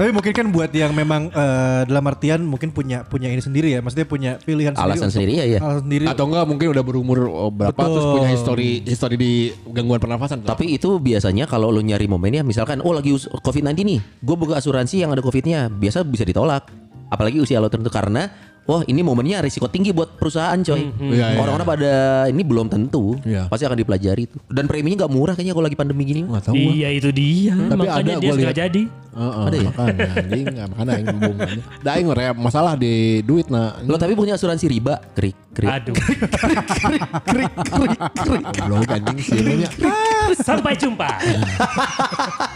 Tapi 0.00 0.16
mungkin 0.16 0.32
kan 0.32 0.46
buat 0.48 0.72
yang 0.72 0.96
memang 0.96 1.28
eh, 1.28 1.80
dalam 1.84 2.00
artian 2.08 2.40
mungkin 2.40 2.72
punya 2.72 3.04
punya 3.04 3.28
ini 3.28 3.44
sendiri 3.44 3.68
ya, 3.76 3.84
maksudnya 3.84 4.08
punya 4.08 4.40
pilihan 4.40 4.72
Alasan 4.72 5.12
untuk- 5.12 5.20
sendiri 5.20 5.32
ya, 5.36 5.44
ya. 5.44 5.58
Alasan 5.60 5.84
sendiri. 5.84 6.04
Atau 6.08 6.24
enggak 6.24 6.48
mungkin 6.48 6.72
udah 6.72 6.80
berumur 6.80 7.28
oh, 7.28 7.52
berapa 7.52 7.76
terus 7.76 8.08
Betul. 8.08 8.14
punya 8.16 8.28
histori 8.32 8.70
histori 8.88 9.16
di 9.20 9.32
gangguan 9.68 10.00
pernafasan. 10.00 10.40
Tapi 10.40 10.72
itu 10.72 10.96
biasanya 10.96 11.44
kalau 11.44 11.68
lu 11.68 11.84
nyari 11.84 12.08
momennya 12.08 12.40
misalkan 12.40 12.80
oh 12.80 12.96
lagi 12.96 13.12
us- 13.12 13.28
COVID-19 13.28 13.76
nih, 13.76 14.00
gue 14.00 14.36
buka 14.40 14.56
asuransi 14.56 15.04
yang 15.04 15.12
ada 15.12 15.20
COVID-nya, 15.20 15.68
biasa 15.68 16.00
bisa 16.08 16.24
ditolak. 16.24 16.72
Apalagi 17.12 17.36
usia 17.44 17.60
lo 17.60 17.68
tertentu 17.68 17.92
karena 17.92 18.32
wah 18.70 18.82
ini 18.86 19.02
momennya 19.02 19.42
risiko 19.42 19.66
tinggi 19.66 19.90
buat 19.90 20.14
perusahaan 20.14 20.54
coy. 20.56 20.94
Iya, 21.10 21.34
iya. 21.34 21.38
Orang-orang 21.42 21.66
pada 21.66 21.92
ini 22.30 22.42
belum 22.42 22.70
tentu, 22.70 23.18
Iya. 23.26 23.50
pasti 23.50 23.66
akan 23.66 23.74
dipelajari 23.74 24.30
itu. 24.30 24.38
Dan 24.46 24.70
preminya 24.70 25.02
nggak 25.02 25.12
murah 25.12 25.34
kayaknya 25.34 25.52
kalau 25.52 25.66
lagi 25.66 25.74
pandemi 25.74 26.06
gini. 26.06 26.22
nggak 26.22 26.44
tahu. 26.46 26.54
gua. 26.54 26.70
Iya 26.70 26.88
itu 26.94 27.10
dia. 27.10 27.54
Tapi 27.58 27.80
Makanya 27.80 28.14
ada 28.14 28.22
dia 28.22 28.32
nggak 28.32 28.58
jadi. 28.60 28.82
Heeh, 29.10 29.42
Ada 29.42 29.56
ya? 29.58 29.62
makanya 29.66 30.10
anjing, 30.14 30.46
makanya 30.70 30.92
yang 30.94 31.06
hubungannya. 31.10 31.62
Da 31.82 31.90
aing 31.98 32.08
rep 32.08 32.36
masalah 32.38 32.72
di 32.78 32.94
duit 33.20 33.50
nah. 33.50 33.74
Lo 33.82 33.98
tapi 33.98 34.14
punya 34.14 34.38
asuransi 34.38 34.70
riba, 34.70 35.02
krik 35.18 35.34
krik. 35.50 35.66
Aduh. 35.66 35.94
Goblok 38.54 38.86
anjing 38.88 39.18
sih 39.18 39.38
ini 39.40 39.66
Sampai 40.38 40.78
jumpa. 40.78 41.10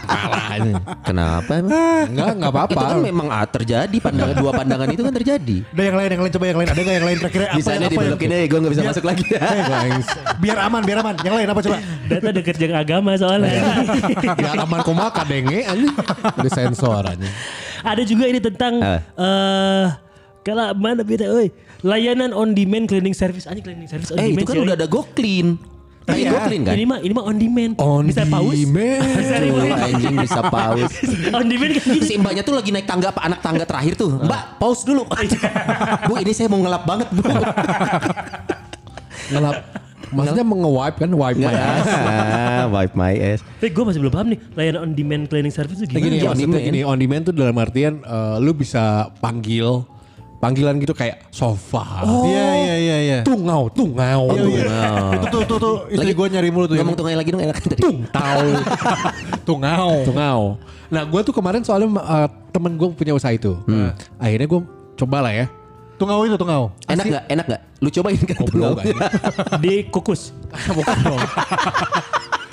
kalah 0.05 0.47
ini. 0.55 0.71
Kenapa 1.03 1.51
emang? 1.59 2.07
Enggak, 2.07 2.29
enggak 2.39 2.51
apa-apa. 2.55 2.71
Itu 2.73 2.85
kan 2.87 2.99
memang 3.03 3.27
ah, 3.27 3.45
terjadi 3.45 3.97
pandangan 3.99 4.35
dua 4.39 4.51
pandangan 4.55 4.87
itu 4.87 5.01
kan 5.03 5.13
terjadi. 5.13 5.57
Ada 5.67 5.81
yang 5.83 5.95
lain, 5.99 6.04
yang 6.07 6.21
lain 6.21 6.33
coba 6.33 6.45
yang 6.45 6.57
lain. 6.57 6.69
Ada 6.69 6.79
nggak 6.79 6.95
yang 6.95 7.05
lain 7.05 7.17
kira-kira 7.17 7.45
apa? 7.45 7.55
Bisa 7.55 7.69
yang- 7.69 7.75
aja 7.75 7.85
apa 7.85 7.91
yang- 7.91 8.03
dibelokin 8.05 8.27
deh, 8.29 8.43
gue 8.45 8.57
nggak 8.59 8.73
bisa 8.73 8.83
masuk 8.83 9.03
lagi. 9.03 9.23
Biar 10.37 10.57
aman, 10.61 10.81
biar 10.81 10.97
aman. 10.99 11.15
Yang 11.19 11.35
lain 11.35 11.47
apa 11.47 11.59
coba? 11.61 11.77
Data 12.05 12.27
ada 12.27 12.41
kerja 12.41 12.65
agama 12.71 13.11
soalnya. 13.15 13.61
Biar 14.35 14.55
aman 14.59 14.79
komaka 14.81 15.21
denge 15.23 15.63
anjing. 15.63 15.93
Di 16.37 16.49
sensor 16.49 17.03
anjing. 17.05 17.33
ada 17.81 18.01
juga 18.01 18.25
ini 18.25 18.39
tentang 18.39 18.73
Ah. 18.79 18.99
eh 19.15 19.85
kalau 20.41 20.73
mana 20.73 21.01
beda, 21.01 21.25
oi. 21.27 21.49
Layanan 21.81 22.31
on 22.31 22.53
demand 22.53 22.85
cleaning 22.85 23.13
service. 23.13 23.45
Anjing 23.45 23.61
cleaning 23.61 23.85
service 23.85 24.09
on 24.09 24.17
Eh 24.17 24.29
demand. 24.29 24.37
itu 24.37 24.45
kan 24.47 24.57
udah 24.59 24.75
ada 24.75 24.85
go 24.85 25.05
clean. 25.07 25.57
Kayak 26.05 26.21
Iya. 26.23 26.39
clean 26.45 26.61
kan? 26.61 26.73
Ini 26.73 26.85
mah 26.85 26.99
ini 27.01 27.11
mah 27.11 27.23
on 27.23 27.35
demand. 27.35 27.73
On 27.77 28.03
bisa 28.03 28.23
paus. 28.23 28.53
demand. 28.53 29.01
Bisa 29.09 29.35
anjing 29.81 30.15
bisa 30.15 30.41
pause. 30.45 30.93
on 31.37 31.45
demand 31.45 31.71
kan 31.73 31.83
gini. 31.83 32.05
si 32.05 32.13
mbaknya 32.15 32.41
tuh 32.41 32.53
lagi 32.53 32.69
naik 32.69 32.85
tangga 32.85 33.09
apa 33.09 33.21
anak 33.21 33.41
tangga 33.41 33.65
terakhir 33.65 33.93
tuh. 33.95 34.13
Mbak, 34.15 34.41
pause 34.55 34.81
dulu. 34.83 35.09
bu, 36.05 36.13
ini 36.15 36.31
saya 36.31 36.45
mau 36.45 36.61
ngelap 36.61 36.83
banget, 36.83 37.07
Bu. 37.09 37.25
Ngelap. 39.27 39.55
Maksudnya 40.07 40.45
mengewipe 40.45 40.97
kan 40.97 41.09
wipe 41.09 41.39
my 41.41 41.49
ass. 41.51 41.87
Ah, 41.89 42.63
wipe 42.69 42.93
my 42.93 43.13
ass. 43.17 43.41
Tapi 43.57 43.73
gue 43.73 43.83
masih 43.83 43.99
belum 43.99 44.13
paham 44.13 44.27
nih 44.29 44.39
layanan 44.53 44.79
on 44.79 44.91
demand 44.93 45.23
cleaning 45.27 45.49
service 45.49 45.81
itu 45.81 45.89
gimana? 45.89 46.05
gini 46.05 46.15
Iya, 46.15 46.23
on 46.23 46.29
maksudnya 46.31 46.45
demand. 46.53 46.67
gini 46.69 46.79
on 46.85 46.97
demand 46.97 47.23
tuh 47.25 47.33
dalam 47.33 47.55
artian 47.57 47.93
eh, 47.99 48.35
lu 48.37 48.53
bisa 48.53 48.83
panggil 49.17 49.83
panggilan 50.45 50.77
gitu 50.77 50.93
kayak 50.93 51.25
sofa. 51.33 52.05
Iya, 52.05 52.47
iya, 52.53 52.75
iya, 52.77 52.97
iya. 53.01 53.19
Tungau, 53.25 53.65
tungau. 53.73 54.29
Iya, 54.29 54.45
iya. 54.45 54.89
Itu 55.17 55.27
tuh, 55.33 55.41
tuh, 55.49 55.57
tuh. 55.57 55.75
Istri 55.89 56.13
gue 56.13 56.27
nyari 56.37 56.49
mulu 56.53 56.65
tuh. 56.69 56.77
Ngomong 56.77 56.93
tunggal 56.93 57.17
lagi 57.17 57.33
dong 57.33 57.41
enak 57.41 57.57
tadi. 57.65 57.81
Tahu. 58.13 58.47
Tungau. 59.49 59.89
Tungau. 60.05 60.41
Nah, 60.93 61.01
gue 61.01 61.21
tuh 61.25 61.33
kemarin 61.33 61.65
soalnya 61.65 61.89
eh, 61.97 62.27
temen 62.53 62.77
gue 62.77 62.87
punya 62.93 63.17
usaha 63.17 63.33
itu. 63.33 63.57
Nah, 63.65 63.97
Akhirnya 64.21 64.45
gue 64.45 64.61
coba 65.01 65.17
lah 65.25 65.33
ya. 65.33 65.45
Tungau 65.97 66.27
itu, 66.27 66.35
tungau. 66.37 66.69
Enak 66.85 67.05
nggak? 67.09 67.23
Enak 67.31 67.45
nggak? 67.49 67.61
Lu 67.81 67.89
cobain 67.89 68.21
kan 68.21 68.37
tunggal. 68.45 68.71
Di 69.63 69.73
kukus. 69.89 70.29
Bukan 70.53 70.97
dong. 71.01 71.21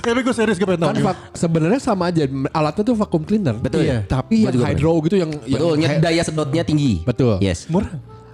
Tapi 0.02 0.20
gue 0.20 0.32
serius 0.32 0.56
gue 0.56 0.66
pengen 0.66 0.82
kan 0.82 0.92
tahu. 0.92 1.04
vak- 1.04 1.32
sebenarnya 1.32 1.78
sama 1.78 2.06
aja 2.06 2.26
alatnya 2.50 2.82
tuh 2.84 2.94
vacuum 2.94 3.22
cleaner. 3.22 3.54
Betul. 3.54 3.82
Iya. 3.82 4.02
Tapi 4.02 4.36
Gua 4.36 4.42
yang 4.42 4.52
juga 4.52 4.64
hydro 4.68 4.92
gitu 5.00 5.16
yang 5.16 5.30
Betul, 5.32 5.72
yang 5.78 5.92
daya 5.98 6.22
sedotnya 6.22 6.62
tinggi. 6.62 7.02
Betul. 7.02 7.38
Yes. 7.38 7.66
Murah. 7.66 7.90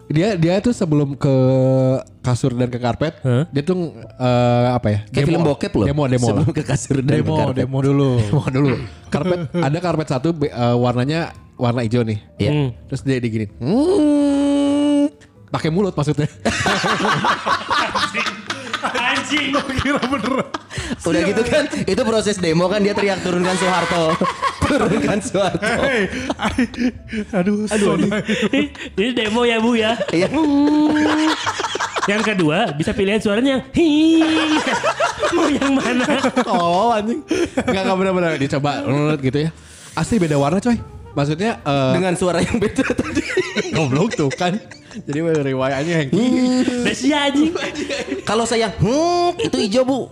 Dia 0.09 0.35
dia 0.35 0.59
tuh 0.59 0.73
sebelum 0.73 1.15
ke 1.15 1.35
kasur 2.25 2.51
dan 2.51 2.67
ke 2.67 2.77
karpet, 2.77 3.21
Hah? 3.21 3.45
dia 3.47 3.61
tuh 3.61 3.93
eh, 3.93 4.67
apa 4.73 4.87
ya? 4.89 4.99
Kayak 5.07 5.27
film 5.29 5.45
bokep 5.45 5.71
loh. 5.71 5.85
Demo 5.85 6.03
demo 6.09 6.25
lah. 6.25 6.29
Sebelum 6.41 6.51
ke 6.51 6.63
kasur 6.65 6.97
dan 7.05 7.13
Demo, 7.13 7.29
ke 7.29 7.33
karpet. 7.45 7.57
demo 7.61 7.79
dulu. 7.79 8.11
Demo 8.25 8.43
dulu. 8.49 8.73
Karpet 9.07 9.39
ada 9.53 9.79
karpet 9.79 10.09
satu 10.09 10.33
eh, 10.41 10.49
warnanya 10.75 11.37
warna 11.61 11.85
hijau 11.85 12.01
nih. 12.01 12.19
Iya. 12.39 12.51
Hmm. 12.51 12.69
Terus 12.89 13.01
dia 13.05 13.21
digini. 13.21 13.47
Hmm, 13.61 15.13
pakai 15.53 15.69
mulut 15.69 15.93
maksudnya. 15.93 16.25
Anjing. 18.83 19.51
Kira 19.81 20.01
bener. 20.03 20.47
Udah 21.03 21.21
gitu 21.25 21.43
kan, 21.45 21.65
itu 21.85 22.03
proses 22.03 22.37
demo 22.39 22.67
kan 22.67 22.81
dia 22.81 22.95
teriak 22.95 23.21
turunkan 23.21 23.55
Soeharto. 23.57 24.15
turunkan 24.69 25.19
Soeharto. 25.21 25.65
Hey, 25.65 26.03
aduh, 27.33 27.67
aduh. 27.69 27.97
Ini 28.97 29.11
demo 29.15 29.43
ya 29.45 29.59
bu 29.59 29.75
ya. 29.75 29.97
Iya. 30.11 30.29
Yang 32.09 32.23
kedua 32.35 32.73
bisa 32.73 32.97
pilihan 32.97 33.21
suaranya 33.21 33.61
yang 33.61 33.65
hi. 33.77 33.93
Mau 35.37 35.49
yang 35.53 35.73
mana? 35.77 36.07
oh 36.49 36.89
anjing. 36.93 37.21
Enggak 37.69 37.83
enggak 37.85 37.99
benar-benar 38.01 38.33
dicoba 38.41 38.73
menurut 38.87 39.21
gitu 39.21 39.39
ya. 39.45 39.51
Asli 39.93 40.17
beda 40.17 40.41
warna 40.41 40.57
coy. 40.59 40.79
Maksudnya 41.13 41.59
eh 41.61 41.93
Dengan 41.99 42.15
suara 42.17 42.41
yang 42.41 42.57
beda 42.57 42.85
tadi. 42.97 43.23
goblok 43.77 44.17
tuh 44.17 44.31
kan. 44.33 44.57
Jadi 44.89 45.19
riwayatnya 45.21 45.95
yang 46.05 46.11
Nah 46.85 46.95
si 46.97 47.09
anjing. 47.13 47.53
Kalau 48.29 48.45
saya 48.49 48.73
hmm, 48.73 49.37
itu 49.41 49.57
hijau 49.69 49.85
bu. 49.85 49.99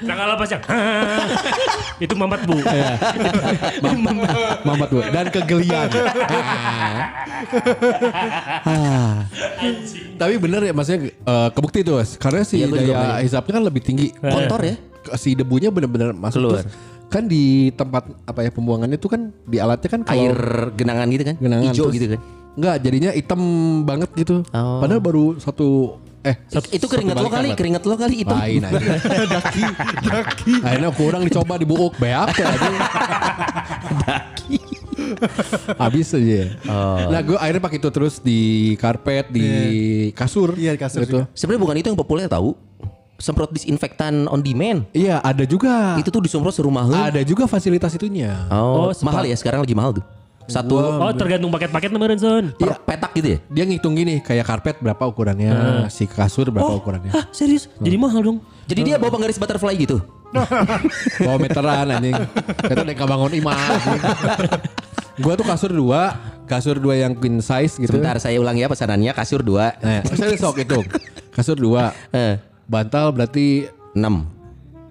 Nah 0.00 0.16
kalau 0.16 0.32
pas 0.32 0.48
yang 0.48 0.64
itu 2.00 2.14
mamat 2.16 2.40
bu. 2.48 2.56
mamat 4.64 4.88
bu 4.88 5.04
dan 5.12 5.28
kegelian. 5.28 5.92
Ah. 8.64 9.28
Tapi 10.16 10.34
bener 10.40 10.64
ya 10.64 10.72
maksudnya 10.72 11.12
eh, 11.12 11.48
kebukti 11.52 11.84
tuh 11.84 12.00
Mas. 12.00 12.16
Karena 12.16 12.48
si 12.48 12.64
Iya, 12.64 12.72
daya 12.72 13.20
hisapnya 13.20 13.60
kan 13.60 13.64
lebih 13.68 13.84
tinggi. 13.84 14.08
Kotor 14.16 14.72
ya. 14.72 14.80
Si 15.20 15.36
debunya 15.36 15.68
bener-bener 15.68 16.16
masuk 16.16 16.48
Keluar. 16.48 16.64
terus 16.64 16.72
kan 17.10 17.26
di 17.26 17.74
tempat 17.74 18.06
apa 18.22 18.46
ya 18.46 18.50
pembuangannya 18.54 18.94
itu 18.94 19.10
kan 19.10 19.34
di 19.42 19.58
alatnya 19.58 19.90
kan 19.90 20.00
kalau 20.06 20.30
Air 20.30 20.70
genangan 20.78 21.10
gitu 21.10 21.24
kan. 21.26 21.36
genangan 21.42 21.64
Hijau 21.68 21.90
gitu 21.90 22.06
kan. 22.16 22.20
Enggak, 22.60 22.76
jadinya 22.78 23.10
hitam 23.10 23.40
banget 23.82 24.10
gitu. 24.14 24.44
Oh. 24.52 24.78
Padahal 24.78 25.00
baru 25.00 25.24
satu 25.36 25.96
eh 26.20 26.36
itu 26.68 26.84
keringat 26.84 27.16
lo 27.16 27.32
kali, 27.32 27.56
keringat 27.56 27.80
lo 27.80 27.96
kali 27.96 28.16
itu. 28.20 28.28
Lain 28.30 28.60
aja. 28.60 28.76
daki, 29.40 29.64
daki. 30.04 30.52
Akhirnya 30.60 30.90
kurang 30.92 31.24
dicoba 31.24 31.56
dibuuk 31.56 31.96
beak 31.96 32.36
aja. 32.36 32.44
daki. 33.98 34.58
Habis 35.74 36.12
aja. 36.12 36.42
Nah 37.08 37.20
gue 37.20 37.34
akhirnya 37.34 37.62
pakai 37.62 37.78
itu 37.80 37.88
terus 37.88 38.20
di 38.20 38.40
karpet, 38.76 39.32
di 39.32 39.48
kasur. 40.12 40.52
Iya, 40.52 40.76
di 40.76 40.80
kasur 40.80 41.00
Gitu. 41.02 41.16
juga. 41.16 41.32
Sebenarnya 41.32 41.62
bukan 41.64 41.76
itu 41.78 41.88
yang 41.88 41.96
populer 41.96 42.28
tahu. 42.28 42.52
Semprot 43.16 43.52
disinfektan 43.52 44.28
on 44.28 44.40
demand. 44.40 44.88
Iya 44.92 45.20
ada 45.20 45.44
juga. 45.44 45.96
Itu 45.96 46.08
tuh 46.08 46.20
disemprot 46.20 46.52
serumah 46.52 46.84
lu. 46.84 46.96
Ada 46.96 47.20
juga 47.20 47.44
fasilitas 47.44 47.92
itunya. 47.92 48.48
Oh, 48.48 48.88
Oh, 48.88 49.04
mahal 49.04 49.24
ya 49.24 49.36
sekarang 49.36 49.60
lagi 49.60 49.72
mahal 49.72 49.96
tuh. 49.96 50.04
Satu 50.50 50.74
Oh 50.76 51.12
tergantung 51.14 51.48
paket-paket 51.54 51.90
nama 51.94 52.10
Renson. 52.10 52.50
per 52.58 52.82
petak 52.82 53.14
gitu 53.14 53.28
ya? 53.34 53.38
Dia 53.48 53.64
ngitung 53.70 53.94
gini 53.94 54.18
kayak 54.18 54.44
karpet 54.44 54.76
berapa 54.82 55.06
ukurannya, 55.06 55.86
si 55.88 56.10
kasur 56.10 56.50
berapa 56.50 56.74
ukurannya. 56.74 57.14
Hah 57.14 57.30
serius? 57.30 57.70
Jadi 57.78 57.96
mahal 57.96 58.20
dong. 58.20 58.38
Jadi 58.66 58.80
dia 58.82 58.96
bawa 58.98 59.14
penggaris 59.14 59.38
butterfly 59.38 59.74
gitu. 59.78 60.02
Bawa 61.26 61.42
meteran 61.42 61.90
anjing. 61.90 62.14
Itu 62.70 62.80
udah 62.86 63.06
bangun 63.10 63.32
imah. 63.42 63.58
Gua 65.18 65.34
tuh 65.34 65.42
kasur 65.42 65.74
dua, 65.74 66.14
kasur 66.46 66.78
dua 66.78 67.02
yang 67.02 67.18
queen 67.18 67.42
size 67.42 67.82
gitu. 67.82 67.98
Sebentar 67.98 68.14
saya 68.22 68.38
ulangi 68.38 68.62
ya 68.62 68.70
pesanannya 68.70 69.10
kasur 69.10 69.42
2 69.42 69.82
Nah, 69.82 70.00
saya 70.06 70.38
sok 70.38 70.62
itu. 70.62 70.78
Kasur 71.34 71.58
dua, 71.58 71.90
eh 72.14 72.38
bantal 72.70 73.10
berarti 73.10 73.66
6. 73.94 73.98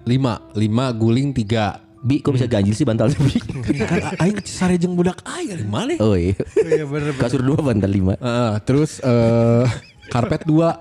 lima, 0.04 0.44
lima 0.52 0.84
guling 0.92 1.32
tiga. 1.32 1.80
Bi 2.00 2.18
kok 2.18 2.32
bisa 2.32 2.48
ganjil 2.48 2.72
sih 2.72 2.82
bantal 2.82 3.12
Bi? 3.12 3.36
kan 3.76 4.16
aing 4.18 4.40
sarejeng 4.40 4.96
budak 4.96 5.20
aing 5.22 5.52
dari 5.52 5.66
mana? 5.66 5.92
Oh 6.00 6.16
iya. 6.16 6.32
Iya 6.56 6.84
bener. 6.84 7.12
Kasur 7.14 7.40
dua 7.40 7.60
bantal 7.60 7.88
lima. 7.88 8.16
Heeh, 8.16 8.52
terus 8.64 9.00
eh 9.00 9.68
karpet 10.08 10.48
dua, 10.48 10.80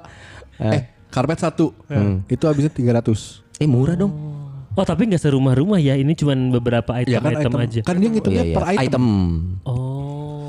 eh 0.57 0.87
karpet 1.11 1.39
satu, 1.39 1.75
itu 2.25 2.43
habisnya 2.43 2.71
300 2.71 3.43
Eh 3.59 3.67
murah 3.67 3.93
dong. 3.93 4.13
Oh 4.71 4.85
tapi 4.87 5.11
nggak 5.11 5.19
serumah-rumah 5.19 5.75
ya. 5.75 5.99
Ini 5.99 6.15
cuman 6.15 6.55
beberapa 6.55 6.95
Ya 7.03 7.19
kan 7.19 7.35
item-item 7.35 7.51
item, 7.51 7.63
aja. 7.67 7.79
kan 7.83 7.95
dia 7.99 8.09
ngitungnya 8.09 8.39
Iya, 8.39 8.47
iya. 8.47 8.55
per 8.55 8.63
item. 8.69 8.79
item. 8.79 9.05
Oh. 9.67 9.98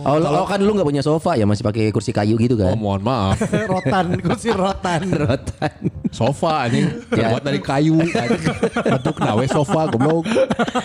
Oh, 0.02 0.16
lo, 0.16 0.28
oh, 0.34 0.44
kan 0.44 0.56
lu 0.56 0.70
nggak 0.70 0.86
punya 0.86 1.00
sofa 1.00 1.34
ya 1.34 1.44
masih 1.44 1.60
pakai 1.60 1.88
kursi 1.88 2.08
kayu 2.10 2.34
gitu 2.34 2.54
Oh 2.54 2.62
kan? 2.62 2.72
mohon 2.74 3.00
maaf, 3.00 3.36
rotan, 3.72 4.16
kursi 4.18 4.48
rotan. 4.50 5.00
Rotan. 5.22 5.72
sofa 6.10 6.64
anjing 6.64 6.88
Ya. 7.10 7.28
terbuat 7.28 7.42
dari 7.42 7.60
kayu, 7.60 8.00
bentuk 8.74 9.16
nawe 9.16 9.44
sofa 9.46 9.86
goblok. 9.86 10.24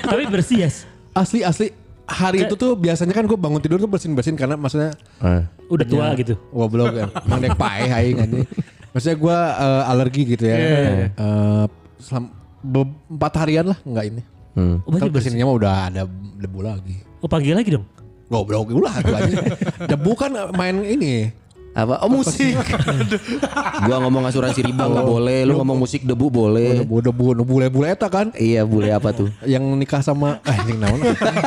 tapi 0.01 0.23
bersih 0.25 0.57
ya. 0.61 0.69
Asli 1.11 1.41
asli 1.41 1.67
hari 2.03 2.43
itu 2.43 2.53
tuh 2.53 2.75
biasanya 2.75 3.11
kan 3.11 3.23
gue 3.23 3.33
bangun 3.35 3.57
tidur 3.57 3.77
tuh 3.77 3.87
bersin 3.87 4.11
bersin 4.11 4.33
karena 4.33 4.53
maksudnya 4.53 4.93
Ah. 5.17 5.47
Udah 5.65 5.83
tua 5.83 6.11
gitu. 6.13 6.35
goblok 6.47 6.93
ya, 6.93 7.07
emang 7.19 7.39
dek 7.39 7.55
pae 7.55 7.87
aing 7.87 8.17
anjing. 8.19 8.45
Maksudnya 8.91 9.17
gue 9.17 9.37
eh, 9.57 9.83
alergi 9.85 10.21
gitu 10.29 10.43
ya. 10.45 10.57
Eh, 11.09 11.65
selam- 11.97 12.31
be- 12.61 12.85
empat 13.07 13.33
harian 13.37 13.65
lah 13.65 13.79
nggak 13.81 14.05
ini. 14.07 14.21
Hmm. 14.53 14.79
Oh, 14.81 14.91
Kalau 14.93 15.09
bersinnya 15.09 15.43
mah 15.43 15.55
udah 15.55 15.73
ada 15.89 16.01
debu 16.35 16.59
lagi. 16.59 16.99
Oh 17.19 17.27
pagi 17.27 17.51
lagi 17.51 17.71
dong. 17.71 17.83
Goblok 18.25 18.73
ulah 18.73 18.95
tuh 19.05 19.13
anjing. 19.13 19.45
Debu 19.89 20.11
kan 20.17 20.31
main 20.57 20.81
ini. 20.81 21.29
Apa? 21.75 21.99
Oh 22.07 22.09
musik. 22.09 22.55
gua 23.87 23.97
ngomong 23.99 24.23
asuransi 24.31 24.63
riba 24.63 24.87
nggak 24.87 25.03
boleh. 25.03 25.43
Lu 25.43 25.59
ngomong 25.59 25.83
musik 25.83 26.07
debu 26.07 26.31
boleh. 26.31 26.87
Debu 26.87 27.03
debu 27.03 27.25
debu 27.35 27.43
bule 27.43 27.67
bule 27.67 27.91
eta 27.91 28.07
kan. 28.07 28.31
Iya 28.31 28.63
boleh 28.63 28.95
apa 28.95 29.11
tuh? 29.11 29.27
Yang 29.43 29.75
nikah 29.75 29.99
sama 29.99 30.39
eh 30.47 30.55
anjing 30.55 30.79
naon. 30.79 31.03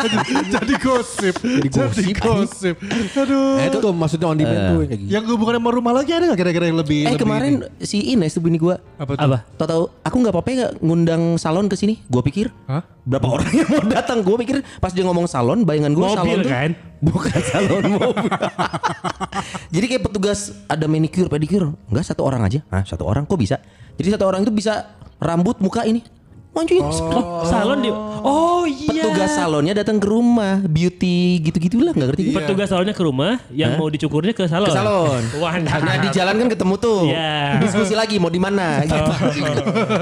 Jadi 0.55 0.75
gosip. 0.85 1.33
Jadi 1.41 1.69
gosip, 1.73 2.05
Jadi 2.05 2.13
gosip. 2.21 2.77
Aduh. 3.17 3.57
Nah, 3.57 3.65
itu 3.73 3.79
tuh 3.81 3.93
maksudnya 3.97 4.29
on 4.29 4.37
demand 4.37 4.61
tuh 4.69 4.79
kayak 4.85 5.01
gitu. 5.01 5.11
Yang 5.17 5.25
hubungannya 5.33 5.61
sama 5.65 5.71
rumah 5.73 5.93
lagi 5.97 6.11
ada 6.13 6.25
gak 6.29 6.39
kira-kira 6.45 6.65
yang 6.69 6.79
lebih? 6.85 7.01
Eh 7.09 7.17
lebih 7.17 7.25
kemarin 7.25 7.53
si 7.81 8.13
Ines 8.13 8.37
tuh 8.37 8.45
bini 8.45 8.61
gua. 8.61 8.77
Apa 9.01 9.17
tuh? 9.17 9.25
Apa? 9.25 9.39
Tau 9.57 9.65
tahu 9.67 9.83
aku 10.05 10.17
nggak 10.21 10.35
apa-apa 10.37 10.51
ya 10.53 10.69
ngundang 10.85 11.41
salon 11.41 11.73
ke 11.73 11.77
sini. 11.81 12.05
Gua 12.13 12.21
pikir 12.21 12.53
Hah? 12.69 12.85
Berapa 13.09 13.27
orang 13.41 13.51
yang 13.57 13.69
mau 13.73 13.85
datang. 13.89 14.21
Gua 14.21 14.37
pikir 14.37 14.61
pas 14.79 14.93
dia 14.93 15.05
ngomong 15.09 15.25
salon, 15.25 15.65
bayangan 15.65 15.97
Mobil 15.97 16.13
salon 16.13 16.39
tuh 16.45 16.53
kan? 16.53 16.71
bukan 17.09 17.41
salon 17.41 17.85
mobil. 17.89 18.31
Jadi 19.75 19.85
kayak 19.89 20.03
petugas 20.05 20.53
ada 20.69 20.85
manicure, 20.85 21.33
pedicure. 21.33 21.73
Enggak 21.89 22.05
satu 22.05 22.23
orang 22.29 22.45
aja. 22.45 22.61
Ah, 22.69 22.85
satu 22.85 23.09
orang 23.09 23.25
kok 23.25 23.41
bisa? 23.41 23.57
Jadi 23.97 24.13
satu 24.13 24.29
orang 24.29 24.45
itu 24.45 24.53
bisa 24.53 24.93
rambut 25.19 25.57
muka 25.65 25.89
ini. 25.89 26.05
Anjing. 26.57 26.83
Oh, 26.83 27.47
salon 27.47 27.79
di. 27.81 27.91
Oh 28.19 28.67
iya. 28.67 29.07
Petugas 29.07 29.31
salonnya 29.31 29.79
datang 29.79 30.03
ke 30.03 30.11
rumah, 30.11 30.59
beauty 30.67 31.39
gitu-gitulah 31.39 31.95
nggak 31.95 32.09
ngerti. 32.11 32.23
gua. 32.35 32.43
Petugas 32.43 32.67
salonnya 32.67 32.95
ke 32.97 33.03
rumah, 33.05 33.39
yang 33.55 33.79
mau 33.79 33.87
dicukurnya 33.87 34.35
ke 34.35 34.43
salon. 34.51 34.67
Ke 34.67 34.75
salon. 34.75 35.23
Wah, 35.43 35.55
Nah 35.63 35.97
di 36.03 36.09
jalan 36.11 36.35
kan 36.35 36.49
ketemu 36.51 36.75
tuh. 36.83 37.01
Iya. 37.07 37.63
Diskusi 37.63 37.95
lagi 37.95 38.19
mau 38.19 38.33
di 38.33 38.43
mana 38.43 38.83
gitu. 38.83 39.13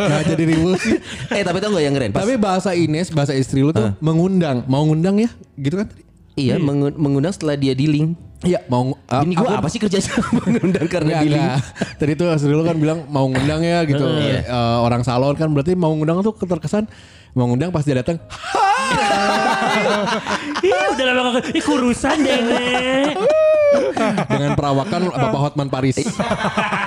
Nah, 0.06 0.22
jadi 0.22 0.42
ribut 0.48 0.78
sih. 0.80 0.96
eh 1.34 1.42
tapi 1.44 1.58
tau 1.60 1.74
gak 1.74 1.84
yang 1.84 1.94
keren? 1.94 2.10
Pas, 2.14 2.24
Tapi 2.24 2.38
bahasa 2.40 2.72
Ines, 2.72 3.10
bahasa 3.12 3.36
istri 3.36 3.60
lu 3.60 3.74
tuh 3.74 3.92
mengundang, 4.00 4.64
mau 4.70 4.80
ngundang 4.86 5.18
ya, 5.20 5.30
gitu 5.58 5.82
kan? 5.82 5.88
Iya 6.36 6.54
mengu- 6.56 6.94
mengundang 6.94 7.32
setelah 7.32 7.56
dia 7.56 7.72
dealing. 7.72 8.12
Iya, 8.44 8.60
mau 8.68 8.92
uh, 8.92 9.22
Bini 9.24 9.32
gua 9.32 9.58
apa 9.58 9.66
sih 9.66 9.80
kerjanya 9.80 10.12
mengundang 10.38 10.86
karena 10.86 11.08
Enggak, 11.08 11.24
dealing? 11.24 11.40
enggak. 11.42 11.64
Tadi 11.96 12.12
tuh 12.14 12.26
istri 12.30 12.52
lu 12.52 12.62
kan 12.62 12.76
bilang 12.76 13.08
mau 13.08 13.24
ngundang 13.26 13.64
ya 13.64 13.80
gitu. 13.82 14.04
Eh, 14.04 14.44
orang 14.78 15.00
salon 15.00 15.32
kan 15.34 15.48
berarti 15.48 15.72
mau 15.72 15.90
ngundang 15.90 16.20
tuh 16.20 16.36
terkesan 16.36 16.84
mau 17.32 17.48
ngundang 17.48 17.72
pas 17.72 17.80
dia 17.80 17.96
datang. 17.96 18.20
Ih, 20.62 20.84
udah 20.92 21.04
lama 21.10 21.30
gak 21.36 21.52
Ih, 21.52 21.60
kurusan 21.60 22.16
deh, 22.22 22.38
dengan 24.24 24.52
perawakan 24.54 25.10
Bapak 25.10 25.40
Hotman 25.42 25.68
Paris. 25.68 25.96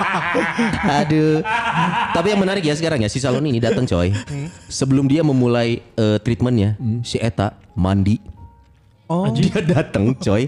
Aduh. 1.02 1.42
Tapi 2.10 2.26
yang 2.30 2.40
menarik 2.40 2.62
ya 2.62 2.74
sekarang 2.74 3.02
ya 3.02 3.10
si 3.10 3.18
salon 3.18 3.44
ini 3.44 3.58
datang 3.58 3.86
coy. 3.86 4.10
Sebelum 4.66 5.06
dia 5.06 5.22
memulai 5.22 5.82
eh, 5.94 6.18
treatmentnya, 6.18 6.74
si 7.02 7.18
Eta 7.18 7.54
mandi. 7.74 8.18
Oh. 9.10 9.26
Dia 9.34 9.58
datang 9.58 10.14
coy. 10.14 10.46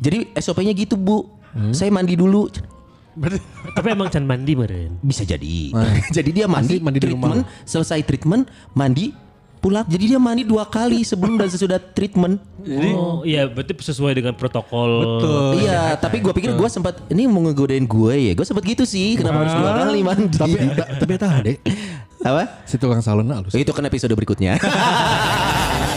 Jadi 0.00 0.32
SOP-nya 0.32 0.72
gitu 0.72 0.96
bu. 0.96 1.28
Saya 1.70 1.92
mandi 1.92 2.16
dulu. 2.16 2.48
Tapi 3.76 3.86
emang 3.92 4.08
can 4.08 4.24
mandi 4.24 4.56
meren. 4.56 4.96
Bisa 5.04 5.28
jadi. 5.28 5.74
jadi 6.16 6.30
dia 6.32 6.46
mandi, 6.48 6.80
Pasti 6.80 6.84
mandi 6.86 6.98
di 6.98 7.04
treatment, 7.04 7.42
selesai 7.66 8.00
treatment, 8.06 8.48
mandi, 8.72 9.12
pulang. 9.60 9.84
Jadi 9.84 10.14
dia 10.14 10.20
mandi 10.22 10.42
dua 10.46 10.64
kali 10.64 11.04
sebelum 11.04 11.36
dan 11.36 11.50
sesudah 11.50 11.76
treatment. 11.76 12.40
Oh 12.64 13.20
iya, 13.20 13.44
berarti 13.44 13.76
sesuai 13.76 14.16
dengan 14.16 14.32
protokol. 14.32 15.20
Iya, 15.60 15.98
tapi 16.00 16.24
gue 16.24 16.32
pikir 16.32 16.56
gue 16.56 16.68
sempat 16.70 17.04
ini 17.12 17.28
mau 17.28 17.44
ngegodain 17.44 17.84
gue 17.84 18.14
ya. 18.16 18.32
Gue 18.32 18.46
sempat 18.46 18.64
gitu 18.64 18.88
sih. 18.88 19.18
Kenapa 19.20 19.44
harus 19.44 19.54
dua 19.58 19.70
kali 19.76 20.00
mandi? 20.00 20.36
tapi 20.38 20.56
ta- 20.72 20.90
tapi 20.96 21.12
eta 21.18 21.28
deh. 21.44 21.58
apa? 22.20 22.62
Si 22.64 22.76
tukang 22.78 23.02
salon 23.04 23.28
halus. 23.28 23.52
Itu 23.52 23.74
kan 23.74 23.84
episode 23.84 24.14
berikutnya. 24.16 24.56